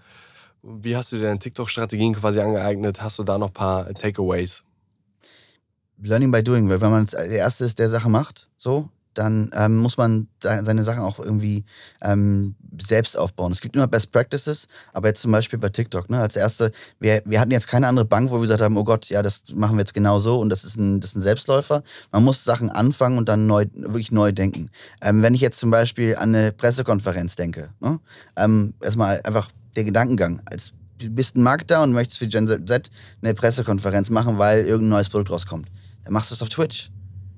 Wie 0.61 0.97
hast 0.97 1.11
du 1.11 1.17
dir 1.17 1.23
deine 1.23 1.39
TikTok-Strategien 1.39 2.13
quasi 2.13 2.41
angeeignet? 2.41 3.01
Hast 3.01 3.19
du 3.19 3.23
da 3.23 3.37
noch 3.37 3.47
ein 3.47 3.53
paar 3.53 3.93
Takeaways? 3.93 4.63
Learning 6.01 6.31
by 6.31 6.43
doing, 6.43 6.67
weil 6.69 6.81
wenn 6.81 6.91
man 6.91 7.05
der 7.05 7.29
Erste 7.29 7.63
ist, 7.63 7.79
der 7.79 7.89
Sache 7.89 8.09
macht, 8.09 8.49
so, 8.57 8.89
dann 9.17 9.49
ähm, 9.53 9.77
muss 9.77 9.97
man 9.97 10.27
seine 10.41 10.83
Sachen 10.83 11.01
auch 11.01 11.19
irgendwie 11.19 11.65
ähm, 12.01 12.55
selbst 12.81 13.17
aufbauen. 13.17 13.51
Es 13.51 13.61
gibt 13.61 13.75
immer 13.75 13.87
Best 13.87 14.11
Practices, 14.11 14.67
aber 14.93 15.07
jetzt 15.07 15.21
zum 15.21 15.31
Beispiel 15.31 15.57
bei 15.59 15.69
TikTok, 15.69 16.09
ne, 16.09 16.19
als 16.19 16.35
erste, 16.35 16.71
wir, 16.99 17.21
wir 17.25 17.39
hatten 17.39 17.51
jetzt 17.51 17.67
keine 17.67 17.87
andere 17.87 18.05
Bank, 18.05 18.29
wo 18.29 18.35
wir 18.35 18.41
gesagt 18.41 18.61
haben, 18.61 18.77
oh 18.77 18.83
Gott, 18.83 19.05
ja, 19.07 19.23
das 19.23 19.45
machen 19.53 19.77
wir 19.77 19.81
jetzt 19.81 19.93
genau 19.93 20.19
so 20.19 20.39
und 20.39 20.49
das 20.49 20.63
ist 20.63 20.77
ein, 20.77 20.99
das 20.99 21.11
ist 21.11 21.15
ein 21.17 21.21
Selbstläufer. 21.21 21.83
Man 22.11 22.23
muss 22.23 22.43
Sachen 22.43 22.69
anfangen 22.69 23.17
und 23.17 23.29
dann 23.29 23.47
neu, 23.47 23.65
wirklich 23.73 24.11
neu 24.11 24.31
denken. 24.31 24.69
Ähm, 25.01 25.21
wenn 25.21 25.33
ich 25.33 25.41
jetzt 25.41 25.59
zum 25.59 25.71
Beispiel 25.71 26.15
an 26.15 26.35
eine 26.35 26.51
Pressekonferenz 26.51 27.35
denke, 27.35 27.69
ne, 27.79 27.99
ähm, 28.35 28.73
erstmal 28.81 29.21
einfach 29.23 29.49
der 29.75 29.83
Gedankengang, 29.83 30.41
als 30.45 30.73
du 30.97 31.09
bist 31.09 31.35
ein 31.35 31.43
Marketer 31.43 31.83
und 31.83 31.91
möchtest 31.91 32.19
für 32.19 32.27
Gen 32.27 32.47
Z 32.47 32.91
eine 33.21 33.33
Pressekonferenz 33.33 34.09
machen, 34.09 34.37
weil 34.37 34.65
irgendein 34.65 34.89
neues 34.89 35.09
Produkt 35.09 35.31
rauskommt. 35.31 35.69
Dann 36.03 36.13
machst 36.13 36.31
du 36.31 36.35
es 36.35 36.41
auf 36.41 36.49
Twitch 36.49 36.91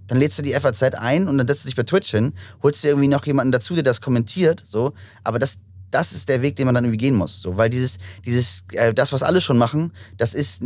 dann 0.08 0.18
lädst 0.18 0.38
du 0.38 0.42
die 0.42 0.54
FAZ 0.54 0.82
ein 0.96 1.28
und 1.28 1.38
dann 1.38 1.48
setzt 1.48 1.64
du 1.64 1.68
dich 1.68 1.76
bei 1.76 1.84
Twitch 1.84 2.12
hin, 2.12 2.34
holst 2.64 2.84
dir 2.84 2.90
irgendwie 2.90 3.08
noch 3.08 3.26
jemanden 3.26 3.52
dazu, 3.52 3.76
der 3.76 3.84
das 3.84 4.02
kommentiert, 4.02 4.64
so. 4.66 4.94
Aber 5.24 5.40
das, 5.40 5.60
das 5.92 6.12
ist 6.12 6.28
der 6.28 6.42
Weg, 6.42 6.56
den 6.58 6.66
man 6.66 6.76
dann 6.76 6.84
irgendwie 6.84 6.98
gehen 6.98 7.16
muss, 7.16 7.42
so. 7.42 7.58
Weil 7.58 7.70
dieses, 7.70 7.98
dieses, 8.26 8.64
äh, 8.74 8.94
das, 8.94 9.14
was 9.14 9.24
alle 9.24 9.42
schon 9.42 9.58
machen, 9.58 9.94
das 10.18 10.34
ist, 10.34 10.62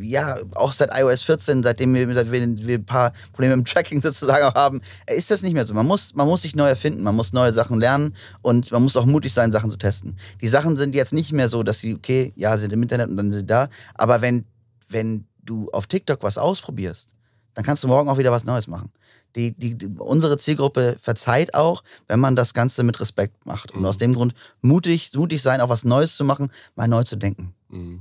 ja, 0.00 0.38
auch 0.54 0.72
seit 0.72 0.90
iOS 0.98 1.22
14, 1.24 1.62
seitdem 1.62 1.94
wir, 1.94 2.12
seit 2.14 2.32
wir, 2.32 2.40
wir 2.58 2.78
ein 2.78 2.84
paar 2.84 3.12
Probleme 3.32 3.54
im 3.54 3.64
Tracking 3.64 4.00
sozusagen 4.02 4.44
auch 4.44 4.54
haben, 4.54 4.80
äh, 5.06 5.16
ist 5.16 5.30
das 5.30 5.42
nicht 5.42 5.54
mehr 5.54 5.66
so. 5.66 5.74
Man 5.74 5.86
muss, 5.86 6.14
man 6.14 6.26
muss 6.26 6.42
sich 6.42 6.56
neu 6.56 6.68
erfinden, 6.68 7.02
man 7.02 7.16
muss 7.16 7.32
neue 7.32 7.52
Sachen 7.52 7.78
lernen 7.78 8.14
und 8.42 8.70
man 8.72 8.82
muss 8.82 8.96
auch 8.96 9.06
mutig 9.06 9.32
sein, 9.32 9.52
Sachen 9.52 9.70
zu 9.70 9.78
testen. 9.78 10.16
Die 10.40 10.48
Sachen 10.48 10.76
sind 10.76 10.94
jetzt 10.94 11.12
nicht 11.12 11.32
mehr 11.32 11.48
so, 11.48 11.62
dass 11.62 11.80
sie, 11.80 11.94
okay, 11.94 12.32
ja, 12.36 12.56
sind 12.56 12.72
im 12.72 12.82
Internet 12.82 13.08
und 13.10 13.16
dann 13.16 13.30
sind 13.32 13.40
sie 13.40 13.46
da, 13.46 13.68
aber 13.94 14.20
wenn, 14.22 14.44
wenn 14.88 15.26
du 15.42 15.70
auf 15.70 15.86
TikTok 15.86 16.22
was 16.22 16.38
ausprobierst, 16.38 17.14
dann 17.54 17.64
kannst 17.64 17.82
du 17.84 17.88
morgen 17.88 18.08
auch 18.08 18.18
wieder 18.18 18.30
was 18.32 18.44
Neues 18.44 18.66
machen. 18.66 18.90
Die, 19.36 19.52
die, 19.52 19.76
die, 19.76 19.88
unsere 19.98 20.38
Zielgruppe 20.38 20.96
verzeiht 21.00 21.54
auch, 21.54 21.84
wenn 22.08 22.18
man 22.18 22.34
das 22.34 22.52
Ganze 22.52 22.82
mit 22.82 22.98
Respekt 23.00 23.46
macht. 23.46 23.70
Und 23.70 23.80
Mhm. 23.80 23.86
aus 23.86 23.98
dem 23.98 24.12
Grund 24.14 24.34
mutig, 24.60 25.12
mutig 25.14 25.40
sein, 25.40 25.60
auch 25.60 25.68
was 25.68 25.84
Neues 25.84 26.16
zu 26.16 26.24
machen, 26.24 26.50
mal 26.74 26.88
neu 26.88 27.04
zu 27.04 27.16
denken. 27.16 27.54
Mhm. 27.68 28.00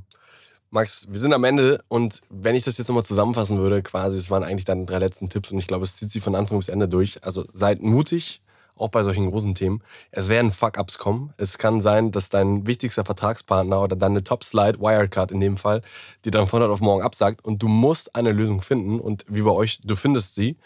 Max, 0.71 1.07
wir 1.09 1.17
sind 1.17 1.33
am 1.33 1.43
Ende 1.43 1.83
und 1.87 2.21
wenn 2.29 2.55
ich 2.55 2.63
das 2.63 2.77
jetzt 2.77 2.87
nochmal 2.87 3.03
zusammenfassen 3.03 3.57
würde, 3.57 3.81
quasi, 3.81 4.17
es 4.17 4.29
waren 4.29 4.43
eigentlich 4.43 4.65
deine 4.65 4.85
drei 4.85 4.99
letzten 4.99 5.27
Tipps 5.29 5.51
und 5.51 5.57
ich 5.57 5.65
glaube, 5.67 5.83
es 5.83 5.97
zieht 5.97 6.11
sie 6.11 6.19
von 6.19 6.35
Anfang 6.35 6.59
bis 6.59 6.69
Ende 6.69 6.87
durch. 6.87 7.23
Also 7.23 7.45
seid 7.51 7.81
mutig, 7.81 8.41
auch 8.79 8.89
bei 8.89 9.03
solchen 9.03 9.29
großen 9.29 9.55
Themen. 9.55 9.81
Es 10.11 10.29
werden 10.29 10.51
Fuck-Ups 10.51 10.97
kommen. 10.97 11.33
Es 11.37 11.57
kann 11.57 11.81
sein, 11.81 12.11
dass 12.11 12.29
dein 12.29 12.65
wichtigster 12.67 13.05
Vertragspartner 13.05 13.81
oder 13.81 13.95
deine 13.95 14.23
Top-Slide, 14.23 14.79
Wirecard 14.79 15.31
in 15.31 15.39
dem 15.39 15.57
Fall, 15.57 15.81
die 16.25 16.31
dann 16.31 16.47
von 16.47 16.61
heute 16.61 16.71
auf 16.71 16.81
morgen 16.81 17.01
absagt 17.01 17.45
und 17.45 17.61
du 17.61 17.67
musst 17.67 18.15
eine 18.15 18.31
Lösung 18.31 18.61
finden 18.61 18.99
und 18.99 19.25
wie 19.27 19.41
bei 19.41 19.51
euch, 19.51 19.81
du 19.83 19.95
findest 19.95 20.35
sie. 20.35 20.57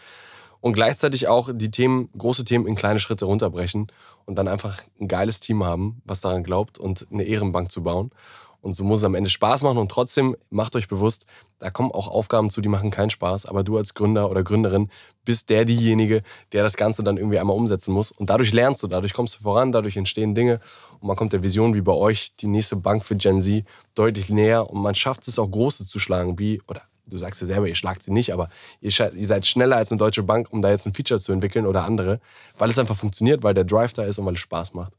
Und 0.62 0.73
gleichzeitig 0.73 1.28
auch 1.28 1.49
die 1.54 1.71
Themen, 1.71 2.10
große 2.17 2.45
Themen 2.45 2.67
in 2.67 2.76
kleine 2.76 2.99
Schritte 2.99 3.26
runterbrechen 3.26 3.88
und 4.26 4.36
dann 4.36 4.47
einfach 4.47 4.82
ein 4.97 5.10
geiles 5.10 5.41
Team 5.41 5.65
haben, 5.65 6.02
was 6.06 6.21
daran 6.21 6.43
glaubt 6.43 6.80
und 6.80 7.06
eine 7.12 7.23
Ehrenbank 7.23 7.69
zu 7.69 7.84
bauen. 7.84 8.12
Und 8.63 8.78
so 8.78 8.86
muss 8.86 8.99
es 8.99 9.06
am 9.06 9.13
Ende 9.13 9.30
Spaß 9.30 9.62
machen 9.63 9.78
und 9.78 9.91
trotzdem 9.91 10.38
macht 10.49 10.78
euch 10.78 10.88
bewusst, 10.88 11.26
da 11.60 11.69
kommen 11.69 11.91
auch 11.91 12.08
Aufgaben 12.08 12.49
zu, 12.49 12.62
die 12.62 12.69
machen 12.69 12.91
keinen 12.91 13.10
Spaß. 13.10 13.45
Aber 13.45 13.62
du 13.65 13.78
als 13.78 13.93
Gründer 13.93 14.32
oder 14.32 14.41
Gründerin 14.41 14.89
bist 15.26 15.49
der 15.49 15.65
diejenige, 15.65 16.23
der 16.54 16.63
das 16.63 16.78
Ganze 16.78 17.04
dann 17.04 17.17
irgendwie 17.17 17.39
einmal 17.39 17.58
umsetzen 17.58 17.93
muss. 17.93 18.12
Und 18.12 18.30
dadurch 18.30 18.54
lernst 18.54 18.82
du, 18.82 18.88
dadurch 18.88 19.13
kommst 19.13 19.36
du 19.36 19.41
voran, 19.41 19.73
dadurch 19.73 19.97
entstehen 19.97 20.34
Dinge 20.34 20.62
und 21.02 21.08
man 21.10 21.17
kommt 21.17 21.34
der 21.34 21.43
Vision 21.43 21.73
wie 21.73 21.82
bei 21.82 21.91
euch, 21.91 22.38
die 22.38 22.47
nächste 22.47 22.78
Bank 22.78 23.04
für 23.04 23.17
Gen 23.17 23.41
Z, 23.41 23.65
deutlich 23.95 24.30
näher 24.30 24.69
und 24.69 24.82
man 24.82 24.95
schafft 24.95 25.28
es 25.28 25.38
auch 25.38 25.52
große 25.52 25.86
zu 25.86 25.99
schlagen, 25.99 26.39
wie, 26.39 26.62
oder 26.69 26.84
du 27.06 27.17
sagst 27.17 27.41
ja 27.41 27.47
selber, 27.47 27.67
ihr 27.67 27.76
schlagt 27.76 28.02
sie 28.02 28.12
nicht, 28.12 28.32
aber 28.32 28.47
ihr, 28.80 28.91
ihr 29.13 29.28
seid 29.28 29.45
schneller 29.45 29.76
als 29.76 29.91
eine 29.91 29.99
deutsche 29.99 30.23
Bank, 30.23 30.47
um 30.52 30.62
da 30.62 30.69
jetzt 30.69 30.86
ein 30.86 30.93
Feature 30.93 31.19
zu 31.19 31.34
entwickeln 31.34 31.65
oder 31.65 31.84
andere, 31.84 32.21
weil 32.58 32.69
es 32.69 32.80
einfach 32.80 32.95
funktioniert, 32.95 33.43
weil 33.43 33.54
der 33.54 33.65
Drive 33.65 33.91
da 33.91 34.04
ist 34.04 34.19
und 34.19 34.26
weil 34.26 34.36
es 34.36 34.39
Spaß 34.39 34.73
macht. 34.73 34.93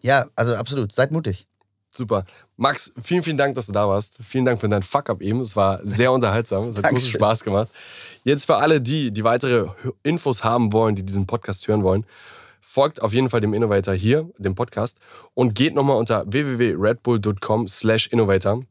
Ja, 0.00 0.26
also 0.34 0.54
absolut. 0.54 0.92
Seid 0.92 1.12
mutig. 1.12 1.46
Super. 1.94 2.24
Max, 2.56 2.92
vielen, 3.00 3.22
vielen 3.22 3.36
Dank, 3.36 3.54
dass 3.54 3.66
du 3.66 3.72
da 3.72 3.86
warst. 3.86 4.18
Vielen 4.22 4.44
Dank 4.44 4.60
für 4.60 4.68
deinen 4.68 4.82
Fuck-Up 4.82 5.20
eben. 5.20 5.40
Es 5.40 5.56
war 5.56 5.80
sehr 5.84 6.10
unterhaltsam. 6.12 6.64
Es 6.64 6.76
hat 6.78 6.84
großen. 6.84 7.12
Spaß 7.12 7.44
gemacht. 7.44 7.68
Jetzt 8.24 8.46
für 8.46 8.56
alle 8.56 8.80
die, 8.80 9.10
die 9.10 9.24
weitere 9.24 9.68
Infos 10.02 10.42
haben 10.42 10.72
wollen, 10.72 10.94
die 10.94 11.04
diesen 11.04 11.26
Podcast 11.26 11.68
hören 11.68 11.82
wollen, 11.82 12.06
folgt 12.60 13.02
auf 13.02 13.12
jeden 13.12 13.28
Fall 13.28 13.40
dem 13.40 13.52
Innovator 13.52 13.94
hier, 13.94 14.30
dem 14.38 14.54
Podcast, 14.54 14.98
und 15.34 15.54
geht 15.54 15.74
nochmal 15.74 15.96
unter 15.96 16.24
www.redbull.com 16.26 17.68
slash 17.68 18.06
innovator. 18.06 18.62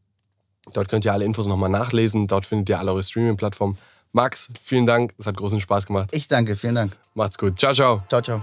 Dort 0.73 0.87
könnt 0.89 1.05
ihr 1.05 1.13
alle 1.13 1.25
Infos 1.25 1.45
nochmal 1.45 1.69
nachlesen. 1.69 2.27
Dort 2.27 2.45
findet 2.45 2.69
ihr 2.69 2.79
alle 2.79 2.91
eure 2.91 3.03
Streaming-Plattformen. 3.03 3.77
Max, 4.13 4.49
vielen 4.61 4.85
Dank. 4.85 5.13
Es 5.17 5.27
hat 5.27 5.37
großen 5.37 5.61
Spaß 5.61 5.85
gemacht. 5.85 6.09
Ich 6.11 6.27
danke. 6.27 6.55
Vielen 6.55 6.75
Dank. 6.75 6.97
Macht's 7.13 7.37
gut. 7.37 7.59
Ciao, 7.59 7.73
ciao. 7.73 8.03
Ciao, 8.09 8.21
ciao. 8.21 8.41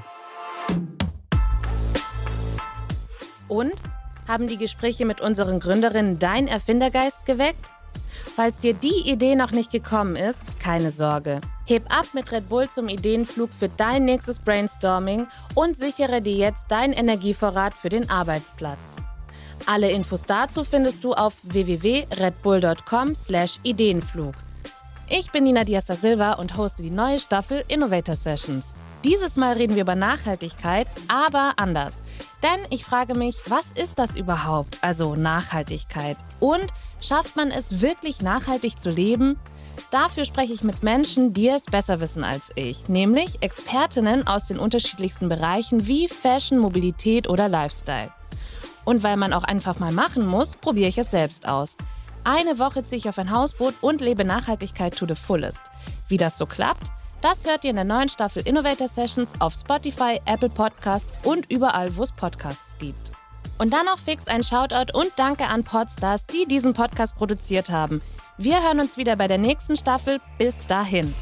Und 3.49 3.73
haben 4.29 4.47
die 4.47 4.59
Gespräche 4.59 5.07
mit 5.07 5.21
unseren 5.21 5.59
Gründerinnen 5.59 6.21
dein 6.21 6.47
Erfindergeist 6.47 7.27
geweckt? 7.27 7.65
Falls 8.37 8.59
dir 8.59 8.75
die 8.75 9.11
Idee 9.11 9.35
noch 9.35 9.51
nicht 9.51 9.73
gekommen 9.73 10.15
ist, 10.15 10.43
keine 10.61 10.91
Sorge. 10.91 11.41
Heb 11.67 11.93
ab 11.93 12.07
mit 12.13 12.31
Red 12.31 12.49
Bull 12.49 12.69
zum 12.69 12.89
Ideenflug 12.89 13.51
für 13.53 13.69
dein 13.69 14.05
nächstes 14.05 14.39
Brainstorming 14.39 15.27
und 15.55 15.77
sichere 15.77 16.23
dir 16.23 16.35
jetzt 16.35 16.71
deinen 16.71 16.93
Energievorrat 16.93 17.75
für 17.75 17.89
den 17.89 18.09
Arbeitsplatz. 18.11 18.95
Alle 19.67 19.91
Infos 19.91 20.25
dazu 20.25 20.63
findest 20.63 21.03
du 21.05 21.15
auf 21.15 21.35
www.redbull.com/ideenflug. 21.43 24.35
Ich 25.09 25.33
bin 25.33 25.45
Nina 25.45 25.65
Diaz 25.65 25.87
da 25.87 25.95
Silva 25.95 26.35
und 26.35 26.55
hoste 26.57 26.83
die 26.83 26.91
neue 26.91 27.19
Staffel 27.19 27.65
Innovator 27.67 28.15
Sessions. 28.15 28.75
Dieses 29.05 29.37
Mal 29.37 29.55
reden 29.55 29.75
wir 29.75 29.83
über 29.83 29.95
Nachhaltigkeit, 29.95 30.87
aber 31.09 31.55
anders. 31.57 32.03
Denn 32.43 32.61
ich 32.71 32.85
frage 32.85 33.15
mich, 33.15 33.37
was 33.47 33.73
ist 33.73 33.99
das 33.99 34.17
überhaupt? 34.17 34.79
Also 34.83 35.17
Nachhaltigkeit. 35.17 36.17
Und 36.41 36.67
schafft 37.01 37.37
man 37.37 37.51
es 37.51 37.81
wirklich 37.81 38.23
nachhaltig 38.23 38.81
zu 38.81 38.91
leben? 38.91 39.39
Dafür 39.91 40.25
spreche 40.25 40.53
ich 40.53 40.63
mit 40.63 40.83
Menschen, 40.83 41.33
die 41.33 41.49
es 41.49 41.65
besser 41.65 42.01
wissen 42.01 42.25
als 42.25 42.53
ich, 42.57 42.89
nämlich 42.89 43.43
Expertinnen 43.43 44.27
aus 44.27 44.47
den 44.49 44.59
unterschiedlichsten 44.59 45.29
Bereichen 45.29 45.87
wie 45.87 46.09
Fashion, 46.09 46.59
Mobilität 46.59 47.29
oder 47.29 47.49
Lifestyle. 47.49 48.11
Und 48.85 49.03
weil 49.03 49.17
man 49.17 49.33
auch 49.33 49.45
einfach 49.45 49.79
mal 49.79 49.93
machen 49.93 50.27
muss, 50.27 50.57
probiere 50.57 50.89
ich 50.89 50.99
es 50.99 51.11
selbst 51.11 51.47
aus. 51.49 51.77
Eine 52.25 52.59
Woche 52.59 52.83
ziehe 52.83 52.99
ich 52.99 53.09
auf 53.09 53.19
ein 53.19 53.31
Hausboot 53.31 53.75
und 53.81 54.01
lebe 54.01 54.25
Nachhaltigkeit 54.25 54.97
to 54.97 55.07
the 55.07 55.15
fullest. 55.15 55.65
Wie 56.09 56.17
das 56.17 56.37
so 56.37 56.47
klappt, 56.47 56.91
das 57.21 57.45
hört 57.45 57.65
ihr 57.65 57.71
in 57.71 57.77
der 57.77 57.85
neuen 57.85 58.09
Staffel 58.09 58.43
Innovator 58.47 58.89
Sessions 58.89 59.33
auf 59.41 59.55
Spotify, 59.55 60.21
Apple 60.27 60.51
Podcasts 60.51 61.19
und 61.25 61.51
überall, 61.51 61.97
wo 61.97 62.03
es 62.03 62.13
Podcasts 62.13 62.77
gibt. 62.79 63.13
Und 63.59 63.73
dann 63.73 63.87
noch 63.87 63.99
fix 63.99 64.29
ein 64.29 64.45
Shoutout 64.45 64.97
und 64.97 65.11
Danke 65.17 65.47
an 65.47 65.65
Podstars, 65.65 66.27
die 66.27 66.47
diesen 66.47 66.75
Podcast 66.75 67.17
produziert 67.17 67.71
haben. 67.71 68.01
Wir 68.37 68.63
hören 68.63 68.81
uns 68.81 68.97
wieder 68.97 69.17
bei 69.17 69.27
der 69.27 69.39
nächsten 69.39 69.77
Staffel. 69.77 70.21
Bis 70.39 70.65
dahin. 70.67 71.13